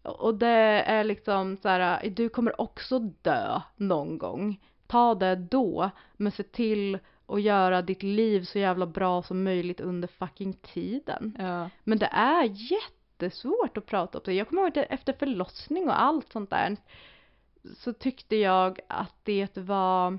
Och 0.03 0.35
det 0.35 0.83
är 0.87 1.05
liksom 1.05 1.57
så 1.57 1.69
här, 1.69 2.11
du 2.11 2.29
kommer 2.29 2.61
också 2.61 2.99
dö 2.99 3.61
någon 3.77 4.19
gång. 4.19 4.61
Ta 4.87 5.15
det 5.15 5.37
då, 5.37 5.91
men 6.17 6.33
se 6.33 6.43
till 6.43 6.99
att 7.27 7.43
göra 7.43 7.83
ditt 7.83 8.03
liv 8.03 8.45
så 8.45 8.59
jävla 8.59 8.87
bra 8.87 9.23
som 9.23 9.45
möjligt 9.45 9.81
under 9.81 10.09
fucking 10.09 10.53
tiden. 10.53 11.37
Ja. 11.39 11.71
Men 11.85 11.99
det 11.99 12.09
är 12.13 12.45
jättesvårt 12.45 13.77
att 13.77 13.87
prata 13.87 14.19
om 14.19 14.23
det. 14.25 14.33
Jag 14.33 14.49
kommer 14.49 14.63
ihåg 14.63 14.79
att 14.79 14.87
efter 14.91 15.13
förlossning 15.13 15.89
och 15.89 16.03
allt 16.03 16.33
sånt 16.33 16.51
där 16.51 16.77
så 17.77 17.93
tyckte 17.93 18.37
jag 18.37 18.81
att 18.89 19.15
det 19.23 19.57
var 19.57 20.19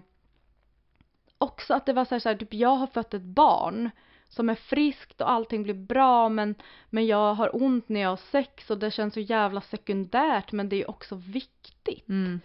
också 1.38 1.74
att 1.74 1.86
det 1.86 1.94
var 1.94 2.06
så 2.06 2.16
här, 2.16 2.20
så 2.20 2.30
här 2.30 2.36
typ 2.36 2.54
jag 2.54 2.76
har 2.76 2.88
fött 2.88 3.14
ett 3.14 3.22
barn 3.22 3.90
som 4.30 4.50
är 4.50 4.56
friskt 4.56 5.22
och 5.22 5.32
allting 5.32 5.64
blir 5.64 5.74
bra 5.74 6.30
men, 6.30 6.56
men 6.90 7.06
jag 7.06 7.34
har 7.34 7.64
ont 7.64 7.90
när 7.90 8.00
jag 8.00 8.10
har 8.10 8.18
sex 8.32 8.70
och 8.70 8.78
det 8.78 8.92
känns 8.92 9.14
så 9.14 9.20
jävla 9.20 9.62
sekundärt 9.62 10.52
men 10.52 10.70
det 10.70 10.82
är 10.82 10.90
också 10.90 11.16
viktigt. 11.16 12.10
Mm. 12.10 12.40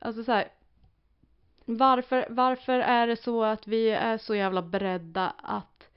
Alltså 0.00 0.24
så 0.24 0.32
här, 0.32 0.48
varför, 1.64 2.26
varför 2.30 2.78
är 2.78 3.06
det 3.06 3.16
så 3.16 3.44
att 3.44 3.66
vi 3.66 3.90
är 3.90 4.18
så 4.18 4.34
jävla 4.34 4.62
beredda 4.62 5.32
att 5.42 5.88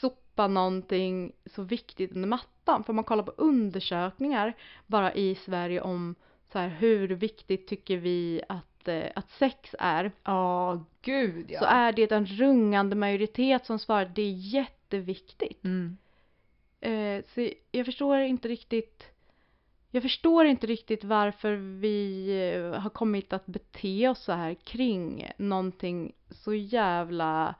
sopa 0.00 0.46
någonting 0.46 1.32
så 1.46 1.62
viktigt 1.62 2.12
under 2.12 2.28
mattan? 2.28 2.84
Får 2.84 2.92
man 2.92 3.04
kolla 3.04 3.22
på 3.22 3.32
undersökningar 3.36 4.54
bara 4.86 5.14
i 5.14 5.34
Sverige 5.34 5.80
om 5.80 6.14
så 6.52 6.58
här, 6.58 6.68
hur 6.68 7.08
viktigt 7.08 7.66
tycker 7.66 7.96
vi 7.96 8.42
att, 8.48 8.88
eh, 8.88 9.06
att 9.14 9.30
sex 9.30 9.74
är? 9.78 10.12
Ja, 10.24 10.84
gud 11.02 11.46
ja. 11.48 11.58
Så 11.58 11.64
är 11.64 11.92
det 11.92 12.12
en 12.12 12.26
rungande 12.26 12.96
majoritet 12.96 13.66
som 13.66 13.78
svarar 13.78 14.12
det 14.14 14.22
är 14.22 14.32
jätteviktigt. 14.32 15.64
Mm. 15.64 15.96
Eh, 16.80 17.24
så 17.34 17.50
jag 17.70 17.86
förstår 17.86 18.18
inte 18.18 18.48
riktigt 18.48 19.10
jag 19.90 20.02
förstår 20.02 20.46
inte 20.46 20.66
riktigt 20.66 21.04
varför 21.04 21.52
vi 21.54 22.28
eh, 22.54 22.80
har 22.80 22.90
kommit 22.90 23.32
att 23.32 23.46
bete 23.46 24.08
oss 24.08 24.24
så 24.24 24.32
här 24.32 24.54
kring 24.54 25.30
någonting 25.36 26.12
så 26.30 26.54
jävla 26.54 27.54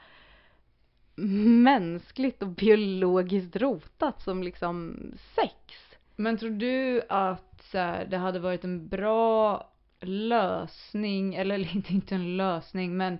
mänskligt 1.62 2.42
och 2.42 2.48
biologiskt 2.48 3.56
rotat 3.56 4.22
som 4.22 4.42
liksom 4.42 4.96
sex. 5.34 5.89
Men 6.20 6.38
tror 6.38 6.50
du 6.50 7.02
att 7.08 7.62
så 7.62 7.78
här, 7.78 8.06
det 8.06 8.16
hade 8.16 8.38
varit 8.38 8.64
en 8.64 8.88
bra 8.88 9.66
lösning, 10.00 11.34
eller 11.34 11.74
inte, 11.76 11.92
inte 11.92 12.14
en 12.14 12.36
lösning, 12.36 12.96
men 12.96 13.18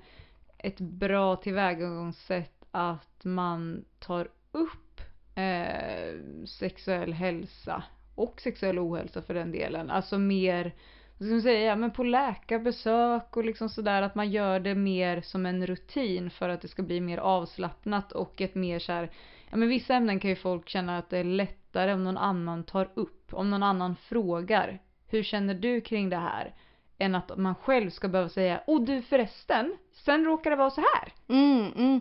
ett 0.58 0.80
bra 0.80 1.36
tillvägagångssätt 1.36 2.64
att 2.70 3.24
man 3.24 3.84
tar 3.98 4.28
upp 4.52 5.00
eh, 5.34 6.44
sexuell 6.46 7.12
hälsa 7.12 7.82
och 8.14 8.40
sexuell 8.40 8.78
ohälsa 8.78 9.22
för 9.22 9.34
den 9.34 9.52
delen. 9.52 9.90
Alltså 9.90 10.18
mer, 10.18 10.74
vad 11.18 11.26
ska 11.26 11.32
man 11.32 11.42
säga, 11.42 11.76
men 11.76 11.90
på 11.90 12.04
läkarbesök 12.04 13.36
och 13.36 13.44
liksom 13.44 13.68
sådär 13.68 14.02
att 14.02 14.14
man 14.14 14.30
gör 14.30 14.60
det 14.60 14.74
mer 14.74 15.20
som 15.20 15.46
en 15.46 15.66
rutin 15.66 16.30
för 16.30 16.48
att 16.48 16.60
det 16.62 16.68
ska 16.68 16.82
bli 16.82 17.00
mer 17.00 17.18
avslappnat 17.18 18.12
och 18.12 18.40
ett 18.40 18.54
mer 18.54 18.78
så 18.78 18.92
här, 18.92 19.10
ja 19.50 19.56
men 19.56 19.68
vissa 19.68 19.94
ämnen 19.94 20.20
kan 20.20 20.30
ju 20.30 20.36
folk 20.36 20.68
känna 20.68 20.98
att 20.98 21.10
det 21.10 21.18
är 21.18 21.24
lättare 21.24 21.92
om 21.92 22.04
någon 22.04 22.18
annan 22.18 22.64
tar 22.64 22.90
upp, 22.94 23.34
om 23.34 23.50
någon 23.50 23.62
annan 23.62 23.96
frågar. 23.96 24.78
Hur 25.08 25.22
känner 25.22 25.54
du 25.54 25.80
kring 25.80 26.10
det 26.10 26.16
här? 26.16 26.54
Än 26.98 27.14
att 27.14 27.38
man 27.38 27.54
själv 27.54 27.90
ska 27.90 28.08
behöva 28.08 28.28
säga, 28.28 28.60
oh 28.66 28.84
du 28.84 29.02
förresten, 29.02 29.76
sen 29.92 30.24
råkar 30.24 30.50
det 30.50 30.56
vara 30.56 30.70
så 30.70 30.80
här. 30.80 31.12
Mm, 31.28 31.72
mm. 31.76 32.00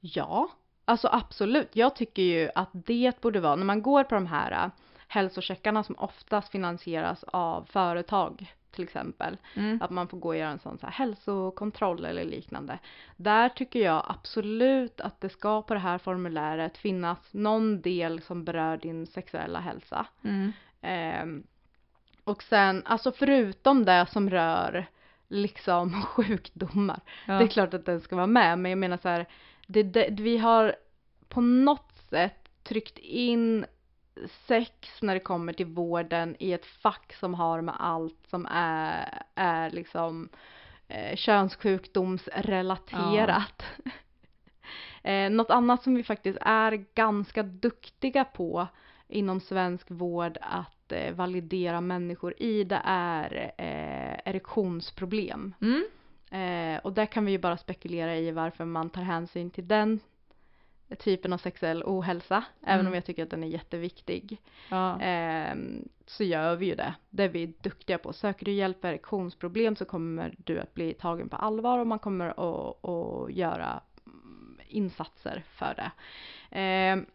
Ja, 0.00 0.48
alltså 0.84 1.08
absolut. 1.12 1.76
Jag 1.76 1.96
tycker 1.96 2.22
ju 2.22 2.50
att 2.54 2.70
det 2.72 3.20
borde 3.20 3.40
vara, 3.40 3.56
när 3.56 3.64
man 3.64 3.82
går 3.82 4.04
på 4.04 4.14
de 4.14 4.26
här 4.26 4.64
äh, 4.64 4.70
hälsocheckarna 5.08 5.82
som 5.82 5.94
oftast 5.98 6.52
finansieras 6.52 7.24
av 7.24 7.64
företag 7.64 8.54
till 8.72 8.84
exempel, 8.84 9.36
Mm. 9.54 9.82
att 9.82 9.90
man 9.90 10.08
får 10.08 10.18
gå 10.18 10.28
och 10.28 10.36
göra 10.36 10.50
en 10.50 10.58
sån 10.58 10.78
så 10.78 10.86
här 10.86 10.92
hälsokontroll 10.92 12.04
eller 12.04 12.24
liknande. 12.24 12.78
Där 13.16 13.48
tycker 13.48 13.80
jag 13.80 14.04
absolut 14.08 15.00
att 15.00 15.20
det 15.20 15.28
ska 15.28 15.62
på 15.62 15.74
det 15.74 15.80
här 15.80 15.98
formuläret 15.98 16.78
finnas 16.78 17.18
någon 17.30 17.80
del 17.80 18.22
som 18.22 18.44
berör 18.44 18.76
din 18.76 19.06
sexuella 19.06 19.60
hälsa. 19.60 20.06
Mm. 20.24 20.52
Ehm, 20.80 21.42
och 22.24 22.42
sen, 22.42 22.82
alltså 22.86 23.12
förutom 23.12 23.84
det 23.84 24.06
som 24.10 24.30
rör 24.30 24.86
liksom 25.28 26.02
sjukdomar. 26.06 27.00
Ja. 27.26 27.38
Det 27.38 27.44
är 27.44 27.48
klart 27.48 27.74
att 27.74 27.86
den 27.86 28.00
ska 28.00 28.16
vara 28.16 28.26
med, 28.26 28.58
men 28.58 28.70
jag 28.70 28.78
menar 28.78 28.96
så 28.96 29.08
här, 29.08 29.26
det, 29.66 29.82
det, 29.82 30.08
vi 30.10 30.38
har 30.38 30.76
på 31.28 31.40
något 31.40 31.92
sätt 32.10 32.48
tryckt 32.62 32.98
in 32.98 33.66
sex 34.46 35.02
när 35.02 35.14
det 35.14 35.20
kommer 35.20 35.52
till 35.52 35.66
vården 35.66 36.36
i 36.38 36.52
ett 36.52 36.66
fack 36.66 37.14
som 37.20 37.34
har 37.34 37.60
med 37.60 37.74
allt 37.78 38.26
som 38.30 38.46
är, 38.50 39.22
är 39.34 39.70
liksom 39.70 40.28
eh, 40.88 41.16
könssjukdomsrelaterat. 41.16 43.62
eh, 45.02 45.30
något 45.30 45.50
annat 45.50 45.82
som 45.82 45.94
vi 45.94 46.02
faktiskt 46.02 46.38
är 46.40 46.84
ganska 46.94 47.42
duktiga 47.42 48.24
på 48.24 48.66
inom 49.08 49.40
svensk 49.40 49.90
vård 49.90 50.38
att 50.40 50.92
eh, 50.92 51.14
validera 51.14 51.80
människor 51.80 52.42
i 52.42 52.64
det 52.64 52.80
är 52.84 53.52
eh, 53.58 54.18
erektionsproblem. 54.24 55.54
Mm. 55.60 55.84
Eh, 56.30 56.80
och 56.80 56.92
där 56.92 57.06
kan 57.06 57.24
vi 57.24 57.32
ju 57.32 57.38
bara 57.38 57.56
spekulera 57.56 58.16
i 58.16 58.30
varför 58.30 58.64
man 58.64 58.90
tar 58.90 59.02
hänsyn 59.02 59.50
till 59.50 59.68
den 59.68 60.00
typen 60.98 61.32
av 61.32 61.38
sexuell 61.38 61.82
ohälsa, 61.86 62.44
även 62.62 62.80
Mm. 62.80 62.86
om 62.86 62.94
jag 62.94 63.04
tycker 63.04 63.22
att 63.22 63.30
den 63.30 63.44
är 63.44 63.48
jätteviktig. 63.48 64.38
Ja. 64.70 65.00
Ehm, 65.00 65.88
så 66.06 66.24
gör 66.24 66.56
vi 66.56 66.66
ju 66.66 66.74
det. 66.74 66.94
Det 67.10 67.22
är 67.22 67.28
vi 67.28 67.46
duktiga 67.46 67.98
på. 67.98 68.12
Söker 68.12 68.44
du 68.44 68.52
hjälp 68.52 68.80
för 68.80 68.88
erektionsproblem 68.88 69.76
så 69.76 69.84
kommer 69.84 70.34
du 70.44 70.58
att 70.60 70.74
bli 70.74 70.94
tagen 70.94 71.28
på 71.28 71.36
allvar 71.36 71.78
och 71.78 71.86
man 71.86 71.98
kommer 71.98 72.26
att, 72.28 72.84
att 72.88 73.32
göra 73.32 73.80
mm, 74.06 74.58
insatser 74.68 75.42
för 75.48 75.74
det. 75.76 75.90
Ehm, 76.50 77.06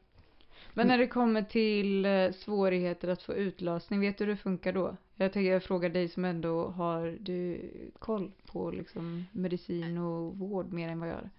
Men 0.73 0.87
när 0.87 0.97
det 0.97 1.07
kommer 1.07 1.41
till 1.41 2.05
eh, 2.05 2.31
svårigheter 2.31 3.07
att 3.07 3.21
få 3.23 3.33
utlösning, 3.33 3.99
vet 3.99 4.17
du 4.17 4.23
hur 4.23 4.31
det 4.31 4.37
funkar 4.37 4.73
då? 4.73 4.97
Jag 5.15 5.33
tänker 5.33 5.51
jag 5.51 5.63
frågar 5.63 5.89
dig 5.89 6.07
som 6.09 6.25
ändå 6.25 6.67
har 6.67 7.17
du 7.19 7.61
koll 7.99 8.31
på 8.45 8.71
liksom 8.71 9.25
medicin 9.31 9.97
och 9.97 10.37
vård 10.37 10.73
mer 10.73 10.89
än 10.89 10.99
vad 10.99 11.09
jag 11.09 11.13
har. 11.15 11.29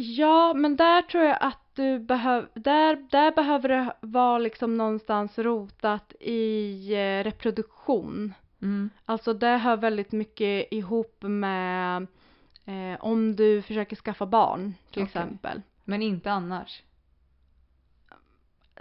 Ja, 0.00 0.54
men 0.54 0.76
där 0.76 1.02
tror 1.02 1.24
jag 1.24 1.38
att 1.40 1.58
du 1.74 1.98
behöver, 1.98 2.48
där, 2.54 3.06
där 3.10 3.32
behöver 3.32 3.68
det 3.68 3.92
vara 4.00 4.38
liksom 4.38 4.76
någonstans 4.76 5.38
rotat 5.38 6.12
i 6.20 6.94
eh, 6.94 7.24
reproduktion. 7.24 8.34
Mm. 8.62 8.90
Alltså 9.04 9.34
det 9.34 9.56
hör 9.56 9.76
väldigt 9.76 10.12
mycket 10.12 10.72
ihop 10.72 11.16
med 11.20 12.06
eh, 12.64 13.00
om 13.00 13.36
du 13.36 13.62
försöker 13.62 13.96
skaffa 13.96 14.26
barn 14.26 14.74
till 14.90 15.02
Okej. 15.02 15.20
exempel. 15.22 15.62
Men 15.84 16.02
inte 16.02 16.32
annars. 16.32 16.82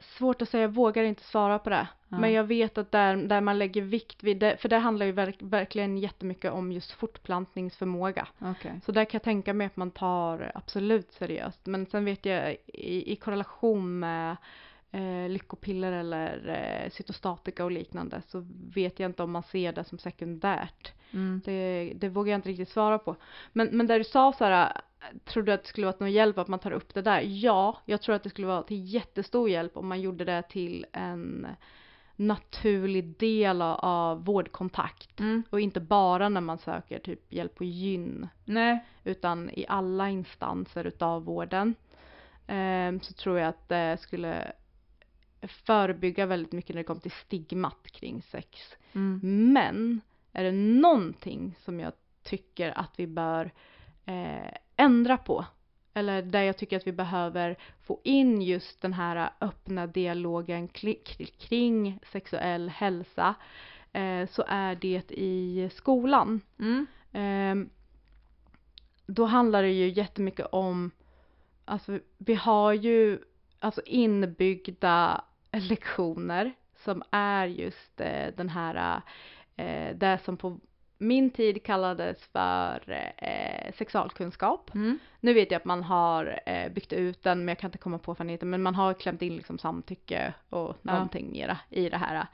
Svårt 0.01 0.41
att 0.41 0.49
säga, 0.49 0.61
jag 0.61 0.69
vågar 0.69 1.03
inte 1.03 1.23
svara 1.23 1.59
på 1.59 1.69
det. 1.69 1.87
Ja. 2.09 2.17
Men 2.17 2.31
jag 2.31 2.43
vet 2.43 2.77
att 2.77 2.91
där, 2.91 3.15
där 3.15 3.41
man 3.41 3.59
lägger 3.59 3.81
vikt 3.81 4.23
vid 4.23 4.37
det, 4.37 4.57
för 4.57 4.69
det 4.69 4.77
handlar 4.77 5.05
ju 5.05 5.11
verk, 5.11 5.35
verkligen 5.39 5.97
jättemycket 5.97 6.51
om 6.51 6.71
just 6.71 6.91
fortplantningsförmåga. 6.91 8.27
Okej. 8.39 8.81
Så 8.85 8.91
där 8.91 9.05
kan 9.05 9.17
jag 9.17 9.23
tänka 9.23 9.53
mig 9.53 9.67
att 9.67 9.77
man 9.77 9.91
tar 9.91 10.51
absolut 10.55 11.11
seriöst. 11.11 11.65
Men 11.65 11.85
sen 11.85 12.05
vet 12.05 12.25
jag 12.25 12.57
i, 12.65 13.13
i 13.13 13.15
korrelation 13.15 13.99
med 13.99 14.37
eh, 14.91 15.29
lyckopiller 15.29 15.91
eller 15.91 16.47
eh, 16.47 16.89
cytostatika 16.89 17.65
och 17.65 17.71
liknande 17.71 18.21
så 18.27 18.47
vet 18.73 18.99
jag 18.99 19.09
inte 19.09 19.23
om 19.23 19.31
man 19.31 19.43
ser 19.43 19.73
det 19.73 19.83
som 19.83 19.97
sekundärt. 19.97 20.93
Mm. 21.11 21.41
Det, 21.45 21.93
det 21.95 22.09
vågar 22.09 22.31
jag 22.31 22.37
inte 22.37 22.49
riktigt 22.49 22.69
svara 22.69 22.99
på. 22.99 23.15
Men, 23.53 23.67
men 23.67 23.87
där 23.87 23.97
du 23.97 24.03
sa 24.03 24.33
så 24.33 24.45
här, 24.45 24.81
tror 25.25 25.43
du 25.43 25.51
att 25.51 25.63
det 25.63 25.69
skulle 25.69 25.87
vara 25.87 25.95
någon 25.99 26.11
hjälp 26.11 26.37
att 26.37 26.47
man 26.47 26.59
tar 26.59 26.71
upp 26.71 26.93
det 26.93 27.01
där? 27.01 27.21
Ja, 27.21 27.81
jag 27.85 28.01
tror 28.01 28.15
att 28.15 28.23
det 28.23 28.29
skulle 28.29 28.47
vara 28.47 28.63
till 28.63 28.93
jättestor 28.93 29.49
hjälp 29.49 29.77
om 29.77 29.87
man 29.87 30.01
gjorde 30.01 30.25
det 30.25 30.43
till 30.49 30.85
en 30.91 31.47
naturlig 32.15 33.17
del 33.17 33.61
av, 33.61 34.25
vårdkontakt. 34.25 35.19
Mm. 35.19 35.43
Och 35.49 35.59
inte 35.59 35.79
bara 35.79 36.29
när 36.29 36.41
man 36.41 36.57
söker 36.57 36.99
typ 36.99 37.33
hjälp 37.33 37.55
på 37.55 37.63
gyn 37.63 38.27
Nej. 38.45 38.85
utan 39.03 39.49
i 39.49 39.65
alla 39.69 40.09
instanser 40.09 40.85
utav 40.85 41.23
vården. 41.23 41.75
Ehm, 42.47 42.99
så 42.99 43.13
tror 43.13 43.39
jag 43.39 43.47
att 43.47 43.69
det 43.69 43.97
skulle 44.01 44.51
förebygga 45.41 46.25
väldigt 46.25 46.51
mycket 46.51 46.75
när 46.75 46.81
det 46.81 46.87
kommer 46.87 47.01
till 47.01 47.11
stigmat 47.11 47.91
kring 47.91 48.21
sex. 48.21 48.75
Mm. 48.93 49.19
Men 49.53 50.01
är 50.33 50.43
det 50.43 50.51
någonting 50.51 51.55
som 51.59 51.79
jag 51.79 51.93
tycker 52.23 52.77
att 52.77 52.93
vi 52.95 53.07
bör 53.07 53.51
eh, 54.05 54.53
ändra 54.77 55.17
på 55.17 55.45
eller 55.97 56.21
där 56.21 56.41
jag 56.41 56.57
tycker 56.57 56.77
att 56.77 56.87
vi 56.87 56.91
behöver 56.91 57.57
få 57.81 57.99
in 58.03 58.41
just 58.41 58.81
den 58.81 58.93
här 58.93 59.29
öppna 59.41 59.87
dialogen 59.87 60.67
kring 61.37 61.99
sexuell 62.11 62.69
hälsa 62.69 63.35
eh, 63.93 64.27
så 64.27 64.43
är 64.47 64.75
det 64.75 65.11
i 65.11 65.69
skolan. 65.73 66.41
Mm. 66.59 66.85
Ehm, 67.11 67.69
då 69.07 69.25
handlar 69.25 69.63
det 69.63 69.71
ju 69.71 69.89
jättemycket 69.89 70.45
om, 70.45 70.91
alltså 71.65 71.99
vi 72.17 72.33
har 72.35 72.73
ju 72.73 73.19
alltså 73.59 73.81
inbyggda 73.85 75.23
lektioner 75.51 76.53
som 76.75 77.03
är 77.11 77.45
just 77.45 78.01
eh, 78.01 78.27
den 78.35 78.49
här, 78.49 79.01
eh, 79.55 79.95
det 79.95 80.19
som 80.25 80.37
på 80.37 80.59
min 80.97 81.29
tid 81.29 81.63
kallades 81.63 82.23
för 82.23 82.91
eh, 83.17 83.73
sexualkunskap. 83.73 84.75
Mm. 84.75 84.99
Nu 85.19 85.33
vet 85.33 85.51
jag 85.51 85.59
att 85.59 85.65
man 85.65 85.83
har 85.83 86.39
eh, 86.45 86.71
byggt 86.71 86.93
ut 86.93 87.23
den, 87.23 87.39
men 87.39 87.47
jag 87.47 87.57
kan 87.59 87.67
inte 87.67 87.77
komma 87.77 87.97
på 87.99 88.13
vad 88.13 88.27
den 88.27 88.49
men 88.49 88.61
man 88.61 88.75
har 88.75 88.93
klämt 88.93 89.21
in 89.21 89.35
liksom 89.35 89.57
samtycke 89.57 90.33
och 90.49 90.75
Ja. 90.81 90.91
någonting 90.93 91.31
mera 91.31 91.57
i 91.69 91.89
det 91.89 91.97
här, 91.97 92.27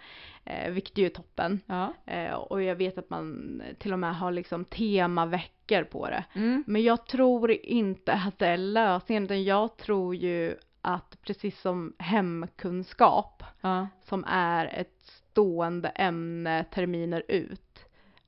eh, 0.46 0.72
vilket 0.72 0.98
är 0.98 1.02
ju 1.02 1.10
toppen. 1.10 1.60
Ja. 1.66 1.94
Eh, 2.06 2.34
och 2.34 2.64
jag 2.64 2.76
vet 2.76 2.98
att 2.98 3.10
man 3.10 3.62
till 3.80 3.94
och 3.94 4.00
med 4.00 4.16
har 4.16 4.32
liksom 4.32 4.66
temaveckor 4.66 5.84
på 5.84 6.10
det. 6.10 6.24
Mm. 6.34 6.64
Men 6.68 6.84
jag 6.84 7.06
tror 7.06 7.52
inte 7.52 8.14
att 8.14 8.40
det 8.40 8.48
är 8.48 8.58
lösningen, 8.58 9.24
utan 9.24 9.44
jag 9.44 9.78
tror 9.78 10.16
ju 10.16 10.56
att 10.82 11.18
precis 11.22 11.62
som 11.62 11.94
hemkunskap, 12.00 13.44
Ja. 13.62 13.88
som 14.02 14.24
är 14.28 14.66
ett 14.66 15.00
stående 15.02 15.90
ämne 15.90 16.64
terminer 16.64 17.24
ut, 17.28 17.73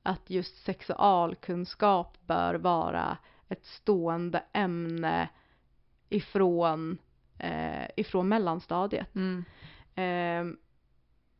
att 0.06 0.30
just 0.30 0.64
sexualkunskap 0.64 2.18
bör 2.26 2.54
vara 2.54 3.18
ett 3.48 3.64
stående 3.64 4.42
ämne 4.52 5.28
ifrån, 6.08 6.98
eh, 7.38 7.90
ifrån 7.96 8.28
mellanstadiet. 8.28 9.14
Mm. 9.14 9.44
Eh, 9.94 10.56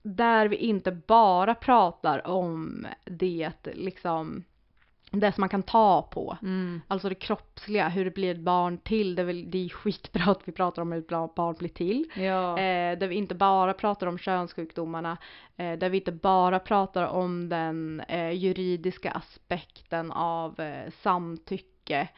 där 0.02 0.48
vi 0.48 0.56
inte 0.56 0.92
bara 0.92 1.54
pratar 1.54 2.26
om 2.26 2.86
det 3.04 3.66
liksom 3.74 4.44
det 5.10 5.32
som 5.32 5.42
man 5.42 5.48
kan 5.48 5.62
ta 5.62 6.02
på. 6.02 6.36
Mm. 6.42 6.82
Alltså 6.88 7.08
det 7.08 7.14
kroppsliga, 7.14 7.88
hur 7.88 8.04
det 8.04 8.10
blir 8.10 8.30
ett 8.34 8.40
barn 8.40 8.78
till. 8.78 9.14
Det 9.14 9.22
är, 9.22 9.26
väl, 9.26 9.50
det 9.50 9.64
är 9.64 9.68
skitbra 9.68 10.30
att 10.30 10.48
vi 10.48 10.52
pratar 10.52 10.82
om 10.82 10.92
hur 10.92 11.00
ett 11.00 11.34
barn 11.34 11.54
blir 11.58 11.68
till. 11.68 12.10
Ja. 12.14 12.58
Eh, 12.58 12.98
där 12.98 13.08
vi 13.08 13.14
inte 13.14 13.34
bara 13.34 13.72
pratar 13.72 14.06
om 14.06 14.18
könssjukdomarna. 14.18 15.16
Eh, 15.56 15.78
där 15.78 15.88
vi 15.88 15.96
inte 15.96 16.12
bara 16.12 16.58
pratar 16.58 17.06
om 17.06 17.48
den 17.48 18.00
eh, 18.00 18.30
juridiska 18.30 19.10
aspekten 19.10 20.12
av 20.12 20.60
eh, 20.60 20.90
samtycke. 21.02 22.08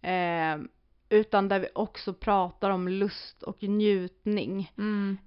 Eh, 0.00 0.58
utan 1.08 1.48
där 1.48 1.58
vi 1.58 1.68
också 1.74 2.14
pratar 2.14 2.70
om 2.70 2.88
lust 2.88 3.42
och 3.42 3.62
njutning. 3.62 4.72
Mm. 4.78 5.18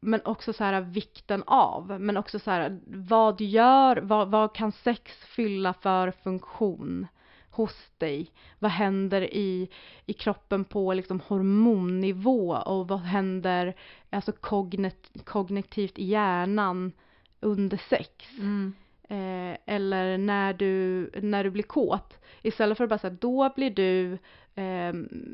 Men 0.00 0.20
också 0.24 0.52
så 0.52 0.64
här 0.64 0.80
vikten 0.80 1.42
av, 1.46 2.00
men 2.00 2.16
också 2.16 2.38
så 2.38 2.50
här 2.50 2.80
vad 2.86 3.40
gör, 3.40 3.96
vad, 3.96 4.30
vad 4.30 4.54
kan 4.54 4.72
sex 4.72 5.12
fylla 5.24 5.72
för 5.72 6.10
funktion 6.10 7.06
hos 7.50 7.90
dig? 7.98 8.30
Vad 8.58 8.70
händer 8.70 9.22
i, 9.34 9.68
i 10.06 10.12
kroppen 10.12 10.64
på 10.64 10.92
liksom 10.94 11.20
hormonnivå 11.20 12.50
och 12.50 12.88
vad 12.88 13.00
händer 13.00 13.74
alltså 14.10 14.32
kognet, 14.32 15.10
kognitivt 15.24 15.98
i 15.98 16.04
hjärnan 16.04 16.92
under 17.40 17.76
sex? 17.76 18.10
Mm. 18.38 18.74
eh, 19.02 19.58
eller 19.66 20.18
när 20.18 20.52
du, 20.52 21.10
när 21.22 21.44
du 21.44 21.50
blir 21.50 21.62
kåt. 21.62 22.14
Istället 22.42 22.76
för 22.76 22.84
att 22.84 22.90
bara 22.90 22.98
säga 22.98 23.16
då 23.20 23.52
blir 23.56 23.70
du 23.70 24.18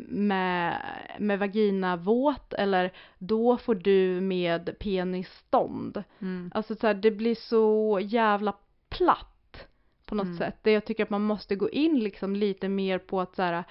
med, 0.08 0.76
med 1.18 1.38
vagina 1.38 1.96
våt 1.96 2.52
eller 2.52 2.92
då 3.18 3.56
får 3.56 3.74
du 3.74 4.20
med 4.20 4.78
penisstånd. 4.78 6.02
Mm. 6.20 6.50
Alltså 6.54 6.74
så 6.74 6.86
här, 6.86 6.94
det 6.94 7.10
blir 7.10 7.34
så 7.34 7.98
jävla 8.02 8.54
platt 8.88 9.66
på 10.06 10.14
något 10.14 10.24
Mm. 10.24 10.38
sätt. 10.38 10.56
Det 10.62 10.72
jag 10.72 10.84
tycker 10.84 11.02
att 11.02 11.10
man 11.10 11.22
måste 11.22 11.56
gå 11.56 11.70
in 11.70 11.98
liksom 11.98 12.36
lite 12.36 12.68
mer 12.68 12.98
på 12.98 13.20
att 13.20 13.34
så 13.34 13.42
här, 13.42 13.64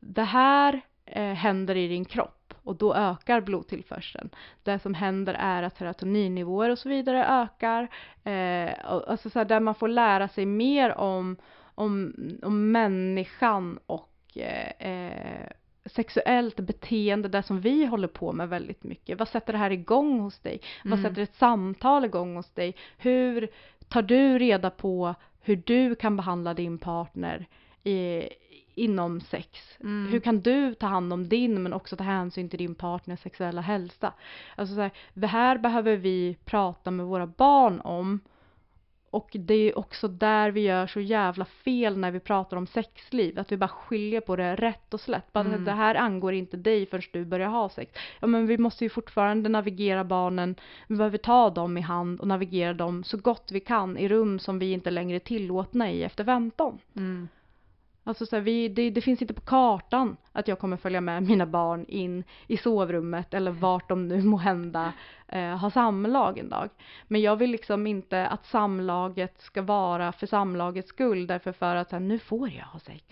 det 0.00 0.22
här 0.22 0.80
eh, 1.04 1.32
händer 1.32 1.76
i 1.76 1.88
din 1.88 2.04
kropp 2.04 2.54
och 2.62 2.76
då 2.76 2.94
ökar 2.94 3.40
blodtillförseln. 3.40 4.30
Det 4.62 4.78
som 4.78 4.94
händer 4.94 5.34
är 5.38 5.62
att 5.62 5.76
serotoninnivåer 5.76 6.70
och 6.70 6.78
så 6.78 6.88
vidare 6.88 7.26
ökar. 7.26 7.82
Eh, 8.24 8.92
och, 8.94 9.10
alltså 9.10 9.30
så 9.30 9.38
här, 9.38 9.46
där 9.46 9.60
man 9.60 9.74
får 9.74 9.88
lära 9.88 10.28
sig 10.28 10.46
mer 10.46 10.98
om, 10.98 11.36
om, 11.74 12.14
om 12.42 12.72
människan 12.72 13.78
och 13.86 14.10
eh, 14.36 14.88
eh, 14.88 15.48
sexuellt 15.86 16.56
beteende, 16.60 17.28
det 17.28 17.42
som 17.42 17.60
vi 17.60 17.86
håller 17.86 18.08
på 18.08 18.32
med 18.32 18.48
väldigt 18.48 18.84
mycket. 18.84 19.18
Vad 19.18 19.28
sätter 19.28 19.52
det 19.52 19.58
här 19.58 19.70
igång 19.70 20.20
hos 20.20 20.38
dig? 20.38 20.60
Vad 20.84 20.98
Mm. 20.98 21.10
sätter 21.10 21.22
ett 21.22 21.34
samtal 21.34 22.04
igång 22.04 22.36
hos 22.36 22.50
dig? 22.50 22.76
Hur 22.98 23.48
tar 23.88 24.02
du 24.02 24.38
reda 24.38 24.70
på 24.70 25.14
hur 25.40 25.56
du 25.56 25.94
kan 25.94 26.16
behandla 26.16 26.54
din 26.54 26.78
partner 26.78 27.46
i, 27.84 28.22
inom 28.74 29.20
sex? 29.20 29.78
Mm. 29.80 30.12
Hur 30.12 30.20
kan 30.20 30.40
du 30.40 30.74
ta 30.74 30.86
hand 30.86 31.12
om 31.12 31.28
din 31.28 31.62
men 31.62 31.72
också 31.72 31.96
ta 31.96 32.04
hänsyn 32.04 32.48
till 32.48 32.58
din 32.58 32.74
partners 32.74 33.20
sexuella 33.20 33.60
hälsa? 33.60 34.12
Alltså 34.56 34.74
så 34.74 34.80
här, 34.80 34.90
det 35.14 35.26
här 35.26 35.58
behöver 35.58 35.96
vi 35.96 36.36
prata 36.44 36.90
med 36.90 37.06
våra 37.06 37.26
barn 37.26 37.80
om 37.80 38.20
och 39.14 39.30
det 39.32 39.54
är 39.54 39.78
också 39.78 40.08
där 40.08 40.50
vi 40.50 40.60
gör 40.60 40.86
så 40.86 41.00
jävla 41.00 41.44
fel 41.44 41.98
när 41.98 42.10
vi 42.10 42.20
pratar 42.20 42.56
om 42.56 42.66
sexliv, 42.66 43.38
att 43.38 43.52
vi 43.52 43.56
bara 43.56 43.68
skiljer 43.68 44.20
på 44.20 44.36
det 44.36 44.56
rätt 44.56 44.94
och 44.94 45.00
slätt. 45.00 45.32
Bara 45.32 45.44
Mm. 45.44 45.64
det 45.64 45.72
här 45.72 45.94
angår 45.94 46.32
inte 46.32 46.56
dig 46.56 46.86
förrän 46.86 47.02
du 47.12 47.24
börjar 47.24 47.48
ha 47.48 47.68
sex. 47.68 47.92
Ja 48.20 48.26
men 48.26 48.46
vi 48.46 48.58
måste 48.58 48.84
ju 48.84 48.90
fortfarande 48.90 49.48
navigera 49.48 50.04
barnen, 50.04 50.54
vi 50.86 50.96
behöver 50.96 51.18
ta 51.18 51.50
dem 51.50 51.78
i 51.78 51.80
hand 51.80 52.20
och 52.20 52.28
navigera 52.28 52.74
dem 52.74 53.04
så 53.04 53.16
gott 53.16 53.52
vi 53.52 53.60
kan 53.60 53.96
i 53.98 54.08
rum 54.08 54.38
som 54.38 54.58
vi 54.58 54.72
inte 54.72 54.90
längre 54.90 55.16
är 55.16 55.20
tillåtna 55.20 55.90
i 55.90 56.02
efter 56.02 56.24
15. 56.24 56.78
Mm. 56.96 57.28
Alltså 58.06 58.26
så 58.26 58.36
här, 58.36 58.40
vi, 58.40 58.68
det, 58.68 58.90
det 58.90 59.00
finns 59.00 59.22
inte 59.22 59.34
på 59.34 59.40
kartan 59.40 60.16
att 60.32 60.48
jag 60.48 60.58
kommer 60.58 60.76
följa 60.76 61.00
med 61.00 61.22
mina 61.22 61.46
barn 61.46 61.84
in 61.88 62.24
i 62.46 62.56
sovrummet 62.56 63.34
eller 63.34 63.50
vart 63.50 63.88
de 63.88 64.08
nu 64.08 64.22
må 64.22 64.36
hända 64.36 64.92
eh, 65.28 65.56
har 65.56 65.70
samlag 65.70 66.38
en 66.38 66.48
dag. 66.48 66.70
Men 67.08 67.20
jag 67.20 67.36
vill 67.36 67.50
liksom 67.50 67.86
inte 67.86 68.26
att 68.26 68.46
samlaget 68.46 69.40
ska 69.40 69.62
vara 69.62 70.12
för 70.12 70.26
samlagets 70.26 70.88
skull 70.88 71.26
därför 71.26 71.52
för 71.52 71.76
att 71.76 71.90
så 71.90 71.96
här, 71.96 72.00
nu 72.00 72.18
får 72.18 72.48
jag 72.48 72.64
ha 72.64 72.78
sex. 72.78 73.04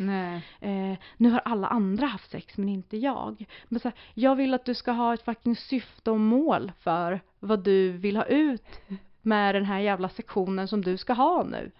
Eh, 0.61 0.99
nu 1.17 1.31
har 1.31 1.41
alla 1.45 1.67
andra 1.67 2.07
haft 2.07 2.31
sex 2.31 2.57
men 2.57 2.69
inte 2.69 2.97
jag. 2.97 3.45
Men 3.69 3.81
så 3.81 3.89
här, 3.89 3.99
jag 4.15 4.37
vill 4.37 4.55
att 4.55 4.65
du 4.65 4.75
ska 4.75 4.91
ha 4.93 5.15
ett 5.15 5.23
fucking 5.23 5.57
syfte 5.57 6.11
och 6.11 6.21
mål 6.21 6.73
för 6.79 7.21
vad 7.41 7.65
du 7.65 7.93
vill 7.93 8.17
ha 8.17 8.25
ut 8.25 8.81
med 9.23 9.55
den 9.55 9.65
här 9.65 9.79
jävla 9.79 10.09
sektionen 10.09 10.69
som 10.69 10.83
du 10.83 10.97
ska 10.97 11.13
ha 11.13 11.45
nu. 11.45 11.71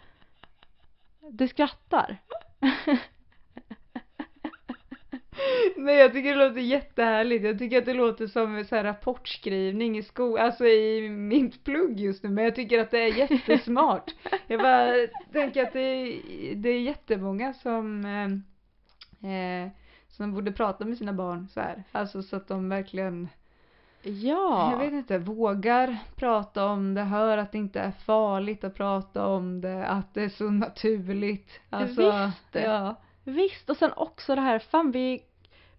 Du 1.31 1.49
skrattar. 1.49 2.19
Nej 5.77 5.97
jag 5.97 6.13
tycker 6.13 6.37
det 6.37 6.49
låter 6.49 6.61
jättehärligt. 6.61 7.45
Jag 7.45 7.59
tycker 7.59 7.79
att 7.79 7.85
det 7.85 7.95
låter 7.95 8.27
som 8.27 8.65
så 8.65 8.77
här 8.77 8.85
rapportskrivning 8.85 9.99
i 9.99 10.03
skolan, 10.03 10.47
alltså 10.47 10.67
i 10.67 11.09
mitt 11.09 11.65
plugg 11.65 12.01
just 12.01 12.23
nu. 12.23 12.31
Men 12.31 12.45
jag 12.45 12.55
tycker 12.55 12.79
att 12.79 12.91
det 12.91 12.99
är 12.99 13.19
jättesmart. 13.19 14.15
jag 14.47 14.61
bara 14.61 14.93
tänker 15.33 15.63
att 15.63 15.73
det 15.73 15.81
är, 15.81 16.21
det 16.55 16.69
är 16.69 16.81
jättemånga 16.81 17.55
som 17.55 18.05
eh, 18.05 18.29
eh, 19.31 19.69
som 20.09 20.35
borde 20.35 20.53
prata 20.53 20.85
med 20.85 20.99
sina 20.99 21.13
barn 21.13 21.49
så 21.49 21.61
här. 21.61 21.85
Alltså 21.93 22.23
så 22.23 22.37
att 22.37 22.49
de 22.49 22.69
verkligen, 22.69 23.29
Ja. 24.03 24.71
jag 24.71 24.79
vet 24.79 24.93
inte, 24.93 25.19
vågar 25.19 25.99
prata 26.17 26.67
om 26.67 26.95
det, 26.95 27.03
hör 27.03 27.39
att 27.39 27.53
det 27.53 27.59
inte 27.59 27.81
är 27.81 27.93
farligt 28.07 28.65
att 28.65 28.75
prata 28.75 29.27
om 29.27 29.61
det, 29.61 29.87
att 29.87 30.15
det 30.15 30.23
är 30.23 30.29
så 30.29 30.51
naturligt. 30.51 31.61
Alltså, 31.71 32.03
Visst. 32.03 32.65
Ja. 32.65 32.97
Visst, 33.25 33.71
och 33.71 33.77
sen 33.77 33.93
också 33.97 34.35
det 34.35 34.41
här, 34.41 34.59
fan 34.59 34.91
vi, 34.91 35.23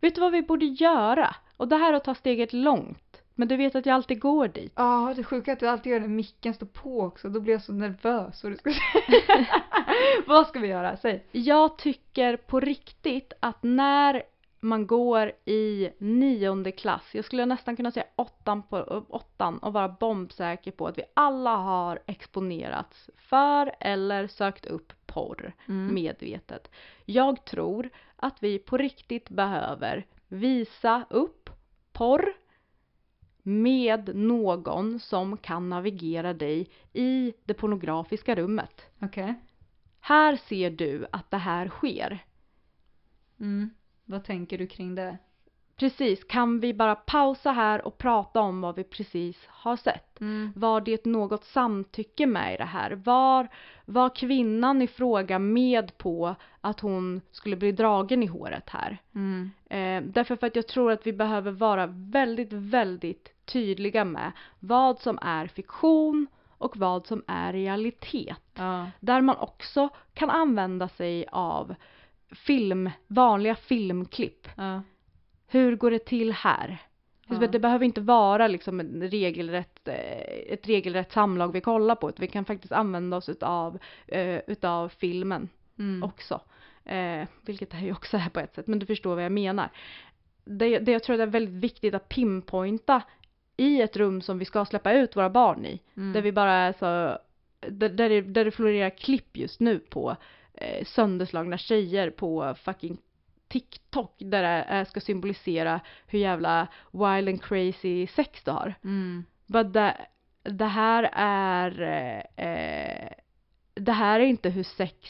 vet 0.02 0.16
du 0.16 0.22
vad 0.22 0.32
vi 0.32 0.42
borde 0.42 0.66
göra? 0.66 1.36
Och 1.58 1.68
det 1.68 1.76
här 1.76 1.94
är 1.94 1.98
att 1.98 2.04
ta 2.04 2.16
steget 2.16 2.54
långt. 2.54 3.24
Men 3.36 3.48
du 3.48 3.58
vet 3.58 3.76
att 3.76 3.86
jag 3.86 3.96
alltid 3.96 4.20
går 4.20 4.48
dit. 4.48 4.74
Ja, 4.76 5.14
det 5.16 5.24
sjuka 5.24 5.52
är 5.52 5.56
att 5.56 5.62
jag 5.62 5.72
alltid 5.72 5.92
gör 5.92 6.00
när 6.00 6.08
micken 6.08 6.54
står 6.54 6.66
på 6.66 7.02
också. 7.02 7.30
Då 7.30 7.40
blir 7.40 7.54
jag 7.54 7.62
så 7.62 7.74
nervös. 7.74 8.44
Vad, 8.44 8.52
du 8.52 8.58
ska 8.58 8.70
säga. 8.74 9.46
vad 10.28 10.48
ska 10.48 10.60
vi 10.60 10.68
göra? 10.68 10.98
Säg. 10.98 11.26
Jag 11.32 11.78
tycker 11.78 12.38
på 12.38 12.60
riktigt 12.60 13.34
att 13.40 13.64
när 13.64 14.24
man 14.64 14.88
går 14.88 15.32
i 15.46 15.90
nionde 15.98 16.72
klass, 16.72 17.16
jag 17.16 17.26
skulle 17.26 17.46
nästan 17.46 17.76
kunna 17.76 17.92
säga 17.92 18.06
åttan, 18.16 18.64
på, 18.64 19.06
åttan 19.10 19.58
och 19.58 19.74
vara 19.74 19.90
bombsäker 19.90 20.72
på 20.72 20.88
att 20.88 20.98
vi 20.98 21.04
alla 21.14 21.56
har 21.56 22.00
exponerats 22.06 23.10
för 23.18 23.76
eller 23.80 24.28
sökt 24.28 24.66
upp 24.66 24.94
porr 25.06 25.54
Mm. 25.68 25.94
medvetet. 25.94 26.72
Jag 27.06 27.46
tror 27.46 27.90
att 28.16 28.44
vi 28.44 28.60
på 28.60 28.78
riktigt 28.78 29.30
behöver 29.30 30.06
visa 30.28 31.06
upp 31.10 31.50
porr 31.92 32.34
med 33.44 34.16
någon 34.16 35.00
som 35.00 35.38
kan 35.38 35.70
navigera 35.70 36.34
dig 36.34 36.70
i 36.94 37.34
det 37.44 37.54
pornografiska 37.54 38.36
rummet. 38.36 38.82
Okej. 39.02 39.34
Här 40.00 40.36
ser 40.36 40.72
du 40.72 41.08
att 41.12 41.32
det 41.32 41.38
här 41.38 41.68
sker. 41.68 42.26
Mm. 43.40 43.70
Vad 44.06 44.24
tänker 44.24 44.58
du 44.58 44.68
kring 44.68 44.96
det? 44.96 45.18
Precis, 45.76 46.24
kan 46.24 46.60
vi 46.60 46.74
bara 46.74 46.96
pausa 46.96 47.52
här 47.52 47.88
och 47.88 47.98
prata 47.98 48.42
om 48.42 48.62
vad 48.62 48.76
vi 48.76 48.84
precis 48.84 49.38
har 49.48 49.76
sett? 49.76 50.22
Mm. 50.22 50.54
Var 50.56 50.82
det 50.82 51.06
något 51.06 51.44
samtycke 51.44 52.26
med 52.28 52.54
i 52.54 52.58
det 52.58 52.66
här? 52.66 52.92
Var, 52.92 53.48
var 53.86 54.16
kvinnan 54.16 54.82
i 54.82 54.88
fråga 54.88 55.40
med 55.40 55.98
på 55.98 56.36
att 56.62 56.80
hon 56.80 57.22
skulle 57.32 57.56
bli 57.56 57.72
dragen 57.72 58.24
i 58.24 58.26
håret 58.26 58.70
här? 58.70 58.98
Mm. 59.16 59.52
Eh, 59.70 60.12
därför 60.14 60.36
för 60.36 60.48
att 60.48 60.56
jag 60.56 60.68
tror 60.68 60.92
att 60.92 61.08
vi 61.08 61.14
behöver 61.14 61.52
vara 61.52 61.88
väldigt, 61.88 62.54
väldigt 62.54 63.46
tydliga 63.46 64.06
med 64.06 64.32
vad 64.60 65.00
som 65.00 65.20
är 65.22 65.48
fiktion 65.48 66.28
och 66.58 66.78
vad 66.78 67.08
som 67.08 67.24
är 67.28 67.54
realitet. 67.54 68.38
Ja. 68.54 68.88
Där 69.00 69.22
man 69.22 69.38
också 69.38 69.90
kan 70.14 70.30
använda 70.30 70.88
sig 70.88 71.26
av 71.32 71.76
film, 72.34 72.90
vanliga 73.08 73.56
filmklipp. 73.56 74.48
Ja. 74.58 74.82
Hur 75.48 75.76
går 75.76 75.92
det 75.92 76.06
till 76.06 76.32
här? 76.32 76.78
Ja. 77.28 77.48
Det 77.48 77.60
behöver 77.60 77.86
inte 77.86 78.02
vara 78.02 78.48
liksom 78.48 78.80
en 78.80 79.10
regelrätt, 79.10 79.88
eh, 79.88 80.54
ett 80.54 80.68
regelrätt 80.68 81.12
samlag 81.12 81.52
vi 81.52 81.62
kollar 81.62 81.96
på, 81.96 82.10
utan 82.10 82.22
vi 82.22 82.28
kan 82.28 82.46
faktiskt 82.46 82.74
använda 82.74 83.18
oss 83.18 83.30
utav, 83.30 83.80
eh, 84.08 84.40
utav 84.48 84.90
filmen 84.90 85.50
Mm. 85.80 86.04
också. 86.04 86.42
Eh, 86.86 87.28
vilket 87.42 87.70
det 87.70 87.78
här 87.78 87.86
ju 87.86 87.92
också 87.92 88.18
är 88.18 88.30
på 88.30 88.40
ett 88.40 88.56
sätt, 88.56 88.68
men 88.68 88.80
du 88.80 88.86
förstår 88.86 89.16
vad 89.16 89.26
jag 89.26 89.32
menar. 89.32 89.70
Det, 90.46 90.80
det 90.80 90.92
jag 90.92 91.04
tror 91.04 91.18
det 91.18 91.24
är 91.24 91.28
väldigt 91.28 91.64
viktigt 91.64 91.94
att 91.94 92.10
pinpointa 92.10 93.02
i 93.58 93.82
ett 93.82 93.98
rum 93.98 94.22
som 94.22 94.40
vi 94.40 94.46
ska 94.46 94.66
släppa 94.66 94.94
ut 94.94 95.16
våra 95.16 95.30
barn 95.30 95.66
i. 95.66 95.82
Mm. 95.98 96.14
Där 96.14 96.22
vi 96.22 96.32
bara 96.32 96.54
är 96.54 96.74
så, 96.74 96.86
där, 97.70 97.90
där, 97.90 98.10
det, 98.10 98.22
där 98.22 98.46
det 98.46 98.52
florerar 98.52 98.90
klipp 98.90 99.38
just 99.38 99.60
nu 99.60 99.80
på 99.80 100.16
eh, 100.64 100.86
sönderslagna 100.86 101.58
tjejer 101.58 102.10
på 102.10 102.56
fucking 102.64 102.98
TikTok 103.48 104.16
där 104.18 104.44
det 104.44 104.48
är, 104.48 104.86
ska 104.86 105.00
symbolisera 105.00 105.80
hur 106.08 106.20
jävla 106.20 106.68
wild 106.92 107.30
and 107.30 107.44
crazy 107.44 108.08
sex 108.08 108.44
du 108.44 108.52
har. 108.52 108.76
Mm. 108.84 109.26
But 109.46 109.74
det, 109.74 109.98
det 110.44 110.66
här 110.66 111.10
är 111.14 111.82
eh, 111.82 112.46
eh, 112.48 113.10
det 113.74 113.92
här 113.92 114.20
är 114.20 114.26
inte 114.26 114.50
hur 114.50 114.64
sex 114.64 115.10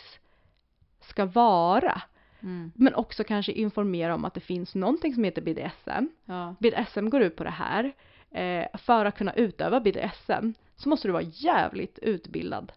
ska 1.02 1.26
vara. 1.26 2.02
Mm. 2.42 2.72
Men 2.76 2.96
också 2.96 3.24
kanske 3.24 3.52
informera 3.52 4.16
om 4.16 4.26
att 4.26 4.34
det 4.34 4.40
finns 4.40 4.76
någonting 4.76 5.14
som 5.14 5.24
heter 5.24 5.42
BDSM. 5.42 6.08
Ja. 6.26 6.56
BDSM 6.60 7.10
går 7.10 7.22
ut 7.22 7.36
på 7.36 7.44
det 7.44 7.50
här. 7.50 7.94
Eh, 8.32 8.66
för 8.74 9.06
att 9.06 9.18
kunna 9.18 9.34
utöva 9.34 9.80
BDSM 9.80 10.54
så 10.76 10.90
måste 10.90 11.08
du 11.08 11.12
vara 11.12 11.24
jävligt 11.24 12.00
utbildad. 12.00 12.72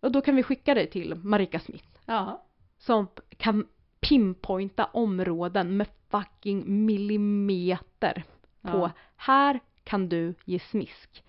Och 0.00 0.12
då 0.12 0.20
kan 0.20 0.36
vi 0.36 0.42
skicka 0.42 0.74
dig 0.74 0.90
till 0.90 1.14
Marika 1.14 1.60
Smith 1.60 1.93
Ja. 2.06 2.42
som 2.78 3.06
kan 3.36 3.66
pinpointa 4.00 4.84
områden 4.84 5.76
med 5.76 5.86
fucking 6.08 6.86
millimeter 6.86 8.24
på 8.62 8.68
Ja. 8.78 8.90
här 9.16 9.60
kan 9.84 10.08
du 10.08 10.34
ge 10.44 10.58
smisk. 10.58 11.24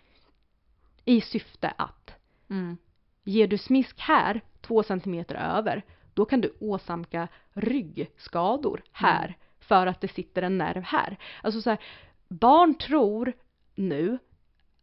I 1.06 1.22
syfte 1.22 1.74
att 1.78 2.12
Mm. 2.50 2.78
ger 3.24 3.48
du 3.48 3.58
smisk 3.58 4.00
här, 4.00 4.42
två 4.62 4.84
centimeter 4.84 5.36
över, 5.36 5.84
då 6.14 6.26
kan 6.26 6.42
du 6.42 6.54
åsamka 6.60 7.28
ryggskador 7.54 8.84
här 8.92 9.38
för 9.60 9.88
att 9.88 10.02
det 10.02 10.08
sitter 10.08 10.42
en 10.42 10.58
nerv 10.58 10.84
här. 10.84 11.18
Alltså 11.44 11.62
så 11.62 11.70
här, 11.70 11.80
barn 12.28 12.76
tror 12.76 13.34
nu 13.76 14.18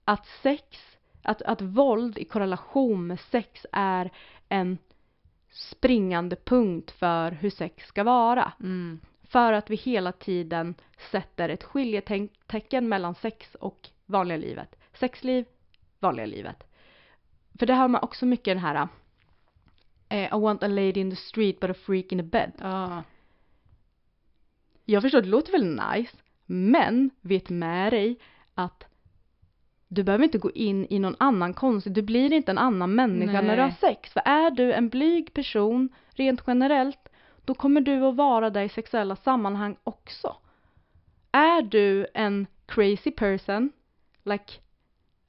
att 0.05 0.27
sex, 0.27 0.79
att, 1.23 1.43
att 1.43 1.61
våld 1.63 2.19
i 2.19 2.25
korrelation 2.25 3.07
med 3.07 3.21
sex 3.21 3.67
är 3.73 4.11
en 4.49 4.79
springande 5.53 6.37
punkt 6.37 6.91
för 6.91 7.31
hur 7.31 7.51
sex 7.51 7.87
ska 7.87 8.05
vara. 8.05 8.53
Mm. 8.61 9.01
För 9.23 9.53
att 9.53 9.71
vi 9.71 9.77
hela 9.77 10.13
tiden 10.13 10.75
sätter 11.11 11.49
ett 11.49 11.65
skiljetecken 11.65 12.89
mellan 12.89 13.15
sex 13.15 13.55
och 13.55 13.89
vanliga 14.07 14.39
livet. 14.39 14.77
Sexliv, 14.93 15.45
vanliga 15.99 16.27
livet. 16.27 16.65
För 17.59 17.67
det 17.67 17.75
har 17.75 17.89
man 17.89 18.03
också 18.03 18.27
mycket 18.27 18.45
den 18.45 18.59
här 18.59 18.89
eh, 20.09 20.25
I 20.25 20.41
want 20.41 20.63
a 20.63 20.69
lady 20.69 21.01
in 21.01 21.11
the 21.11 21.17
street 21.17 21.61
but 21.61 21.71
a 21.71 21.75
freak 21.75 22.13
in 22.13 22.19
the 22.19 22.23
bed. 22.23 22.53
Ja. 22.59 23.03
Jag 24.85 25.03
förstår, 25.03 25.21
det 25.21 25.29
låter 25.29 25.53
väl 25.53 25.79
nice, 25.95 26.17
men 26.47 27.11
vet 27.21 27.51
med 27.51 27.93
dig 27.93 28.19
att 28.55 28.92
du 29.95 30.03
behöver 30.03 30.25
inte 30.25 30.39
gå 30.39 30.51
in 30.51 30.87
i 30.91 30.99
någon 30.99 31.17
annan 31.19 31.55
konstig, 31.55 31.93
du 31.93 32.03
blir 32.03 32.33
inte 32.33 32.51
en 32.51 32.59
annan 32.59 32.95
människa 32.95 33.41
när 33.41 33.57
du 33.57 33.63
har 33.63 33.69
Nej. 33.69 33.77
sex. 33.81 34.13
För 34.13 34.23
är 34.25 34.51
du 34.51 34.73
en 34.73 34.89
blyg 34.89 35.35
person, 35.35 35.89
rent 36.11 36.43
generellt, 36.47 37.09
då 37.45 37.55
kommer 37.55 37.81
du 37.81 38.05
att 38.05 38.17
vara 38.17 38.51
där 38.51 38.63
i 38.63 38.69
sexuella 38.69 39.17
sammanhang 39.17 39.77
också. 39.85 40.37
Är 41.33 41.63
du 41.63 42.07
en 42.15 42.47
crazy 42.67 43.11
person, 43.11 43.73
like 44.23 44.53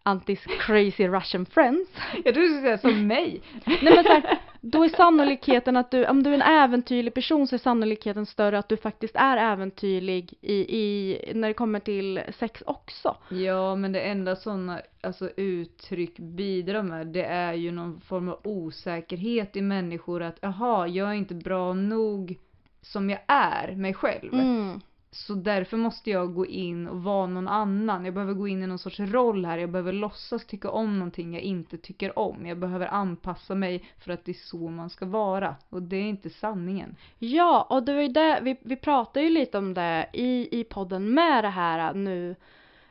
Antis 0.06 0.46
crazy 0.46 1.08
Russian 1.08 1.46
friends, 1.46 1.90
Jag 2.14 2.34
trodde 2.34 2.48
du 2.48 2.48
skulle 2.48 2.62
säga 2.62 2.78
som 2.78 3.08
mig. 3.08 3.42
Nej 3.66 3.80
men 3.96 4.04
så 4.04 4.10
här, 4.10 4.40
då 4.62 4.84
är 4.84 4.90
sannolikheten 4.90 5.78
att 5.78 5.92
du, 5.92 6.06
om 6.06 6.24
du 6.24 6.30
är 6.30 6.34
en 6.34 6.42
äventyrlig 6.42 7.14
person 7.14 7.48
så 7.48 7.56
är 7.56 7.60
sannolikheten 7.60 8.26
större 8.26 8.60
att 8.60 8.70
du 8.70 8.78
faktiskt 8.78 9.16
är 9.16 9.38
äventyrlig 9.38 10.34
i, 10.42 10.54
i 10.54 11.18
när 11.36 11.48
det 11.48 11.54
kommer 11.54 11.80
till 11.80 12.22
sex 12.40 12.64
också. 12.66 13.18
Ja, 13.30 13.76
men 13.76 13.92
det 13.92 14.02
enda 14.02 14.36
sådana 14.36 14.82
alltså, 15.02 15.30
uttryck 15.38 16.20
bidrar 16.20 16.84
med, 16.84 17.08
det 17.08 17.26
är 17.26 17.54
ju 17.54 17.72
någon 17.72 18.02
form 18.02 18.30
av 18.30 18.40
osäkerhet 18.44 19.56
i 19.56 19.62
människor 19.62 20.24
att 20.24 20.38
jaha, 20.42 20.88
jag 20.88 21.10
är 21.10 21.14
inte 21.14 21.36
bra 21.36 21.74
nog 21.74 22.38
som 22.82 23.10
jag 23.10 23.20
är 23.28 23.76
mig 23.76 23.94
själv. 23.94 24.34
Mm. 24.34 24.82
Så 25.14 25.34
därför 25.34 25.78
måste 25.78 26.10
jag 26.10 26.34
gå 26.34 26.46
in 26.46 26.88
och 26.88 27.04
vara 27.04 27.28
någon 27.28 27.48
annan. 27.48 28.06
Jag 28.06 28.14
behöver 28.14 28.34
gå 28.34 28.48
in 28.48 28.64
i 28.64 28.68
någon 28.68 28.80
sorts 28.80 29.00
roll 29.00 29.46
här. 29.46 29.58
Jag 29.58 29.72
behöver 29.72 29.94
låtsas 29.94 30.46
tycka 30.46 30.70
om 30.70 31.00
någonting 31.00 31.34
jag 31.34 31.44
inte 31.44 31.78
tycker 31.78 32.20
om. 32.20 32.46
Jag 32.46 32.58
behöver 32.58 32.88
anpassa 32.88 33.56
mig 33.56 33.86
för 33.98 34.12
att 34.12 34.26
det 34.26 34.32
är 34.32 34.34
så 34.34 34.70
man 34.70 34.90
ska 34.90 35.06
vara. 35.06 35.56
Och 35.70 35.82
det 35.82 35.96
är 35.96 36.04
inte 36.04 36.30
sanningen. 36.30 36.96
Ja, 37.20 37.68
och 37.70 37.84
det 37.84 37.94
var 37.94 38.02
ju 38.02 38.08
det, 38.08 38.40
vi, 38.42 38.60
vi 38.62 38.76
pratade 38.76 39.26
ju 39.26 39.30
lite 39.30 39.58
om 39.58 39.74
det 39.74 40.10
i, 40.14 40.60
i 40.60 40.64
podden 40.64 41.14
med 41.14 41.44
det 41.44 41.50
här 41.50 41.94
nu. 41.94 42.36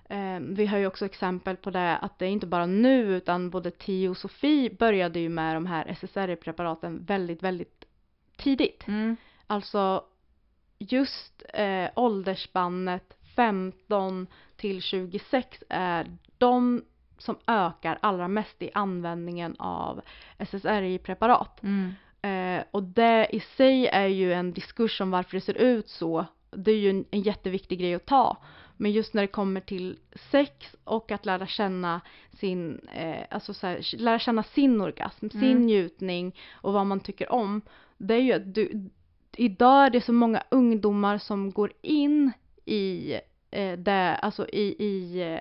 Eh, 0.09 0.41
vi 0.41 0.67
har 0.67 0.79
ju 0.79 0.87
också 0.87 1.05
exempel 1.05 1.57
på 1.57 1.71
det 1.71 1.97
att 1.97 2.19
det 2.19 2.27
är 2.27 2.31
inte 2.31 2.47
bara 2.47 2.67
nu 2.67 3.17
utan 3.17 3.51
både 3.51 3.71
Tio 3.71 4.09
och 4.09 4.17
Sofie 4.17 4.71
började 4.71 5.21
ju 5.21 5.29
med 5.29 5.57
de 5.57 5.67
här 5.67 5.87
SSRI-preparaten 5.89 7.05
väldigt, 7.05 7.43
väldigt 7.43 7.85
tidigt. 8.37 8.89
Mm. 8.89 9.17
Alltså 9.47 10.05
just 10.89 11.43
eh, 11.55 11.91
åldersspannet 11.97 13.17
15 13.37 14.27
till 14.57 14.83
26 14.83 15.63
är 15.69 16.17
de 16.39 16.83
som 17.19 17.37
ökar 17.47 17.99
allra 18.03 18.29
mest 18.29 18.63
i 18.63 18.71
användningen 18.75 19.57
av 19.59 20.01
SSRI-preparat. 20.39 21.63
Mm. 21.63 21.93
Eh, 22.23 22.65
och 22.71 22.83
det 22.83 23.29
i 23.33 23.41
sig 23.41 23.87
är 23.87 24.07
ju 24.07 24.33
en 24.33 24.53
diskurs 24.53 25.01
om 25.01 25.11
varför 25.11 25.37
det 25.37 25.41
ser 25.41 25.59
ut 25.59 25.89
så. 25.89 26.27
Det 26.51 26.71
är 26.71 26.77
ju 26.77 26.91
en, 26.91 27.05
en 27.11 27.21
jätteviktig 27.21 27.79
grej 27.79 27.95
att 27.95 28.07
ta. 28.07 28.37
Men 28.77 28.93
just 28.93 29.15
när 29.15 29.23
det 29.23 29.29
kommer 29.29 29.61
till 29.61 29.99
sex 30.31 30.77
och 30.85 31.11
att 31.13 31.27
lära 31.27 31.47
känna 31.47 32.01
sin, 32.33 32.89
eh, 32.95 33.25
alltså 33.31 33.55
så 33.55 33.67
här, 33.67 33.97
lära 33.99 34.19
känna 34.19 34.43
sin 34.43 34.81
orgasm, 34.81 35.31
sin 35.31 35.43
Mm. 35.43 35.67
njutning 35.67 36.37
och 36.53 36.73
vad 36.73 36.87
man 36.87 37.01
tycker 37.01 37.33
om. 37.33 37.61
Det 37.99 38.15
är 38.15 38.19
ju 38.19 38.33
att 38.33 38.55
du, 38.55 38.91
idag 39.37 39.87
är 39.87 39.91
det 39.91 40.01
så 40.01 40.13
många 40.13 40.43
ungdomar 40.49 41.19
som 41.19 41.51
går 41.51 41.73
in 41.83 42.33
i 42.65 43.13
eh, 43.51 43.79
det, 43.79 44.17
alltså 44.17 44.49
i, 44.49 44.85
i 44.85 45.23
eh, 45.23 45.41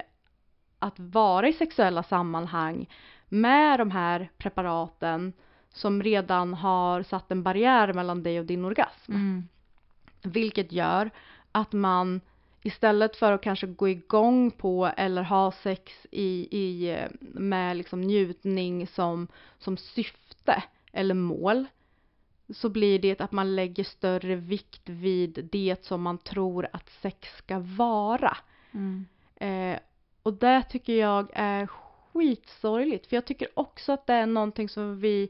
att 0.80 1.00
vara 1.00 1.48
i 1.48 1.54
sexuella 1.54 2.04
sammanhang 2.04 2.89
med 3.30 3.80
de 3.80 3.92
här 3.92 4.30
preparaten 4.38 5.34
som 5.74 6.04
redan 6.04 6.54
har 6.54 7.04
satt 7.04 7.32
en 7.32 7.44
barriär 7.44 7.94
mellan 7.94 8.24
dig 8.24 8.39
och 8.39 8.46
din 8.46 8.66
orgasm. 8.66 9.12
Mm. 9.12 9.48
Vilket 10.24 10.72
gör 10.72 11.12
att 11.52 11.74
man 11.74 12.22
istället 12.64 13.16
för 13.16 13.32
att 13.32 13.42
kanske 13.42 13.68
gå 13.68 13.89
igång 13.89 14.52
på 14.52 14.92
eller 14.98 15.24
ha 15.24 15.52
sex 15.52 15.94
i, 16.12 16.48
i, 16.52 16.92
eh, 16.92 17.10
med 17.20 17.78
liksom 17.78 18.02
njutning 18.02 18.88
som, 18.88 19.28
som 19.60 19.78
syfte 19.78 20.64
eller 20.92 21.16
mål 21.16 21.66
så 22.54 22.70
blir 22.70 22.99
det 22.99 23.22
att 23.22 23.32
man 23.32 23.56
lägger 23.56 23.84
större 23.84 24.36
vikt 24.36 24.89
vid 24.89 25.49
det 25.52 25.86
som 25.86 26.02
man 26.02 26.18
tror 26.18 26.68
att 26.74 26.89
sex 26.89 27.38
ska 27.38 27.60
vara. 27.60 28.38
Mm. 28.72 29.06
Eh, 29.36 29.80
och 30.24 30.34
det 30.34 30.64
tycker 30.70 30.93
jag 30.93 31.30
är 31.34 31.68
skitsorgligt 31.68 33.08
för 33.08 33.16
jag 33.16 33.26
tycker 33.26 33.47
också 33.54 33.91
att 33.91 34.08
det 34.08 34.14
är 34.14 34.26
någonting 34.26 34.70
som 34.70 34.99
vi 34.99 35.30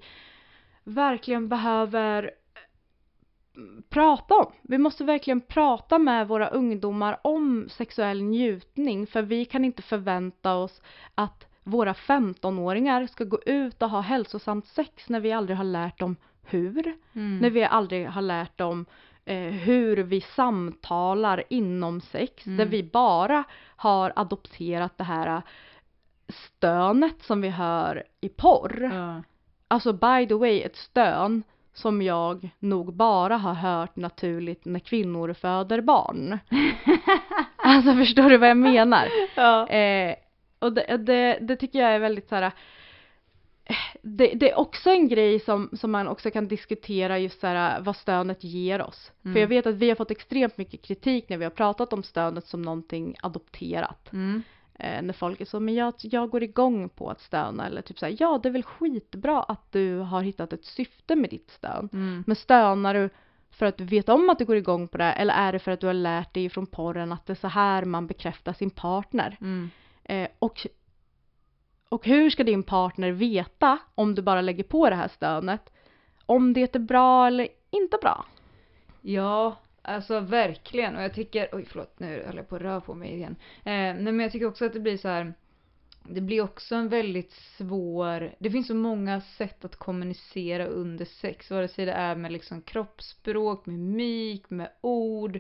verkligen 0.84 1.50
behöver 1.50 2.32
mm, 3.56 3.84
prata 3.90 4.36
om. 4.36 4.52
Vi 4.62 4.78
måste 4.78 5.04
verkligen 5.04 5.42
prata 5.42 6.00
med 6.00 6.28
våra 6.28 6.48
ungdomar 6.48 7.20
om 7.24 7.70
sexuell 7.70 8.24
njutning 8.24 9.08
för 9.08 9.22
vi 9.22 9.46
kan 9.46 9.66
inte 9.66 9.82
förvänta 9.82 10.56
oss 10.56 10.82
att 11.16 11.48
våra 11.64 11.94
15-åringar 11.94 13.08
ska 13.08 13.24
gå 13.24 13.40
ut 13.46 13.82
och 13.82 13.90
ha 13.90 14.02
hälsosamt 14.02 14.66
sex 14.66 15.10
när 15.10 15.20
vi 15.20 15.32
aldrig 15.32 15.58
har 15.58 15.64
lärt 15.64 16.00
dem 16.00 16.16
hur. 16.44 16.94
Mm. 17.14 17.38
När 17.38 17.50
vi 17.50 17.64
aldrig 17.64 18.08
har 18.08 18.22
lärt 18.22 18.58
dem 18.58 18.86
eh, 19.26 19.38
hur 19.38 19.98
vi 19.98 20.22
samtalar 20.22 21.44
inom 21.50 22.02
sex. 22.02 22.46
Mm. 22.46 22.58
Där 22.58 22.66
vi 22.66 22.84
bara 22.84 23.44
har 23.76 24.14
adopterat 24.16 24.98
det 24.98 25.04
här 25.04 25.28
eh, 25.28 25.42
stönet 26.28 27.24
som 27.24 27.42
vi 27.42 27.50
hör 27.50 28.04
i 28.22 28.30
porr. 28.30 28.90
Ja. 28.94 29.24
Alltså 29.68 29.94
by 29.94 30.28
the 30.28 30.34
way 30.34 30.62
ett 30.62 30.76
stön 30.76 31.44
som 31.74 32.02
jag 32.02 32.50
nog 32.60 32.94
bara 32.94 33.38
har 33.38 33.54
hört 33.54 33.96
naturligt 33.96 34.66
när 34.66 34.80
kvinnor 34.80 35.34
föder 35.34 35.82
barn. 35.82 36.40
alltså 37.56 37.94
förstår 37.94 38.30
du 38.30 38.38
vad 38.38 38.50
jag 38.50 38.58
menar? 38.58 39.08
Ja. 39.36 39.68
Eh, 39.68 40.16
och 40.60 40.74
det, 40.74 40.98
det, 40.98 41.38
det 41.42 41.56
tycker 41.56 41.80
jag 41.80 41.92
är 41.92 42.00
väldigt 42.00 42.30
så 42.30 42.36
här. 42.36 42.52
Det, 44.02 44.34
det 44.34 44.52
är 44.52 44.60
också 44.60 44.90
en 44.90 45.08
grej 45.08 45.40
som, 45.40 45.70
som 45.74 45.92
man 45.92 46.08
också 46.08 46.32
kan 46.32 46.48
diskutera 46.48 47.20
just 47.20 47.40
så 47.40 47.48
här 47.48 47.82
vad 47.82 47.96
stönet 47.96 48.44
ger 48.44 48.82
oss. 48.82 49.12
Mm. 49.26 49.34
För 49.34 49.40
jag 49.40 49.48
vet 49.48 49.68
att 49.68 49.76
vi 49.76 49.90
har 49.90 49.96
fått 49.96 50.12
extremt 50.12 50.58
mycket 50.58 50.82
kritik 50.82 51.30
när 51.30 51.38
vi 51.38 51.44
har 51.44 51.52
pratat 51.52 51.94
om 51.94 52.04
stönet 52.04 52.48
som 52.48 52.62
någonting 52.62 53.16
adopterat. 53.22 54.14
Mm. 54.14 54.44
Eh, 54.74 55.02
när 55.02 55.14
folk 55.14 55.42
är 55.42 55.46
så, 55.46 55.60
men 55.60 55.74
jag, 55.74 55.94
jag 55.98 56.30
går 56.30 56.44
igång 56.44 56.90
på 56.90 57.10
att 57.10 57.22
stöna 57.22 57.68
eller 57.68 57.82
typ 57.82 58.00
så 58.00 58.06
här, 58.06 58.16
ja 58.20 58.40
det 58.44 58.50
är 58.50 58.54
väl 58.54 58.64
skitbra 58.64 59.44
att 59.44 59.72
du 59.72 59.98
har 59.98 60.22
hittat 60.22 60.54
ett 60.54 60.66
syfte 60.66 61.16
med 61.16 61.30
ditt 61.30 61.50
stön. 61.52 61.90
Mm. 61.94 62.24
Men 62.28 62.36
stönar 62.36 62.94
du 62.94 63.10
för 63.52 63.66
att 63.66 63.78
du 63.78 63.84
vet 63.84 64.10
om 64.10 64.30
att 64.30 64.40
du 64.40 64.46
går 64.46 64.56
igång 64.56 64.88
på 64.88 64.98
det 64.98 65.12
eller 65.12 65.34
är 65.34 65.52
det 65.52 65.60
för 65.60 65.72
att 65.72 65.80
du 65.80 65.88
har 65.88 65.94
lärt 65.94 66.34
dig 66.34 66.50
från 66.50 66.68
porren 66.68 67.12
att 67.12 67.26
det 67.26 67.34
är 67.34 67.36
så 67.36 67.48
här 67.48 67.86
man 67.86 68.08
bekräftar 68.08 68.54
sin 68.54 68.70
partner? 68.70 69.38
Mm. 69.42 69.70
Eh, 70.04 70.28
och, 70.40 70.68
och 71.92 72.06
hur 72.06 72.30
ska 72.30 72.44
din 72.44 72.64
partner 72.64 73.12
veta 73.12 73.80
om 73.96 74.16
du 74.16 74.22
bara 74.22 74.42
lägger 74.42 74.64
på 74.64 74.90
det 74.90 74.96
här 74.96 75.08
stönet 75.08 75.72
om 76.26 76.54
det 76.54 76.76
är 76.76 76.80
bra 76.80 77.28
eller 77.28 77.48
inte 77.70 77.98
bra? 78.02 78.26
Ja, 79.02 79.56
alltså 79.82 80.20
verkligen. 80.20 80.96
Och 80.96 81.04
jag 81.04 81.14
tycker, 81.14 81.50
oj 81.52 81.66
förlåt 81.70 82.00
nu 82.00 82.24
höll 82.26 82.36
jag 82.36 82.50
på 82.50 82.56
att 82.56 82.62
röra 82.62 82.82
på 82.82 82.94
mig 82.94 83.14
igen. 83.14 83.36
Eh, 83.64 83.72
nej 83.72 83.96
men 83.96 84.20
jag 84.20 84.32
tycker 84.32 84.48
också 84.48 84.66
att 84.66 84.74
det 84.74 84.80
blir 84.80 84.98
så 84.98 85.08
här. 85.08 85.34
Det 86.04 86.22
blir 86.22 86.42
också 86.42 86.76
en 86.76 86.90
väldigt 86.90 87.32
svår, 87.32 88.36
det 88.40 88.52
finns 88.52 88.68
så 88.68 88.76
många 88.76 89.22
sätt 89.22 89.66
att 89.66 89.76
kommunicera 89.76 90.66
under 90.66 91.06
sex. 91.06 91.52
Vare 91.52 91.68
sig 91.68 91.86
det 91.86 91.92
är 91.92 92.16
med 92.16 92.32
liksom 92.32 92.62
kroppsspråk, 92.62 93.66
med 93.66 93.80
mimik, 93.80 94.50
med 94.50 94.70
ord. 94.82 95.40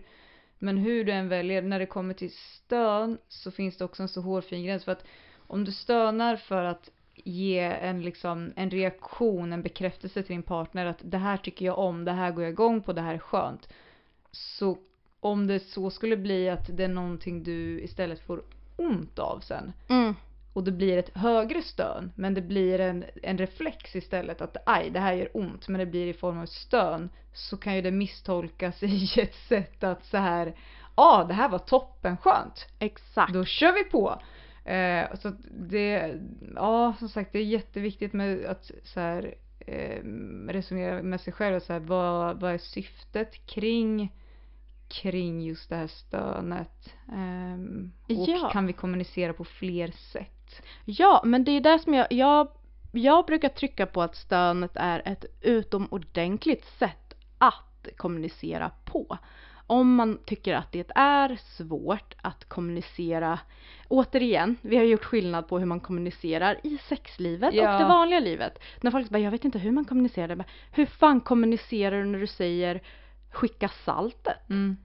Men 0.60 0.78
hur 0.78 1.06
du 1.06 1.12
än 1.12 1.30
väljer, 1.30 1.62
när 1.62 1.80
det 1.80 1.86
kommer 1.86 2.14
till 2.14 2.32
stön 2.32 3.18
så 3.28 3.52
finns 3.52 3.78
det 3.78 3.86
också 3.86 4.04
en 4.04 4.10
så 4.10 4.22
hårfin 4.22 4.66
gräns. 4.66 4.86
För 4.86 4.92
att 4.92 5.06
om 5.52 5.64
du 5.64 5.72
stönar 5.72 6.36
för 6.36 6.64
att 6.64 6.90
ge 7.16 7.60
en, 7.60 8.02
liksom, 8.02 8.54
en 8.56 8.70
reaktion, 8.70 9.54
en 9.54 9.62
bekräftelse 9.62 10.24
till 10.24 10.36
din 10.36 10.44
partner 10.44 10.86
att 10.86 11.00
det 11.02 11.18
här 11.18 11.38
tycker 11.38 11.66
jag 11.66 11.78
om, 11.80 12.06
det 12.06 12.12
här 12.12 12.32
går 12.32 12.44
jag 12.44 12.52
igång 12.52 12.82
på, 12.82 12.94
det 12.94 13.02
här 13.02 13.14
är 13.14 13.20
skönt. 13.20 13.70
Så 14.32 14.78
om 15.20 15.48
det 15.48 15.60
så 15.60 15.90
skulle 15.90 16.18
bli 16.18 16.50
att 16.50 16.78
det 16.78 16.84
är 16.84 16.88
någonting 16.88 17.44
du 17.44 17.82
istället 17.82 18.20
får 18.20 18.44
ont 18.76 19.20
av 19.20 19.40
sen 19.40 19.74
Mm. 19.90 20.16
och 20.54 20.64
det 20.64 20.72
blir 20.72 20.98
ett 20.98 21.18
högre 21.18 21.62
stön 21.62 22.12
men 22.16 22.34
det 22.34 22.42
blir 22.42 22.80
en, 22.80 23.06
en 23.24 23.38
reflex 23.38 23.96
istället 23.96 24.42
att 24.42 24.58
aj 24.66 24.90
det 24.90 25.00
här 25.00 25.14
gör 25.14 25.38
ont 25.38 25.68
men 25.68 25.80
det 25.80 25.86
blir 25.86 26.08
i 26.08 26.14
form 26.14 26.40
av 26.40 26.46
stön 26.46 27.10
så 27.34 27.58
kan 27.58 27.76
ju 27.76 27.82
det 27.82 27.92
misstolkas 27.92 28.84
i 28.84 29.22
ett 29.22 29.36
sätt 29.36 29.84
att 29.84 30.06
så 30.06 30.18
här 30.18 30.48
ja 30.48 30.54
ah, 30.96 31.24
det 31.24 31.34
här 31.34 31.50
var 31.50 31.60
toppen 31.60 32.18
skönt 32.18 32.68
Exakt. 32.80 33.34
då 33.34 33.46
kör 33.46 33.74
vi 33.74 33.84
på. 33.84 34.22
Eh, 34.66 35.16
så 35.16 35.32
det, 35.52 36.20
ja 36.56 36.94
som 37.00 37.10
sagt 37.10 37.32
det 37.34 37.40
är 37.40 37.44
jätteviktigt 37.44 38.14
med 38.14 38.46
att 38.46 38.72
så 38.84 39.00
här, 39.00 39.36
eh, 39.60 40.04
resonera 40.48 41.04
med 41.04 41.22
sig 41.22 41.34
själv. 41.34 41.60
Så 41.60 41.74
här, 41.74 41.80
vad, 41.80 42.40
vad 42.40 42.54
är 42.54 42.58
syftet 42.58 43.46
kring, 43.46 44.14
kring 44.88 45.42
just 45.42 45.70
det 45.70 45.76
här 45.76 45.88
stönet? 45.88 46.94
Ehm, 47.14 47.92
och 48.04 48.12
Ja. 48.12 48.50
kan 48.54 48.68
vi 48.68 48.74
kommunicera 48.74 49.34
på 49.34 49.44
fler 49.44 49.92
sätt? 49.92 50.62
Ja, 50.86 51.22
men 51.26 51.44
det 51.44 51.52
är 51.52 51.62
det 51.62 51.80
som 51.80 51.94
jag, 51.94 52.08
jag, 52.10 52.48
jag 52.92 53.26
brukar 53.26 53.50
trycka 53.50 53.86
på 53.86 54.02
att 54.02 54.16
stönet 54.16 54.72
är 54.76 55.02
ett 55.06 55.26
utomordentligt 55.42 56.66
sätt 56.66 57.14
att 57.38 57.88
kommunicera 57.98 58.72
på. 58.86 59.18
Om 59.72 59.96
man 59.96 60.18
tycker 60.26 60.54
att 60.56 60.72
det 60.72 60.92
är 60.96 61.36
svårt 61.36 62.14
att 62.22 62.50
kommunicera, 62.50 63.40
återigen, 63.88 64.58
vi 64.62 64.78
har 64.78 64.84
gjort 64.84 65.04
skillnad 65.04 65.48
på 65.48 65.60
hur 65.60 65.66
man 65.66 65.80
kommunicerar 65.80 66.60
i 66.64 66.78
sexlivet 66.78 67.54
Ja. 67.54 67.74
och 67.74 67.80
det 67.82 67.88
vanliga 67.88 68.20
livet. 68.20 68.60
När 68.82 68.92
folk 68.92 69.10
bara, 69.10 69.20
jag 69.20 69.32
vet 69.32 69.46
inte 69.46 69.60
hur 69.60 69.72
man 69.72 69.86
kommunicerar 69.86 70.36
men 70.36 70.46
hur 70.72 70.86
fan 70.86 71.22
kommunicerar 71.22 71.98
du 71.98 72.06
när 72.06 72.20
du 72.20 72.28
säger 72.28 72.82
skicka 73.32 73.68
saltet? 73.86 74.50
Mm. 74.50 74.78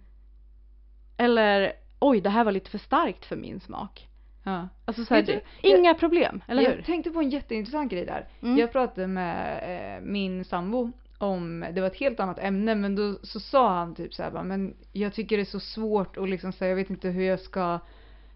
Eller 1.16 1.72
oj, 1.98 2.20
det 2.20 2.30
här 2.30 2.44
var 2.44 2.52
lite 2.52 2.70
för 2.70 2.78
starkt 2.78 3.24
för 3.24 3.36
min 3.36 3.60
smak. 3.60 4.08
Ja. 4.44 4.68
Alltså 4.84 5.04
så 5.04 5.14
här, 5.14 5.22
Vet 5.22 5.44
du, 5.62 5.68
inga 5.68 5.94
problem, 5.94 6.42
eller 6.48 6.62
hur? 6.62 6.76
Jag 6.76 6.84
tänkte 6.84 7.10
på 7.10 7.20
en 7.20 7.30
jätteintressant 7.30 7.92
grej 7.92 8.06
där. 8.06 8.28
Mm. 8.42 8.58
Jag 8.58 8.72
pratade 8.72 9.06
med 9.06 9.96
eh, 9.96 10.04
min 10.04 10.44
sambo 10.44 10.92
om, 11.18 11.66
det 11.74 11.80
var 11.80 11.88
ett 11.88 11.96
helt 11.96 12.20
annat 12.20 12.38
ämne, 12.38 12.74
men 12.74 12.94
då 12.94 13.18
så 13.22 13.40
sa 13.40 13.74
han 13.74 13.94
typ 13.94 14.14
så 14.14 14.22
här, 14.22 14.30
bara, 14.30 14.44
men 14.44 14.74
jag 14.92 15.14
tycker 15.14 15.36
det 15.36 15.42
är 15.42 15.44
så 15.44 15.60
svårt 15.60 16.16
och 16.16 16.28
liksom 16.28 16.52
så 16.52 16.64
här, 16.64 16.68
jag 16.68 16.76
vet 16.76 16.90
inte 16.90 17.08
hur 17.08 17.24
jag 17.24 17.40
ska, 17.40 17.72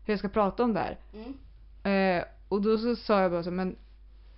hur 0.04 0.12
jag 0.12 0.18
ska 0.18 0.28
prata 0.28 0.64
om 0.64 0.74
det 0.74 0.80
här. 0.80 0.98
Eh, 2.18 2.24
och 2.48 2.62
då 2.62 2.78
så 2.78 2.96
sa 2.96 3.22
jag 3.22 3.30
bara 3.30 3.42
så, 3.42 3.50
men 3.50 3.76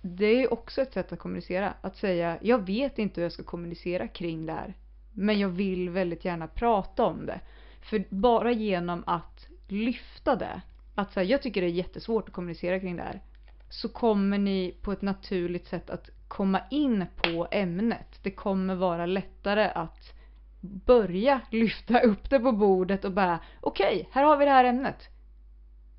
det 0.01 0.43
är 0.43 0.53
också 0.53 0.81
ett 0.81 0.93
sätt 0.93 1.11
att 1.11 1.19
kommunicera. 1.19 1.73
Att 1.81 1.95
säga, 1.97 2.37
jag 2.41 2.65
vet 2.65 2.99
inte 2.99 3.21
hur 3.21 3.25
jag 3.25 3.31
ska 3.31 3.43
kommunicera 3.43 4.07
kring 4.07 4.45
det 4.45 4.53
här. 4.53 4.73
Men 5.13 5.39
jag 5.39 5.49
vill 5.49 5.89
väldigt 5.89 6.25
gärna 6.25 6.47
prata 6.47 7.05
om 7.05 7.25
det. 7.25 7.39
För 7.81 8.03
bara 8.09 8.51
genom 8.51 9.03
att 9.07 9.47
lyfta 9.67 10.35
det, 10.35 10.61
att 10.95 11.13
säga, 11.13 11.23
jag 11.23 11.41
tycker 11.41 11.61
det 11.61 11.67
är 11.67 11.71
jättesvårt 11.71 12.27
att 12.27 12.33
kommunicera 12.33 12.79
kring 12.79 12.95
det 12.95 13.03
här. 13.03 13.21
Så 13.69 13.89
kommer 13.89 14.37
ni 14.37 14.75
på 14.81 14.91
ett 14.91 15.01
naturligt 15.01 15.67
sätt 15.67 15.89
att 15.89 16.09
komma 16.33 16.61
in 16.69 17.05
på 17.15 17.47
ämnet. 17.51 18.19
Det 18.23 18.31
kommer 18.31 18.75
vara 18.75 19.05
lättare 19.05 19.71
att 19.75 20.13
börja 20.61 21.41
lyfta 21.49 21.99
upp 21.99 22.29
det 22.29 22.39
på 22.39 22.51
bordet 22.51 23.05
och 23.05 23.11
bara 23.11 23.39
okej, 23.61 24.09
här 24.11 24.23
har 24.23 24.37
vi 24.37 24.45
det 24.45 24.51
här 24.51 24.65
ämnet. 24.65 25.09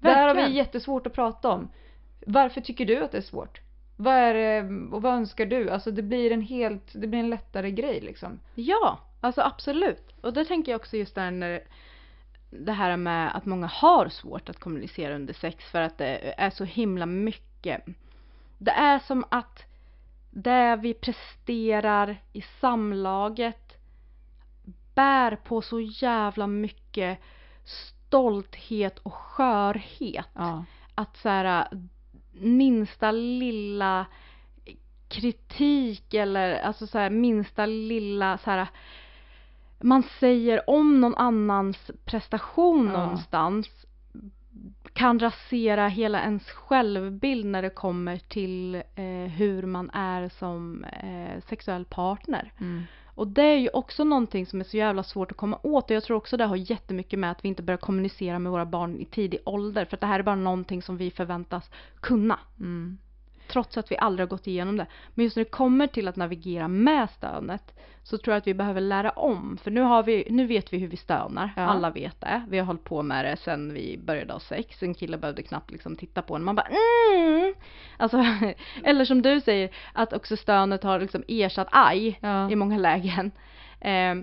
Det 0.00 0.10
här 0.10 0.28
har 0.28 0.34
vi 0.34 0.56
jättesvårt 0.56 1.06
att 1.06 1.12
prata 1.12 1.50
om. 1.50 1.68
Varför 2.26 2.60
tycker 2.60 2.86
du 2.86 3.04
att 3.04 3.12
det 3.12 3.18
är 3.18 3.22
svårt? 3.22 3.60
Vad 3.96 4.14
är 4.14 4.34
det, 4.34 4.60
och 4.92 5.02
vad 5.02 5.14
önskar 5.14 5.46
du? 5.46 5.70
Alltså 5.70 5.90
det 5.90 6.02
blir 6.02 6.32
en 6.32 6.42
helt, 6.42 6.92
det 6.92 7.06
blir 7.06 7.20
en 7.20 7.30
lättare 7.30 7.70
grej 7.70 8.00
liksom. 8.00 8.40
Ja, 8.54 8.98
alltså 9.20 9.40
absolut. 9.40 10.14
Och 10.20 10.32
det 10.32 10.44
tänker 10.44 10.72
jag 10.72 10.78
också 10.80 10.96
just 10.96 11.14
där 11.14 11.30
när 11.30 11.60
det 12.50 12.72
här 12.72 12.96
med 12.96 13.36
att 13.36 13.46
många 13.46 13.66
har 13.66 14.08
svårt 14.08 14.48
att 14.48 14.60
kommunicera 14.60 15.14
under 15.14 15.34
sex 15.34 15.64
för 15.64 15.80
att 15.80 15.98
det 15.98 16.34
är 16.40 16.50
så 16.50 16.64
himla 16.64 17.06
mycket. 17.06 17.84
Det 18.58 18.70
är 18.70 18.98
som 18.98 19.24
att 19.28 19.73
det 20.34 20.76
vi 20.76 20.94
presterar 20.94 22.22
i 22.32 22.42
samlaget 22.60 23.78
bär 24.94 25.36
på 25.36 25.62
så 25.62 25.80
jävla 25.80 26.46
mycket 26.46 27.18
stolthet 27.64 28.98
och 28.98 29.14
skörhet. 29.14 30.28
Ja. 30.34 30.64
Att 30.94 31.16
så 31.16 31.28
här, 31.28 31.68
minsta 32.32 33.10
lilla 33.10 34.06
kritik 35.08 36.14
eller 36.14 36.62
alltså 36.62 36.86
så 36.86 36.98
här, 36.98 37.10
minsta 37.10 37.66
lilla 37.66 38.38
så 38.38 38.50
här 38.50 38.68
man 39.80 40.02
säger 40.02 40.70
om 40.70 41.00
någon 41.00 41.14
annans 41.14 41.90
prestation 42.04 42.86
Ja. 42.86 42.92
någonstans 42.92 43.86
kan 44.94 45.18
rasera 45.18 45.88
hela 45.88 46.22
ens 46.22 46.50
självbild 46.50 47.46
när 47.46 47.62
det 47.62 47.70
kommer 47.70 48.16
till 48.18 48.74
eh, 48.74 49.30
hur 49.36 49.62
man 49.62 49.90
är 49.90 50.28
som 50.28 50.84
eh, 50.84 51.42
sexuell 51.48 51.84
partner. 51.84 52.52
Mm. 52.60 52.82
Och 53.14 53.28
det 53.28 53.42
är 53.42 53.58
ju 53.58 53.68
också 53.68 54.04
någonting 54.04 54.46
som 54.46 54.60
är 54.60 54.64
så 54.64 54.76
jävla 54.76 55.02
svårt 55.02 55.30
att 55.30 55.36
komma 55.36 55.58
åt 55.62 55.90
och 55.90 55.96
jag 55.96 56.04
tror 56.04 56.16
också 56.16 56.36
det 56.36 56.44
har 56.44 56.56
jättemycket 56.56 57.18
med 57.18 57.30
att 57.30 57.44
vi 57.44 57.48
inte 57.48 57.62
börjar 57.62 57.78
kommunicera 57.78 58.38
med 58.38 58.52
våra 58.52 58.66
barn 58.66 58.96
i 58.96 59.04
tidig 59.04 59.40
ålder 59.44 59.84
för 59.84 59.96
att 59.96 60.00
det 60.00 60.06
här 60.06 60.18
är 60.18 60.22
bara 60.22 60.36
någonting 60.36 60.82
som 60.82 60.96
vi 60.96 61.10
förväntas 61.10 61.70
kunna. 62.00 62.38
Mm. 62.60 62.98
Trots 63.54 63.76
att 63.76 63.90
vi 63.90 63.96
aldrig 63.98 64.26
har 64.26 64.30
gått 64.30 64.46
igenom 64.46 64.76
det. 64.76 64.86
Men 65.14 65.24
just 65.24 65.36
när 65.36 65.44
det 65.44 65.50
kommer 65.50 65.86
till 65.86 66.08
att 66.08 66.16
navigera 66.16 66.68
med 66.68 67.10
stönet 67.10 67.74
så 68.02 68.18
tror 68.18 68.32
jag 68.34 68.38
att 68.40 68.46
vi 68.46 68.54
behöver 68.54 68.80
lära 68.80 69.10
om. 69.10 69.58
För 69.62 69.70
nu, 69.70 69.80
har 69.80 70.02
vi, 70.02 70.26
nu 70.30 70.46
vet 70.46 70.72
vi 70.72 70.78
hur 70.78 70.88
vi 70.88 70.96
stönar. 70.96 71.50
Ja. 71.56 71.62
Alla 71.62 71.90
vet 71.90 72.20
det. 72.20 72.42
Vi 72.48 72.58
har 72.58 72.66
hållit 72.66 72.84
på 72.84 73.02
med 73.02 73.24
det 73.24 73.36
sedan 73.36 73.74
vi 73.74 73.98
började 73.98 74.32
ha 74.32 74.40
sex. 74.40 74.82
En 74.82 74.94
kille 74.94 75.18
behövde 75.18 75.42
knappt 75.42 75.70
liksom 75.70 75.96
titta 75.96 76.22
på 76.22 76.36
en. 76.36 76.44
Man 76.44 76.54
bara 76.56 76.66
mm. 76.66 77.54
Alltså, 77.96 78.24
eller 78.84 79.04
som 79.04 79.22
du 79.22 79.40
säger, 79.40 79.70
att 79.92 80.12
också 80.12 80.36
stönet 80.36 80.82
har 80.82 81.00
liksom 81.00 81.22
ersatt 81.28 81.68
aj 81.70 82.18
Ja. 82.22 82.50
i 82.50 82.56
många 82.56 82.78
lägen. 82.78 83.30
Eh, 83.80 84.14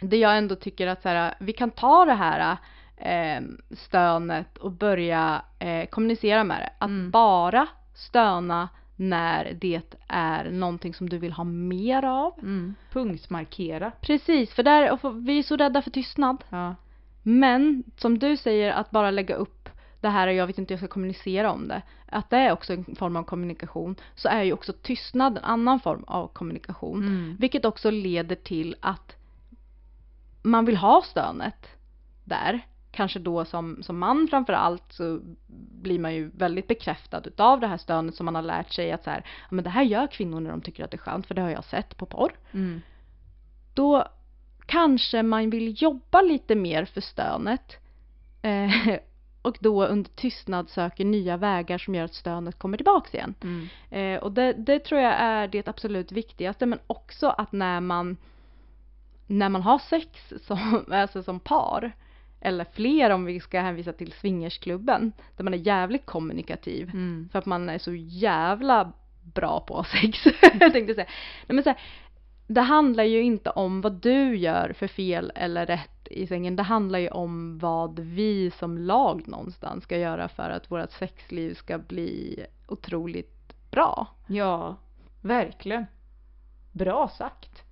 det 0.00 0.16
jag 0.16 0.38
ändå 0.38 0.54
tycker 0.54 0.86
att 0.86 1.02
så 1.02 1.08
här, 1.08 1.34
vi 1.40 1.52
kan 1.52 1.70
ta 1.70 2.04
det 2.04 2.14
här 2.14 2.56
eh, 2.96 3.42
stönet 3.70 4.58
och 4.58 4.72
börja 4.72 5.42
eh, 5.58 5.86
kommunicera 5.86 6.44
med 6.44 6.60
det. 6.60 6.70
Att 6.78 6.90
Mm. 6.90 7.10
bara 7.10 7.66
stöna 7.96 8.68
när 8.96 9.56
det 9.60 9.94
är 10.08 10.50
någonting 10.50 10.94
som 10.94 11.08
du 11.08 11.18
vill 11.18 11.32
ha 11.32 11.44
mer 11.44 12.04
av. 12.04 12.32
Mm. 12.38 12.74
Punktmarkera. 12.92 13.92
Precis, 14.00 14.54
för 14.54 14.62
där, 14.62 15.20
vi 15.24 15.38
är 15.38 15.42
så 15.42 15.56
rädda 15.56 15.82
för 15.82 15.90
tystnad. 15.90 16.44
Ja. 16.48 16.74
Men 17.22 17.84
som 17.96 18.18
du 18.18 18.36
säger, 18.36 18.72
att 18.72 18.90
bara 18.90 19.10
lägga 19.10 19.34
upp 19.34 19.68
det 20.00 20.08
här 20.08 20.28
och 20.28 20.34
jag 20.34 20.46
vet 20.46 20.58
inte 20.58 20.74
hur 20.74 20.76
jag 20.76 20.88
ska 20.88 20.94
kommunicera 20.94 21.52
om 21.52 21.68
det. 21.68 21.82
Att 22.06 22.30
det 22.30 22.36
är 22.36 22.52
också 22.52 22.72
en 22.72 22.94
form 22.96 23.16
av 23.16 23.22
kommunikation. 23.22 23.96
Så 24.14 24.28
är 24.28 24.42
ju 24.42 24.52
också 24.52 24.72
tystnad 24.72 25.38
en 25.38 25.44
annan 25.44 25.80
form 25.80 26.04
av 26.04 26.28
kommunikation. 26.28 27.06
Mm. 27.06 27.36
Vilket 27.40 27.64
också 27.64 27.90
leder 27.90 28.36
till 28.36 28.76
att 28.80 29.16
man 30.42 30.64
vill 30.64 30.76
ha 30.76 31.02
stönet 31.02 31.66
där. 32.24 32.66
Kanske 32.96 33.18
då 33.18 33.44
som, 33.44 33.82
som 33.82 33.98
man 33.98 34.28
framför 34.30 34.52
allt 34.52 34.92
så 34.92 35.20
blir 35.82 35.98
man 35.98 36.14
ju 36.14 36.30
väldigt 36.34 36.68
bekräftad 36.68 37.22
utav 37.24 37.60
det 37.60 37.66
här 37.66 37.76
stönet 37.76 38.14
som 38.14 38.24
man 38.24 38.34
har 38.34 38.42
lärt 38.42 38.72
sig 38.72 38.92
att 38.92 39.04
så 39.04 39.10
här, 39.10 39.18
ja 39.24 39.54
men 39.54 39.64
det 39.64 39.70
här 39.70 39.82
gör 39.82 40.06
kvinnor 40.06 40.40
när 40.40 40.50
de 40.50 40.60
tycker 40.60 40.84
att 40.84 40.90
det 40.90 40.96
är 40.96 40.98
skönt 40.98 41.26
för 41.26 41.34
det 41.34 41.42
har 41.42 41.50
jag 41.50 41.64
sett 41.64 41.96
på 41.96 42.06
porr. 42.06 42.32
Mm. 42.52 42.80
Då 43.74 44.08
kanske 44.66 45.22
man 45.22 45.50
vill 45.50 45.82
jobba 45.82 46.22
lite 46.22 46.54
mer 46.54 46.84
för 46.84 47.00
stönet 47.00 47.76
eh, 48.42 48.98
och 49.42 49.56
då 49.60 49.86
under 49.86 50.10
tystnad 50.10 50.68
söker 50.68 51.04
nya 51.04 51.36
vägar 51.36 51.78
som 51.78 51.94
gör 51.94 52.04
att 52.04 52.14
stönet 52.14 52.58
kommer 52.58 52.76
tillbaks 52.76 53.14
igen. 53.14 53.34
Mm. 53.42 53.68
Eh, 53.90 54.22
och 54.22 54.32
det, 54.32 54.52
det 54.52 54.78
tror 54.78 55.00
jag 55.00 55.14
är 55.14 55.48
det 55.48 55.68
absolut 55.68 56.12
viktigaste 56.12 56.66
men 56.66 56.78
också 56.86 57.28
att 57.28 57.52
när 57.52 57.80
man 57.80 58.16
när 59.26 59.48
man 59.48 59.62
har 59.62 59.78
sex 59.78 60.32
som, 60.46 60.84
alltså 60.90 61.22
som 61.22 61.40
par 61.40 61.92
eller 62.46 62.64
fler 62.72 63.10
om 63.10 63.24
vi 63.24 63.40
ska 63.40 63.60
hänvisa 63.60 63.92
till 63.92 64.12
swingersklubben 64.12 65.12
där 65.36 65.44
man 65.44 65.54
är 65.54 65.58
jävligt 65.58 66.06
kommunikativ 66.06 66.90
Mm. 66.94 67.28
för 67.32 67.38
att 67.38 67.46
man 67.46 67.68
är 67.68 67.78
så 67.78 67.94
jävla 67.94 68.92
bra 69.34 69.60
på 69.60 69.84
sex. 70.00 70.18
jag 70.60 70.72
tänkte 70.72 70.94
säga. 70.94 71.06
Nej, 71.46 71.54
men 71.54 71.62
så 71.62 71.70
här, 71.70 71.78
det 72.46 72.60
handlar 72.60 73.04
ju 73.04 73.22
inte 73.22 73.50
om 73.50 73.80
vad 73.80 73.92
du 73.92 74.36
gör 74.36 74.72
för 74.78 74.86
fel 74.86 75.32
eller 75.34 75.66
rätt 75.66 76.08
i 76.10 76.26
sängen. 76.26 76.56
Det 76.56 76.62
handlar 76.62 76.98
ju 76.98 77.08
om 77.08 77.58
vad 77.58 77.98
vi 77.98 78.50
som 78.50 78.78
lag 78.78 79.28
någonstans 79.28 79.84
ska 79.84 79.98
göra 79.98 80.28
för 80.28 80.50
att 80.50 80.70
vårt 80.70 80.90
sexliv 80.92 81.54
ska 81.54 81.78
bli 81.78 82.44
otroligt 82.68 83.54
bra. 83.70 84.06
Ja, 84.26 84.76
verkligen. 85.22 85.86
Bra 86.72 87.08
sagt. 87.08 87.62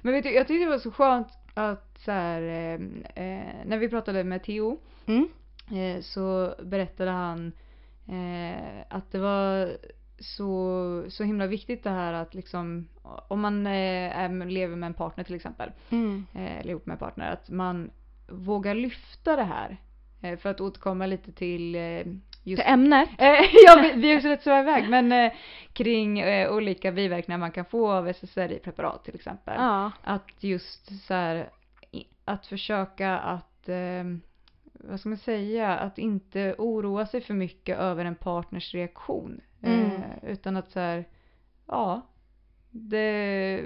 Men 0.00 0.12
vet 0.12 0.22
du, 0.24 0.34
jag 0.34 0.46
tyckte 0.48 0.64
det 0.64 0.70
var 0.70 0.78
så 0.78 0.90
skönt 0.90 1.28
att 1.54 1.98
så 2.04 2.10
här, 2.12 2.42
eh, 2.42 2.74
eh, 3.24 3.54
när 3.66 3.78
vi 3.78 3.88
pratade 3.88 4.24
med 4.24 4.42
Theo 4.42 4.78
Mm. 5.06 5.28
eh, 5.72 6.00
så 6.02 6.54
berättade 6.62 7.10
han 7.10 7.52
eh, 8.08 8.80
att 8.88 9.12
det 9.12 9.18
var 9.18 9.76
så, 10.18 11.04
så 11.08 11.24
himla 11.24 11.46
viktigt 11.46 11.84
det 11.84 11.90
här 11.90 12.12
att 12.12 12.34
liksom 12.34 12.88
om 13.28 13.40
man 13.40 13.66
eh, 13.66 14.18
är, 14.18 14.46
lever 14.46 14.76
med 14.76 14.86
en 14.86 14.94
partner 14.94 15.24
till 15.24 15.34
exempel 15.34 15.70
Mm. 15.90 16.26
eh, 16.34 16.58
eller 16.58 16.70
ihop 16.70 16.86
med 16.86 16.94
en 16.94 16.98
partner 16.98 17.30
att 17.32 17.50
man 17.50 17.90
vågar 18.28 18.74
lyfta 18.74 19.36
det 19.36 19.42
här. 19.44 19.76
För 20.36 20.46
att 20.48 20.60
återkomma 20.60 21.06
lite 21.06 21.32
till 21.32 21.74
just 22.42 22.62
Till 22.62 22.72
ämnet. 22.72 23.08
Eh, 23.18 23.44
ja, 23.66 23.92
vi, 23.96 24.12
är 24.12 24.16
också 24.16 24.28
rätt 24.28 24.42
så 24.42 24.58
iväg 24.58 24.90
men 24.90 25.12
eh, 25.12 25.32
kring 25.72 26.20
eh, 26.20 26.52
olika 26.52 26.92
biverkningar 26.92 27.38
man 27.38 27.52
kan 27.52 27.64
få 27.64 27.92
av 27.92 28.08
SSRI-preparat 28.08 29.04
till 29.04 29.14
exempel. 29.14 29.54
Ja. 29.56 29.90
Att 30.02 30.44
just 30.44 31.06
så 31.06 31.14
här, 31.14 31.50
att 32.24 32.46
försöka 32.46 33.18
att, 33.18 33.68
eh, 33.68 34.04
vad 34.72 35.00
ska 35.00 35.08
man 35.08 35.18
säga, 35.18 35.78
att 35.78 35.98
inte 35.98 36.54
oroa 36.58 37.06
sig 37.06 37.20
för 37.20 37.34
mycket 37.34 37.78
över 37.78 38.04
en 38.04 38.14
partners 38.14 38.74
reaktion. 38.74 39.40
Mm. 39.62 39.86
Eh, 39.86 40.30
utan 40.30 40.56
att 40.56 40.70
så 40.70 40.80
här, 40.80 41.04
ja, 41.66 42.00
det, 42.70 43.64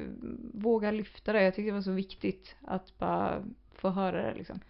våga 0.54 0.90
lyfta 0.90 1.32
det. 1.32 1.42
Jag 1.42 1.54
tycker 1.54 1.70
det 1.70 1.74
var 1.74 1.82
så 1.82 1.92
viktigt 1.92 2.56
att 2.64 2.98
bara 2.98 3.44
få 3.74 3.90
höra 3.90 4.22
det 4.22 4.34
liksom. 4.34 4.60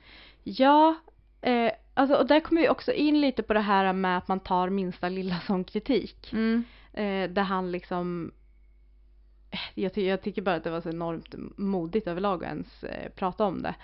Ja, 0.44 0.94
eh, 1.40 1.70
alltså, 1.94 2.16
och 2.16 2.26
där 2.26 2.40
kommer 2.40 2.60
vi 2.62 2.68
också 2.68 2.92
in 2.92 3.20
lite 3.20 3.42
på 3.42 3.52
det 3.54 3.60
här 3.60 3.92
med 3.92 4.18
att 4.18 4.28
man 4.28 4.40
tar 4.40 4.68
minsta 4.68 5.08
lilla 5.08 5.40
som 5.40 5.64
kritik. 5.64 6.32
Mm. 6.32 6.64
Eh, 6.92 7.30
där 7.30 7.42
han 7.42 7.70
liksom 7.72 8.32
eh, 9.50 9.58
jag, 9.82 9.94
ty- 9.94 10.06
jag 10.08 10.22
tycker 10.22 10.42
bara 10.42 10.54
att 10.54 10.64
det 10.64 10.70
var 10.70 10.80
så 10.80 10.88
enormt 10.88 11.34
modigt 11.56 12.06
överlag 12.06 12.44
att 12.44 12.50
ens 12.50 12.84
eh, 12.84 13.10
prata 13.12 13.44
om 13.44 13.62
det. 13.62 13.74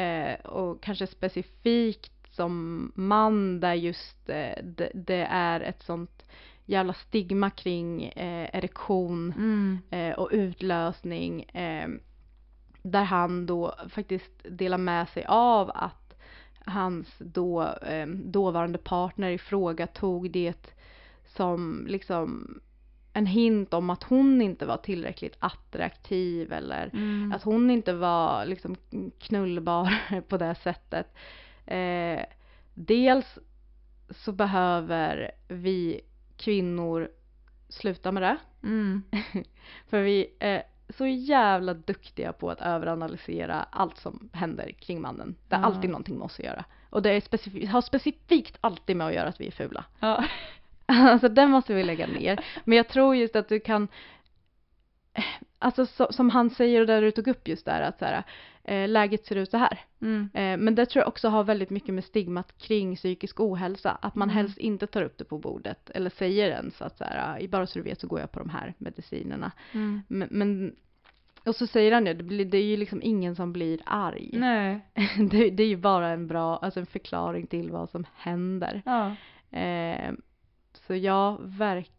Eh, 0.00 0.46
och 0.46 0.82
kanske 0.82 1.06
specifikt 1.06 2.34
som 2.34 2.92
man 2.94 3.60
där 3.60 3.74
just 3.74 4.28
eh, 4.28 4.64
det, 4.64 4.90
det 4.94 5.26
är 5.30 5.60
ett 5.60 5.82
sånt 5.82 6.24
jävla 6.66 6.92
stigma 6.92 7.50
kring 7.50 8.04
eh, 8.04 8.48
erektion 8.58 9.32
Mm. 9.36 9.78
eh, 9.90 10.18
och 10.18 10.28
utlösning. 10.32 11.46
Där 12.82 13.04
han 13.04 13.46
då 13.46 13.74
faktiskt 13.88 14.32
delar 14.48 14.78
med 14.78 15.08
sig 15.08 15.24
av 15.28 15.70
att 15.74 16.03
hans 16.64 17.14
då, 17.18 17.62
eh, 17.62 18.06
dåvarande 18.06 18.78
partner 18.78 19.30
i 19.30 19.38
fråga 19.38 19.86
tog 19.86 20.30
det 20.30 20.74
som 21.26 21.86
liksom 21.88 22.60
en 23.12 23.26
hint 23.26 23.74
om 23.74 23.90
att 23.90 24.02
hon 24.02 24.42
inte 24.42 24.66
var 24.66 24.76
tillräckligt 24.76 25.36
attraktiv 25.38 26.52
eller 26.52 26.90
Mm. 26.92 27.32
att 27.32 27.42
hon 27.42 27.70
inte 27.70 27.92
var 27.92 28.46
liksom 28.46 28.76
knullbar 29.18 30.20
på 30.28 30.36
det 30.36 30.54
sättet. 30.54 31.14
Eh, 31.66 32.20
dels 32.74 33.38
så 34.10 34.32
behöver 34.32 35.30
vi 35.48 36.00
kvinnor 36.36 37.08
sluta 37.68 38.12
med 38.12 38.22
det. 38.22 38.36
Mm. 38.62 39.02
För 39.88 40.02
vi 40.02 40.36
är 40.38 40.62
så 40.88 41.06
jävla 41.06 41.74
duktiga 41.74 42.32
på 42.32 42.50
att 42.50 42.60
överanalysera 42.60 43.66
allt 43.70 43.98
som 43.98 44.28
händer 44.32 44.70
kring 44.72 45.00
mannen. 45.00 45.34
Det 45.48 45.56
är 45.56 45.60
Ja. 45.60 45.66
alltid 45.66 45.90
någonting 45.90 46.18
med 46.18 46.24
oss 46.24 46.38
att 46.38 46.44
göra. 46.44 46.64
Och 46.90 47.02
det 47.02 47.10
är 47.10 47.20
specif- 47.20 47.66
har 47.66 47.80
specifikt 47.80 48.58
alltid 48.60 48.96
med 48.96 49.06
att 49.06 49.14
göra 49.14 49.28
att 49.28 49.40
vi 49.40 49.46
är 49.46 49.50
fula. 49.50 49.84
Ja. 50.00 50.24
Alltså 50.86 51.28
den 51.28 51.50
måste 51.50 51.74
vi 51.74 51.82
lägga 51.84 52.06
ner. 52.06 52.44
Men 52.64 52.76
jag 52.76 52.88
tror 52.88 53.16
just 53.16 53.36
att 53.36 53.48
du 53.48 53.60
kan 53.60 53.88
Alltså 55.58 55.86
så, 55.86 56.12
som 56.12 56.30
han 56.30 56.50
säger 56.50 56.80
och 56.80 56.86
där 56.86 57.02
du 57.02 57.10
tog 57.10 57.28
upp 57.28 57.48
just 57.48 57.64
där 57.64 57.80
att 57.80 57.98
så 57.98 58.04
här, 58.04 58.22
eh, 58.64 58.88
läget 58.88 59.26
ser 59.26 59.36
ut 59.36 59.50
så 59.50 59.56
här. 59.56 59.78
Mm. 60.00 60.30
Eh, 60.34 60.56
men 60.64 60.74
det 60.74 60.86
tror 60.86 61.00
jag 61.00 61.08
också 61.08 61.28
har 61.28 61.44
väldigt 61.44 61.70
mycket 61.70 61.94
med 61.94 62.04
stigmat 62.04 62.58
kring 62.58 62.96
psykisk 62.96 63.40
ohälsa. 63.40 63.98
Att 64.02 64.14
man 64.14 64.28
Mm. 64.30 64.36
helst 64.36 64.58
inte 64.58 64.86
tar 64.86 65.02
upp 65.02 65.18
det 65.18 65.24
på 65.24 65.38
bordet 65.38 65.90
eller 65.90 66.10
säger 66.10 66.50
ens 66.50 66.82
att 66.82 66.98
så 66.98 67.04
här, 67.04 67.36
"Ah, 67.44 67.48
bara 67.48 67.66
så 67.66 67.78
du 67.78 67.82
vet 67.82 68.00
så 68.00 68.06
går 68.06 68.20
jag 68.20 68.32
på 68.32 68.38
de 68.38 68.48
här 68.48 68.74
medicinerna. 68.78 69.52
Mm. 69.72 70.02
Men, 70.08 70.28
men 70.30 70.76
och 71.46 71.56
så 71.56 71.66
säger 71.66 71.92
han 71.92 72.06
ju, 72.06 72.14
det, 72.14 72.24
blir, 72.24 72.44
det 72.44 72.58
är 72.58 72.62
ju 72.64 72.76
liksom 72.76 73.02
ingen 73.02 73.36
som 73.36 73.52
blir 73.52 73.80
arg. 73.86 74.30
Nej. 74.32 74.80
Det, 75.30 75.50
det 75.50 75.62
är 75.62 75.66
ju 75.68 75.76
bara 75.76 76.08
en 76.08 76.26
bra, 76.26 76.56
alltså 76.56 76.80
en 76.80 76.86
förklaring 76.86 77.46
till 77.46 77.70
vad 77.70 77.90
som 77.90 78.06
händer. 78.14 78.82
Ja. 78.84 79.14
Eh, 79.58 80.12
så 80.86 80.94
ja, 80.94 81.38
verk, 81.42 81.90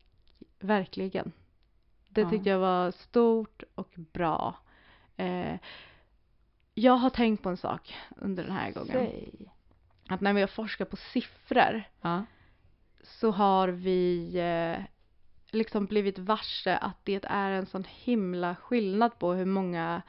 verkligen. 0.60 1.32
Det 2.10 2.22
Ja. 2.22 2.30
tyckte 2.30 2.50
jag 2.50 2.60
var 2.60 2.92
stort 2.92 3.64
och 3.76 3.94
bra. 4.14 4.56
Eh, 5.18 5.56
jag 6.76 6.94
har 6.94 7.10
tänkt 7.10 7.44
på 7.44 7.50
en 7.50 7.58
sak 7.58 7.96
under 8.18 8.44
den 8.44 8.52
här 8.52 8.72
gången. 8.72 8.92
Säg. 8.92 9.32
Att 10.10 10.22
när 10.22 10.34
vi 10.34 10.42
har 10.42 10.48
forskat 10.48 10.90
på 10.90 10.96
siffror 10.98 11.84
Ja. 12.02 12.26
så 13.04 13.32
har 13.32 13.68
vi 13.68 14.32
eh, 14.38 14.84
liksom 15.52 15.86
blivit 15.86 16.20
varse 16.20 16.78
att 16.78 16.98
det 17.04 17.26
är 17.30 17.52
en 17.52 17.66
sån 17.66 17.84
himla 17.90 18.56
skillnad 18.56 19.20
på 19.20 19.34
hur 19.34 19.46
många 19.46 20.02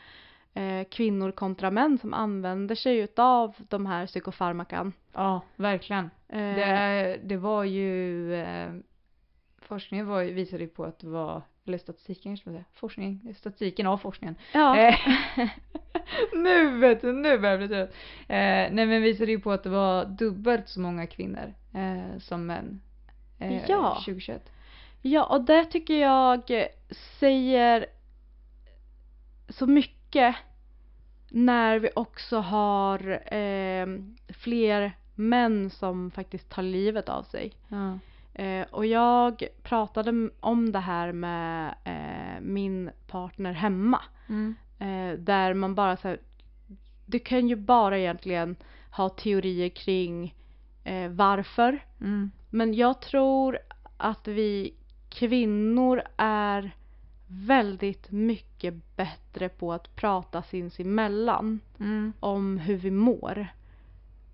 eh, 0.55 0.85
kvinnor 0.91 1.31
kontra 1.31 1.71
män 1.71 1.99
som 1.99 2.14
använder 2.14 2.75
sig 2.75 2.97
utav 2.99 3.55
de 3.69 3.87
här 3.87 4.07
psykofarmakan. 4.07 4.93
Ja, 5.12 5.41
verkligen. 5.57 6.11
Eh, 6.29 6.39
Det, 6.39 7.21
det 7.25 7.37
var 7.37 7.64
ju 7.64 8.35
eh, 8.35 8.73
forskningen 9.59 10.07
var, 10.07 10.21
ju- 10.21 10.33
visade 10.33 10.62
ju 10.62 10.69
på 10.69 10.85
att 10.85 10.99
det 10.99 11.09
var, 11.09 11.43
eller 11.67 11.79
statistiken 11.79 12.23
kanske 12.33 12.49
man 12.49 12.55
säga, 12.57 12.64
forskning, 12.73 13.35
statistiken 13.37 13.87
av 13.87 13.99
forskningen. 13.99 14.35
ja. 14.53 14.95
Nu 16.35 16.79
vet 16.79 17.01
du, 17.01 17.13
nu 17.13 17.39
börjar 17.39 17.51
jag 17.51 17.59
bli 17.59 17.69
trött. 17.69 17.91
Eh, 18.29 18.73
nej 18.73 18.87
men 18.87 19.03
visade 19.03 19.31
ju 19.31 19.41
på 19.41 19.53
att 19.53 19.63
det 19.63 19.71
var 19.71 20.05
dubbelt 20.05 20.69
så 20.69 20.81
många 20.81 21.07
kvinnor 21.07 21.55
eh, 21.75 22.19
som 22.19 22.47
män. 22.47 22.81
Eh, 23.39 23.71
Ja. 23.71 23.95
2021. 23.95 24.51
Ja, 25.03 25.25
och 25.25 25.45
det 25.45 25.65
tycker 25.65 25.95
jag 25.95 26.43
säger 27.19 27.87
så 29.49 29.67
mycket 29.67 30.37
när 31.29 31.79
vi 31.79 31.91
också 31.97 32.39
har 32.39 33.33
eh, 33.35 33.87
fler 34.29 34.93
män 35.15 35.71
som 35.71 36.11
faktiskt 36.11 36.51
tar 36.51 36.63
livet 36.63 37.09
av 37.09 37.23
sig. 37.23 37.53
Ja. 37.69 37.99
Eh, 38.43 38.67
och 38.71 38.87
jag 38.87 39.45
pratade 39.63 40.31
om 40.41 40.73
det 40.73 40.79
här 40.79 41.13
med 41.13 41.75
eh, 41.85 42.41
min 42.41 42.91
partner 43.07 43.53
hemma. 43.53 44.03
Mm. 44.29 44.55
Eh, 44.79 45.12
där 45.18 45.55
man 45.55 45.74
bara 45.74 45.97
så 45.97 46.09
här, 46.09 46.20
du 47.07 47.18
kan 47.18 47.49
ju 47.49 47.57
bara 47.57 47.99
egentligen 47.99 48.57
ha 48.91 49.09
teorier 49.09 49.68
kring 49.68 50.35
eh, 50.85 51.11
varför. 51.11 51.85
Mm. 52.01 52.31
Men 52.51 52.74
jag 52.74 53.01
tror 53.01 53.59
att 53.97 54.29
vi 54.29 54.74
kvinnor 55.09 56.03
är 56.16 56.70
väldigt 57.29 58.11
mycket 58.11 58.97
bättre 58.97 59.49
på 59.49 59.72
att 59.72 59.97
prata 59.97 60.43
sinsemellan 60.43 61.61
Mm. 61.81 62.12
om 62.20 62.59
hur 62.59 62.77
vi 62.77 62.91
mår. 62.91 63.47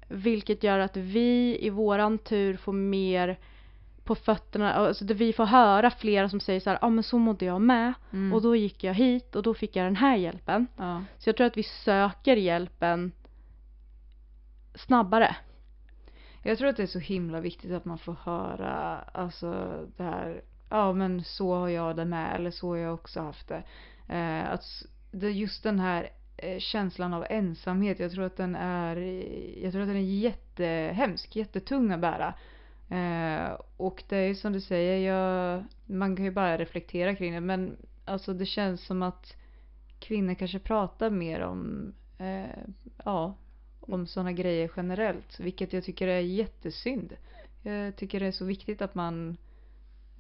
Vilket 0.09 0.63
gör 0.63 0.79
att 0.79 0.97
vi 0.97 1.59
i 1.61 1.71
våran 1.71 2.19
tur 2.19 2.57
får 2.57 2.73
mer 2.73 3.39
på 4.05 4.15
fötterna, 4.15 4.73
alltså 4.73 5.05
vi 5.05 5.33
får 5.33 5.45
höra 5.45 5.91
flera 5.91 6.29
som 6.29 6.41
säger 6.41 6.61
så 6.61 6.71
här, 6.71 6.79
ja 6.81 6.87
ah, 6.87 6.91
men 6.91 7.05
så 7.05 7.19
mådde 7.19 7.45
jag 7.45 7.61
med 7.61 7.95
Mm. 8.13 8.33
och 8.33 8.43
då 8.43 8.57
gick 8.57 8.85
jag 8.85 8.95
hit 8.95 9.37
och 9.37 9.43
då 9.43 9.55
fick 9.55 9.77
jag 9.77 9.87
den 9.87 9.97
här 9.97 10.17
hjälpen. 10.17 10.67
Ja. 10.77 11.03
Så 11.19 11.29
jag 11.29 11.37
tror 11.37 11.47
att 11.47 11.57
vi 11.57 11.63
söker 11.63 12.37
hjälpen 12.37 13.13
snabbare. 14.75 15.37
Jag 16.43 16.59
tror 16.59 16.69
att 16.69 16.77
det 16.77 16.83
är 16.83 16.87
så 16.87 16.99
himla 16.99 17.41
viktigt 17.41 17.73
att 17.73 17.85
man 17.85 17.99
får 17.99 18.17
höra 18.25 18.99
alltså 18.99 19.73
det 19.97 20.03
här, 20.03 20.43
ja 20.69 20.93
men 20.93 21.25
så 21.25 21.55
har 21.55 21.69
jag 21.69 21.97
det 21.97 22.05
med 22.05 22.35
eller 22.37 22.51
så 22.51 22.69
har 22.69 22.77
jag 22.77 22.95
också 22.95 23.21
haft 23.21 23.49
det. 23.49 23.63
Eh, 24.09 24.53
att 24.53 24.65
det 25.11 25.31
just 25.31 25.63
den 25.63 25.79
här 25.79 26.09
eh, 26.37 26.59
känslan 26.59 27.15
av 27.15 27.27
ensamhet, 27.31 28.01
jag 28.01 28.13
tror 28.13 28.25
att 28.25 28.37
den 28.37 28.57
är, 28.57 28.97
jag 29.63 29.73
tror 29.73 29.83
att 29.83 29.89
den 29.89 29.97
är 29.97 30.01
jättehemsk, 30.01 31.37
jättetung 31.37 31.93
att 31.93 32.01
bära. 32.01 32.35
Eh, 32.93 33.61
och 33.77 34.03
det 34.09 34.17
är 34.17 34.29
ju 34.29 34.35
som 34.35 34.53
du 34.53 34.61
säger, 34.61 35.13
jag, 35.13 35.65
man 35.87 36.17
kan 36.17 36.25
ju 36.25 36.31
bara 36.31 36.59
reflektera 36.59 37.15
kring 37.15 37.33
det 37.33 37.41
men 37.41 37.77
alltså 38.05 38.35
det 38.35 38.47
känns 38.47 38.87
som 38.87 39.03
att 39.03 39.37
kvinnor 39.99 40.35
kanske 40.35 40.59
pratar 40.59 41.11
mer 41.11 41.41
om, 41.41 41.93
eh, 42.19 42.63
ja, 43.05 43.35
om 43.81 44.07
sådana 44.07 44.33
grejer 44.33 44.71
generellt. 44.77 45.41
Vilket 45.41 45.73
jag 45.73 45.85
tycker 45.85 46.09
är 46.09 46.21
jättesynd. 46.21 47.17
Jag 47.63 47.97
tycker 47.97 48.21
det 48.21 48.27
är 48.27 48.33
så 48.33 48.45
viktigt 48.45 48.83
att 48.83 48.95
man 48.95 49.37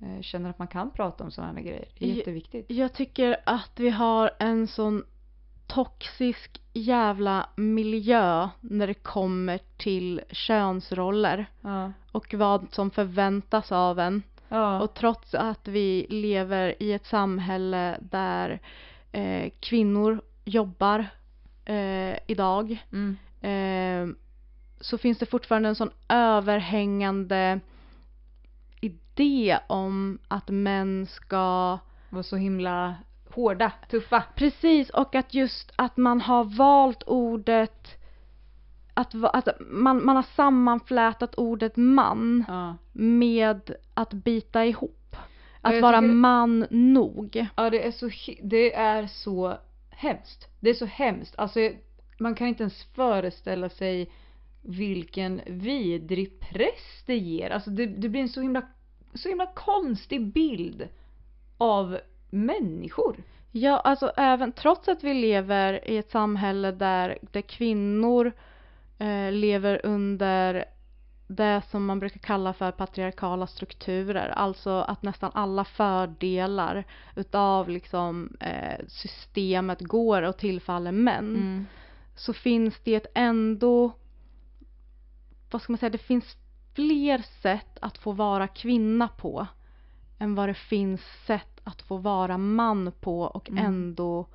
eh, 0.02 0.20
känner 0.20 0.50
att 0.50 0.58
man 0.58 0.68
kan 0.68 0.90
prata 0.90 1.24
om 1.24 1.30
sådana 1.30 1.60
grejer. 1.60 1.88
Det 1.98 2.10
är 2.10 2.14
jätteviktigt. 2.14 2.70
Jag 2.70 2.92
tycker 2.92 3.36
att 3.46 3.80
vi 3.80 3.90
har 3.90 4.30
en 4.38 4.66
sån 4.66 5.04
toxisk 5.66 6.61
jävla 6.72 7.46
miljö 7.56 8.48
när 8.60 8.86
det 8.86 8.94
kommer 8.94 9.60
till 9.76 10.20
könsroller 10.30 11.46
Ja. 11.60 11.92
och 12.12 12.34
vad 12.34 12.66
som 12.70 12.90
förväntas 12.90 13.72
av 13.72 13.98
en. 13.98 14.22
Ja. 14.48 14.80
Och 14.80 14.94
trots 14.94 15.34
att 15.34 15.68
vi 15.68 16.06
lever 16.08 16.82
i 16.82 16.92
ett 16.92 17.06
samhälle 17.06 17.98
där 18.00 18.60
eh, 19.12 19.52
kvinnor 19.60 20.20
jobbar 20.44 21.06
eh, 21.64 22.16
idag 22.26 22.84
mm. 22.92 23.16
eh, 23.40 24.16
så 24.80 24.98
finns 24.98 25.18
det 25.18 25.26
fortfarande 25.26 25.68
en 25.68 25.74
sån 25.74 25.90
överhängande 26.08 27.60
idé 28.80 29.58
om 29.66 30.18
att 30.28 30.48
män 30.48 31.06
ska 31.06 31.78
Var 32.10 32.22
så 32.22 32.36
himla 32.36 32.94
hårda, 33.32 33.72
tuffa. 33.90 34.24
Precis, 34.34 34.90
och 34.90 35.14
att 35.14 35.34
just 35.34 35.72
att 35.76 35.96
man 35.96 36.20
har 36.20 36.44
valt 36.44 37.02
ordet 37.06 37.88
att, 38.94 39.14
att 39.14 39.48
man, 39.60 40.04
man 40.04 40.16
har 40.16 40.22
sammanflätat 40.36 41.34
ordet 41.34 41.76
man 41.76 42.44
Ja. 42.48 42.76
med 42.92 43.74
att 43.94 44.12
bita 44.12 44.64
ihop. 44.64 45.16
Att 45.60 45.82
vara 45.82 46.00
tycker- 46.00 46.12
man 46.14 46.66
nog. 46.70 47.46
Ja 47.56 47.70
det 47.70 47.86
är 47.86 47.90
så, 47.92 48.10
det 48.42 48.74
är 48.74 49.06
så 49.06 49.56
hemskt. 49.90 50.48
Det 50.60 50.70
är 50.70 50.74
så 50.74 50.86
hemskt. 50.86 51.34
Alltså 51.38 51.60
man 52.18 52.34
kan 52.34 52.46
inte 52.46 52.62
ens 52.62 52.84
föreställa 52.84 53.68
sig 53.68 54.10
vilken 54.62 55.40
vidrig 55.46 56.40
press 56.40 57.02
det 57.06 57.16
ger. 57.18 57.50
Alltså 57.50 57.70
det, 57.70 57.86
det 57.86 58.08
blir 58.08 58.20
en 58.22 58.28
så 58.28 58.40
himla, 58.40 58.62
så 59.14 59.28
himla 59.28 59.46
konstig 59.46 60.32
bild 60.32 60.88
av 61.58 61.98
människor. 62.32 63.16
Ja, 63.50 63.78
alltså 63.78 64.12
även 64.16 64.52
trots 64.52 64.88
att 64.88 65.04
vi 65.04 65.14
lever 65.14 65.88
i 65.90 65.96
ett 65.96 66.10
samhälle 66.10 66.72
där, 66.72 67.18
där 67.32 67.40
kvinnor 67.40 68.32
eh, 68.98 69.32
lever 69.32 69.86
under 69.86 70.64
det 71.26 71.62
som 71.70 71.86
man 71.86 71.98
brukar 71.98 72.18
kalla 72.18 72.52
för 72.52 72.72
patriarkala 72.72 73.46
strukturer. 73.46 74.28
Alltså 74.28 74.70
att 74.70 75.02
nästan 75.02 75.30
alla 75.34 75.64
fördelar 75.64 76.84
utav 77.16 77.68
liksom 77.68 78.36
eh, 78.40 78.86
systemet 78.88 79.80
går 79.80 80.22
och 80.22 80.36
tillfaller 80.36 80.92
män. 80.92 81.36
Mm. 81.36 81.66
Så 82.14 82.32
finns 82.32 82.80
det 82.84 83.06
ändå, 83.14 83.92
vad 85.50 85.62
ska 85.62 85.72
man 85.72 85.78
säga, 85.78 85.90
det 85.90 85.98
finns 85.98 86.36
fler 86.74 87.18
sätt 87.42 87.78
att 87.80 87.98
få 87.98 88.12
vara 88.12 88.48
kvinna 88.48 89.08
på 89.08 89.46
än 90.18 90.34
vad 90.34 90.48
det 90.48 90.54
finns 90.54 91.00
sätt 91.26 91.51
att 91.64 91.82
få 91.82 91.96
vara 91.96 92.38
man 92.38 92.92
på 93.00 93.20
och 93.22 93.50
Mm. 93.50 93.64
ändå 93.66 94.26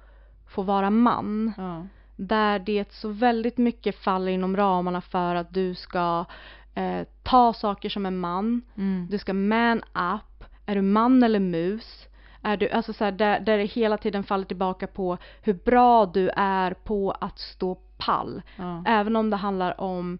få 0.47 0.61
vara 0.61 0.89
man. 0.89 1.53
Ja. 1.57 1.85
där 2.19 2.59
det 2.59 2.91
så 2.91 3.09
väldigt 3.09 3.57
mycket 3.57 3.95
faller 3.95 4.31
inom 4.31 4.57
ramarna 4.57 5.01
för 5.01 5.35
att 5.35 5.53
du 5.53 5.75
ska 5.75 6.25
eh, 6.73 7.07
ta 7.23 7.53
saker 7.53 7.89
som 7.89 8.05
en 8.05 8.19
man, 8.19 8.61
Mm. 8.75 9.07
du 9.09 9.17
ska 9.17 9.33
man 9.33 9.77
up, 9.77 10.43
är 10.65 10.75
du 10.75 10.81
man 10.81 11.23
eller 11.23 11.39
mus? 11.39 12.07
Är 12.41 12.57
du, 12.57 12.69
alltså 12.69 12.93
så 12.93 13.03
här, 13.03 13.11
där, 13.11 13.39
där 13.39 13.57
det 13.57 13.63
hela 13.65 13.97
tiden 13.97 14.23
faller 14.23 14.45
tillbaka 14.45 14.87
på 14.87 15.17
hur 15.41 15.53
bra 15.53 16.05
du 16.05 16.29
är 16.35 16.73
på 16.73 17.11
att 17.11 17.39
stå 17.39 17.75
pall. 17.97 18.41
Ja. 18.55 18.83
Även 18.85 19.15
om 19.15 19.29
det 19.29 19.35
handlar 19.37 19.81
om 19.81 20.19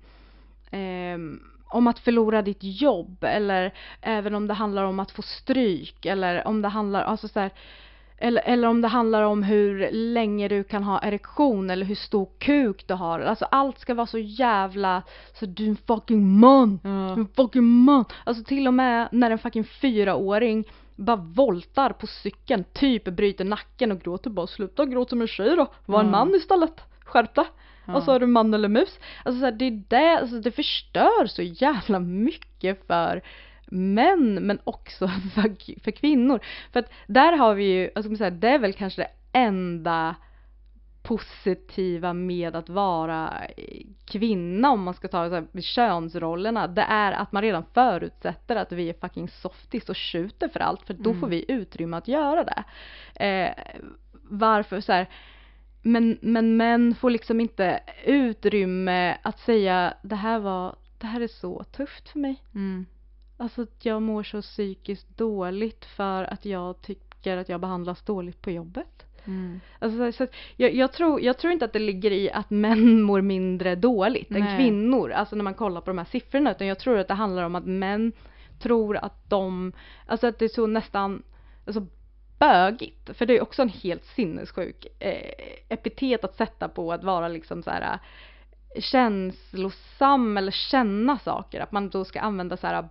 ehm, 0.72 1.40
om 1.70 1.88
att 1.88 2.00
förlora 2.00 2.42
ditt 2.42 2.60
jobb 2.62 3.24
eller 3.24 3.74
även 4.02 4.36
om 4.36 4.48
det 4.48 4.54
handlar 4.54 4.84
om 4.84 5.00
att 5.00 5.12
få 5.12 5.22
stryk 5.22 6.06
eller 6.06 6.48
om 6.48 6.62
det 6.62 6.68
handlar, 6.68 7.04
alltså 7.04 7.28
så 7.28 7.40
här, 7.40 7.52
eller, 8.18 8.42
eller 8.46 8.68
om 8.68 8.82
det 8.82 8.88
handlar 8.88 9.24
om 9.24 9.44
hur 9.44 9.92
länge 9.92 10.48
du 10.48 10.64
kan 10.64 10.84
ha 10.84 11.02
erektion 11.04 11.70
eller 11.70 11.86
hur 11.86 11.96
stor 11.96 12.30
kuk 12.40 12.88
du 12.88 12.94
har. 12.94 13.20
Alltså 13.20 13.46
allt 13.46 13.80
ska 13.80 13.94
vara 13.94 14.08
så 14.08 14.18
jävla, 14.18 15.04
så 15.34 15.46
du 15.46 15.66
är 15.66 15.70
en 15.70 15.78
fucking 15.88 16.40
man! 16.40 16.80
Du 16.84 16.90
är 16.90 17.18
en 17.18 17.28
fucking 17.36 17.64
man! 17.64 18.06
Alltså 18.24 18.44
till 18.44 18.68
och 18.68 18.74
med 18.74 19.10
när 19.12 19.32
en 19.32 19.40
fucking 19.40 19.64
fyraåring 19.64 20.66
bara 20.96 21.16
voltar 21.16 21.90
på 21.90 22.08
cykeln, 22.08 22.64
typ 22.74 23.04
bryter 23.04 23.46
nacken 23.46 23.92
och 23.92 24.00
gråter 24.02 24.30
bara 24.30 24.48
sluta 24.48 24.86
gråta 24.86 25.10
som 25.10 25.22
en 25.22 25.28
tjej 25.28 25.56
då, 25.56 25.68
var 25.86 26.00
en 26.00 26.06
Ja. 26.06 26.12
man 26.12 26.36
istället, 26.36 26.82
skärp 27.06 27.36
dig! 27.36 27.46
Ja. 27.88 27.96
Och 27.96 28.04
så 28.04 28.12
är 28.12 28.20
du 28.20 28.28
man 28.28 28.54
eller 28.54 28.70
mus. 28.70 29.00
Alltså 29.26 29.40
så 29.40 29.46
här, 29.46 29.52
det 29.52 29.66
är 29.66 29.84
det, 29.88 30.20
alltså 30.20 30.40
det 30.40 30.52
förstör 30.52 31.26
så 31.28 31.42
jävla 31.42 32.00
mycket 32.00 32.88
för 32.88 33.22
män 33.66 34.34
men 34.34 34.60
också 34.64 35.08
för, 35.36 35.82
för 35.84 35.92
kvinnor. 35.92 36.40
För 36.74 36.80
att 36.80 36.92
där 37.08 37.38
har 37.38 37.54
vi 37.56 37.64
ju, 37.64 37.90
alltså 37.96 38.16
säga, 38.16 38.30
det 38.30 38.50
är 38.50 38.60
väl 38.60 38.74
kanske 38.74 39.02
det 39.02 39.40
enda 39.40 40.16
positiva 41.04 42.14
med 42.14 42.56
att 42.56 42.70
vara 42.70 43.34
eh, 43.58 43.86
kvinna 44.06 44.72
om 44.72 44.84
man 44.84 44.94
ska 44.94 45.08
ta 45.08 45.30
så 45.30 45.36
här, 45.36 45.62
könsrollerna. 45.62 46.68
Det 46.68 46.82
är 46.82 47.12
att 47.12 47.32
man 47.32 47.42
redan 47.42 47.64
förutsätter 47.74 48.56
att 48.56 48.72
vi 48.72 48.90
är 48.90 48.94
fucking 48.94 49.30
softies 49.30 49.90
och 49.90 49.98
skjuter 49.98 50.48
för 50.48 50.60
allt 50.60 50.82
för 50.82 50.94
då 50.94 51.10
Mm. 51.10 51.20
får 51.22 51.28
vi 51.28 51.46
utrymme 51.48 51.98
att 51.98 52.08
göra 52.08 52.44
det. 52.44 52.64
Eh, 53.26 53.54
varför 54.30 54.82
så 54.82 54.92
här, 54.92 55.08
men, 55.82 56.18
men 56.22 56.58
män 56.58 56.96
får 56.96 57.10
liksom 57.10 57.40
inte 57.40 57.80
utrymme 58.06 59.18
att 59.22 59.40
säga 59.40 59.94
det 60.02 60.16
här 60.16 60.40
var, 60.40 60.76
det 60.98 61.08
här 61.08 61.22
är 61.22 61.28
så 61.28 61.64
tufft 61.64 62.10
för 62.10 62.20
mig. 62.20 62.44
Mm. 62.56 62.86
Alltså 63.38 63.62
att 63.62 63.86
jag 63.86 64.02
mår 64.02 64.24
så 64.24 64.42
psykiskt 64.42 65.18
dåligt 65.18 65.86
för 65.86 66.24
att 66.24 66.46
jag 66.46 66.82
tycker 66.82 67.38
att 67.38 67.50
jag 67.50 67.62
behandlas 67.62 68.02
dåligt 68.02 68.42
på 68.42 68.52
jobbet. 68.52 69.04
Mm. 69.26 69.60
Alltså, 69.80 70.12
så- 70.12 70.32
jag, 70.56 70.74
jag, 70.74 70.94
tror, 70.94 71.22
jag 71.22 71.38
tror 71.38 71.54
inte 71.54 71.66
att 71.66 71.74
det 71.74 71.80
ligger 71.80 72.12
i 72.12 72.32
att 72.32 72.50
män 72.50 73.02
mår 73.10 73.22
mindre 73.22 73.76
dåligt 73.76 74.32
än 74.32 74.40
Nej. 74.40 74.58
kvinnor, 74.58 75.12
alltså 75.12 75.36
när 75.36 75.44
man 75.44 75.54
kollar 75.54 75.82
på 75.82 75.90
de 75.90 75.98
här 75.98 76.06
siffrorna, 76.06 76.52
utan 76.52 76.68
jag 76.68 76.80
tror 76.80 76.98
att 76.98 77.08
det 77.08 77.14
handlar 77.14 77.44
om 77.44 77.56
att 77.56 77.66
män 77.66 78.12
tror 78.60 78.98
att 78.98 79.30
de, 79.30 79.74
alltså 80.06 80.28
att 80.28 80.40
det 80.40 80.46
är 80.46 80.50
så 80.50 80.68
nästan, 80.68 81.24
alltså 81.66 81.86
bögigt, 82.40 83.18
för 83.18 83.26
det 83.26 83.38
är 83.38 83.42
också 83.42 83.62
en 83.62 83.70
helt 83.70 84.06
sinnessjuk 84.06 84.88
eh, 85.00 85.32
epitet 85.70 86.24
att 86.24 86.36
sätta 86.36 86.68
på 86.68 86.94
att 86.94 87.04
vara 87.04 87.28
liksom 87.28 87.64
så 87.64 87.70
här 87.72 87.82
eh, 87.82 88.82
känslosam 88.82 90.38
eller 90.38 90.52
känna 90.52 91.20
saker, 91.20 91.62
att 91.62 91.72
man 91.72 91.90
då 91.90 92.06
ska 92.06 92.20
använda 92.20 92.58
så 92.58 92.68
här 92.68 92.90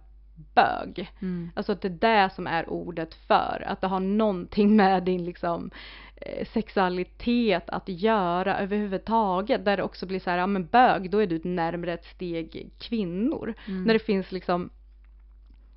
bög. 0.54 1.10
Mm. 1.22 1.50
Alltså 1.54 1.72
att 1.72 1.80
det 1.80 1.88
är 1.88 2.24
det 2.26 2.34
som 2.34 2.46
är 2.46 2.70
ordet 2.70 3.14
för, 3.14 3.64
att 3.66 3.80
det 3.80 3.86
har 3.86 4.00
någonting 4.00 4.76
med 4.76 5.02
din 5.02 5.24
liksom 5.24 5.70
eh, 6.16 6.46
sexualitet 6.46 7.70
att 7.70 7.88
göra 7.88 8.58
överhuvudtaget. 8.58 9.64
Där 9.64 9.76
det 9.76 9.82
också 9.82 10.06
blir 10.06 10.20
så 10.20 10.30
här, 10.30 10.38
ja 10.38 10.46
men 10.46 10.66
bög, 10.66 11.10
då 11.10 11.18
är 11.18 11.26
du 11.26 11.40
närmare 11.44 11.92
ett 11.92 12.04
steg 12.04 12.70
kvinnor. 12.78 13.54
Mm. 13.68 13.84
När 13.84 13.94
det 13.94 14.00
finns 14.00 14.32
liksom 14.32 14.70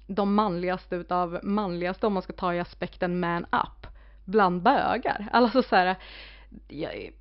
de 0.09 0.35
manligaste 0.35 0.95
utav 0.95 1.39
manligaste 1.43 2.07
om 2.07 2.13
man 2.13 2.23
ska 2.23 2.33
ta 2.33 2.53
i 2.53 2.59
aspekten 2.59 3.19
man 3.19 3.43
up 3.43 3.87
bland 4.25 4.61
bögar. 4.61 5.27
Alltså 5.31 5.63
så 5.63 5.75
här, 5.75 5.95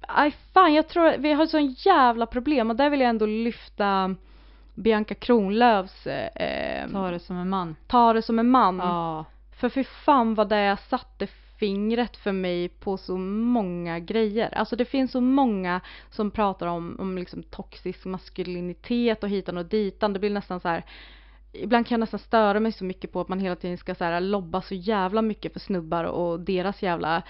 aj 0.01 0.36
fan 0.53 0.74
jag 0.74 0.89
tror 0.89 1.18
vi 1.18 1.32
har 1.32 1.45
ett 1.45 1.51
sån 1.51 1.74
jävla 1.78 2.26
problem 2.26 2.70
och 2.70 2.76
där 2.76 2.91
vill 2.91 3.01
jag 3.01 3.09
ändå 3.09 3.26
lyfta 3.26 4.14
Bianca 4.74 5.14
Kronlöfs 5.14 6.07
eh, 6.07 6.91
Ta 6.93 7.11
det 7.11 7.20
som 7.20 7.36
en 7.36 7.49
man. 7.49 7.76
ta 7.86 8.12
det 8.12 8.22
som 8.22 8.39
en 8.39 8.51
man. 8.51 8.78
Ja. 8.78 9.24
För 9.61 9.68
fy 9.68 9.84
fan 9.84 10.34
vad 10.34 10.49
det 10.49 10.76
satte 10.89 11.26
fingret 11.59 12.16
för 12.16 12.32
mig 12.32 12.68
på 12.68 12.97
så 12.97 13.16
många 13.16 13.99
grejer. 13.99 14.55
Alltså 14.55 14.76
det 14.76 14.84
finns 14.84 15.12
så 15.12 15.20
många 15.20 15.80
som 16.11 16.30
pratar 16.30 16.66
om, 16.66 16.97
om 17.01 17.18
liksom 17.18 17.43
toxisk 17.43 18.05
maskulinitet 18.05 19.22
och 19.22 19.28
hitan 19.28 19.59
och 19.59 19.66
ditan. 19.66 20.12
Det 20.12 20.18
blir 20.18 20.30
nästan 20.30 20.61
så 20.61 20.68
här. 20.68 20.84
Ibland 21.53 21.86
kan 21.86 21.94
jag 21.94 22.01
nästan 22.01 22.20
störa 22.20 22.61
mig 22.61 22.72
så 22.72 22.84
mycket 22.84 23.12
på 23.12 23.20
att 23.20 23.28
man 23.28 23.40
hela 23.40 23.57
tiden 23.57 23.78
ska 23.78 23.94
så 23.94 24.05
här 24.05 24.20
lobba 24.20 24.62
så 24.62 24.74
jävla 24.74 25.22
mycket 25.22 25.53
för 25.53 25.61
snubbar 25.61 26.05
och 26.05 26.40
deras 26.40 26.82
jävla 26.82 27.22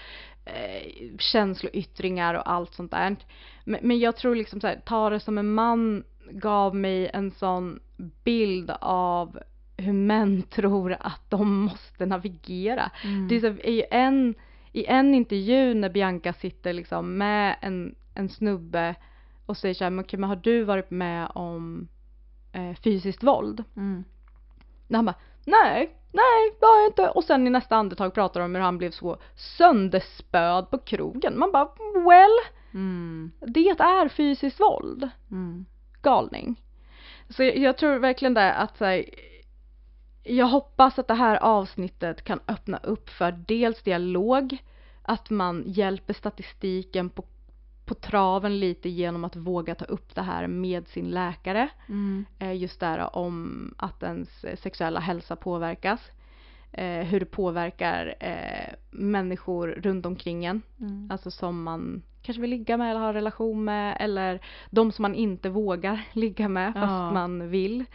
eh, 0.45 0.91
känsloyttringar 1.19 2.33
och 2.33 2.51
allt 2.51 2.73
sånt 2.73 2.91
där. 2.91 3.15
Men, 3.63 3.79
men 3.83 3.99
jag 3.99 4.15
tror 4.17 4.35
liksom 4.35 4.61
så 4.61 4.67
här, 4.67 4.81
ta 4.85 5.09
det 5.09 5.19
som 5.19 5.37
en 5.37 5.53
man 5.53 6.03
gav 6.31 6.75
mig 6.75 7.09
en 7.13 7.31
sån 7.31 7.79
bild 8.23 8.71
av 8.81 9.39
hur 9.77 9.93
män 9.93 10.41
tror 10.49 10.97
att 10.99 11.29
de 11.29 11.61
måste 11.61 12.05
navigera. 12.05 12.91
Mm. 13.03 13.27
Det 13.27 13.35
är 13.35 13.39
så, 13.39 13.47
i, 13.47 13.83
en, 13.91 14.35
I 14.71 14.85
en 14.85 15.15
intervju 15.15 15.73
när 15.73 15.89
Bianca 15.89 16.33
sitter 16.33 16.73
liksom 16.73 17.17
med 17.17 17.55
en, 17.61 17.95
en 18.13 18.29
snubbe 18.29 18.95
och 19.45 19.57
säger 19.57 19.75
så 19.75 19.83
här, 19.83 19.91
men, 20.17 20.23
har 20.23 20.35
du 20.35 20.63
varit 20.63 20.91
med 20.91 21.31
om 21.33 21.87
eh, 22.51 22.73
fysiskt 22.83 23.23
våld? 23.23 23.63
Mm. 23.75 24.03
När 24.87 24.97
han 24.97 25.05
bara, 25.05 25.15
nej, 25.45 25.95
nej 26.11 26.55
det 26.59 26.65
har 26.65 26.77
jag 26.77 26.87
inte. 26.89 27.09
Och 27.09 27.23
sen 27.23 27.47
i 27.47 27.49
nästa 27.49 27.75
andetag 27.75 28.13
pratar 28.13 28.39
de 28.39 28.45
om 28.45 28.55
hur 28.55 28.61
han 28.61 28.77
blev 28.77 28.91
så 28.91 29.17
sönderspöd 29.35 30.69
på 30.69 30.77
krogen. 30.77 31.39
Man 31.39 31.51
bara, 31.51 31.69
well, 31.93 32.59
Mm. 32.73 33.31
det 33.39 33.69
är 33.69 34.09
fysiskt 34.09 34.59
våld. 34.59 35.09
Mm. 35.31 35.65
Galning. 36.01 36.61
Så 37.29 37.43
jag, 37.43 37.57
jag 37.57 37.77
tror 37.77 37.99
verkligen 37.99 38.33
det 38.33 38.53
att 38.53 38.77
så 38.77 38.85
här, 38.85 39.05
jag 40.23 40.45
hoppas 40.45 40.99
att 40.99 41.07
det 41.07 41.13
här 41.13 41.35
avsnittet 41.35 42.23
kan 42.23 42.39
öppna 42.47 42.77
upp 42.77 43.09
för 43.09 43.31
dels 43.31 43.83
dialog, 43.83 44.57
att 45.01 45.29
man 45.29 45.63
hjälper 45.67 46.13
statistiken 46.13 47.09
på, 47.09 47.25
på 47.89 47.95
traven 47.95 48.59
lite 48.59 48.89
genom 48.89 49.23
att 49.23 49.35
våga 49.35 49.75
ta 49.75 49.85
upp 49.85 50.15
det 50.15 50.21
här 50.21 50.47
med 50.47 50.87
sin 50.87 51.11
läkare. 51.11 51.69
Mm. 51.87 52.25
Eh, 52.39 52.53
just 52.53 52.79
där 52.79 53.15
om 53.15 53.73
att 53.77 54.03
ens 54.03 54.43
eh, 54.43 54.57
sexuella 54.57 54.99
hälsa 54.99 55.35
påverkas. 55.35 56.11
Eh, 56.71 57.05
hur 57.05 57.19
det 57.19 57.25
påverkar 57.25 58.15
människor 58.91 59.67
runt 59.67 60.05
omkring 60.05 60.45
en. 60.45 60.61
Mm. 60.79 61.11
Alltså 61.11 61.31
som 61.31 61.63
man 61.63 62.01
kanske 62.21 62.41
vill 62.41 62.49
ligga 62.49 62.77
med 62.77 62.91
eller 62.91 62.99
ha 62.99 63.13
relation 63.13 63.63
med 63.63 63.97
eller 63.99 64.45
de 64.69 64.91
som 64.91 65.01
man 65.01 65.15
inte 65.15 65.49
vågar 65.49 66.01
ligga 66.13 66.49
med 66.49 66.73
fast 66.73 66.91
Ja. 66.91 67.11
man 67.11 67.49
vill. 67.49 67.85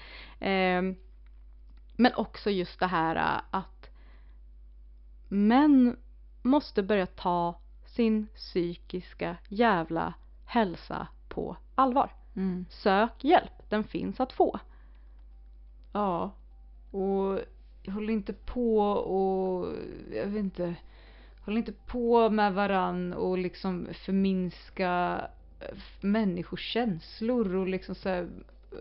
Men 1.96 2.14
också 2.16 2.50
just 2.50 2.80
det 2.80 2.86
här 2.86 3.40
att 3.50 3.90
män 5.28 5.96
måste 6.42 6.82
börja 6.82 7.06
ta 7.06 7.60
sin 7.94 8.26
psykiska 8.34 9.36
jävla 9.48 10.14
hälsa 10.46 11.06
på 11.28 11.56
allvar. 11.74 12.10
Mm. 12.36 12.66
Sök 12.70 13.24
hjälp, 13.24 13.52
den 13.68 13.84
finns 13.84 14.20
att 14.20 14.32
få. 14.32 14.60
Ja. 15.92 16.30
Och 16.90 17.38
håll 17.92 18.10
inte 18.10 18.32
på 18.32 18.78
och, 18.88 19.74
jag 20.12 20.26
vet 20.26 20.40
inte, 20.40 20.74
håll 21.44 21.56
inte 21.56 21.72
på 21.72 22.30
med 22.30 22.54
varann 22.54 23.12
och 23.12 23.38
liksom 23.38 23.88
förminska 24.04 25.20
eh, 25.60 25.76
människors 26.00 26.72
känslor 26.72 27.54
och 27.54 27.68
liksom 27.68 27.94
så 27.94 28.08
här, 28.08 28.28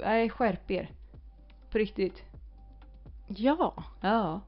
nej 0.01 0.29
skärp 0.29 0.71
er. 0.71 0.91
På 1.71 1.77
riktigt. 1.77 2.23
Ja. 3.27 3.83
Ja. 4.01 4.41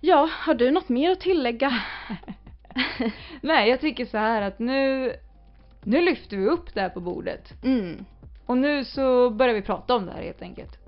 Ja, 0.00 0.30
har 0.32 0.54
du 0.54 0.70
något 0.70 0.88
mer 0.88 1.10
att 1.10 1.20
tillägga? 1.20 1.82
Nej, 3.40 3.70
jag 3.70 3.80
tycker 3.80 4.04
så 4.04 4.18
här 4.18 4.42
att 4.42 4.58
nu, 4.58 5.12
nu 5.82 6.00
lyfter 6.00 6.36
vi 6.36 6.46
upp 6.46 6.74
det 6.74 6.80
här 6.80 6.88
på 6.88 7.00
bordet. 7.00 7.64
Mm. 7.64 8.04
Och 8.46 8.58
nu 8.58 8.84
så 8.84 9.30
börjar 9.30 9.54
vi 9.54 9.62
prata 9.62 9.94
om 9.94 10.06
det 10.06 10.12
här 10.12 10.22
helt 10.22 10.42
enkelt. 10.42 10.78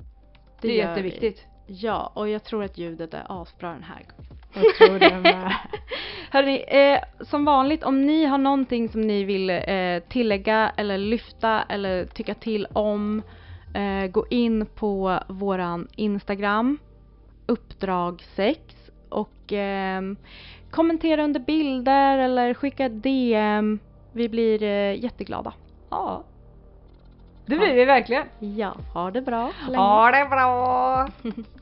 Det, 0.61 0.69
är 0.69 0.73
gör 0.73 0.89
jätteviktigt. 0.89 1.47
Ja, 1.67 2.13
och 2.15 2.29
jag 2.29 2.45
tror 2.45 2.65
att 2.65 2.79
ljudet 2.79 3.15
är 3.15 3.27
asbra 3.29 3.73
den 3.73 3.83
här 3.83 4.07
gången. 4.17 4.33
Jag 4.55 4.75
tror 4.75 4.99
det 4.99 5.21
med. 5.21 5.53
Hörrni, 6.31 6.65
eh, 6.69 7.25
som 7.25 7.45
vanligt 7.45 7.85
om 7.85 8.07
ni 8.07 8.25
har 8.25 8.39
någonting 8.39 8.89
som 8.89 9.01
ni 9.01 9.25
vill 9.25 9.51
eh, 9.51 9.99
tillägga 10.09 10.73
eller 10.77 10.99
lyfta 10.99 11.63
eller 11.63 12.05
tycka 12.05 12.35
till 12.35 12.67
om 12.73 13.23
eh, 13.75 14.07
gå 14.11 14.27
in 14.31 14.67
på 14.67 15.19
våran 15.29 15.89
Instagram 15.97 16.79
uppdrag 17.47 18.23
6 18.37 18.61
och 19.09 19.53
ehm, 19.53 20.17
kommentera 20.73 21.25
under 21.25 21.41
bilder 21.41 22.19
eller 22.19 22.55
skicka 22.55 22.89
DM 22.89 23.79
vi 24.13 24.29
blir 24.29 24.63
eh, 24.63 25.05
jätteglada. 25.05 25.53
Ja. 25.91 26.23
Det 27.47 27.57
blir 27.57 27.75
vi 27.75 27.85
verkligen. 27.85 28.27
Ja, 28.39 28.77
ha 28.95 29.11
det 29.11 29.23
bra. 29.23 29.51
Ha 29.75 30.11
det 30.11 30.29
bra! 30.31 31.09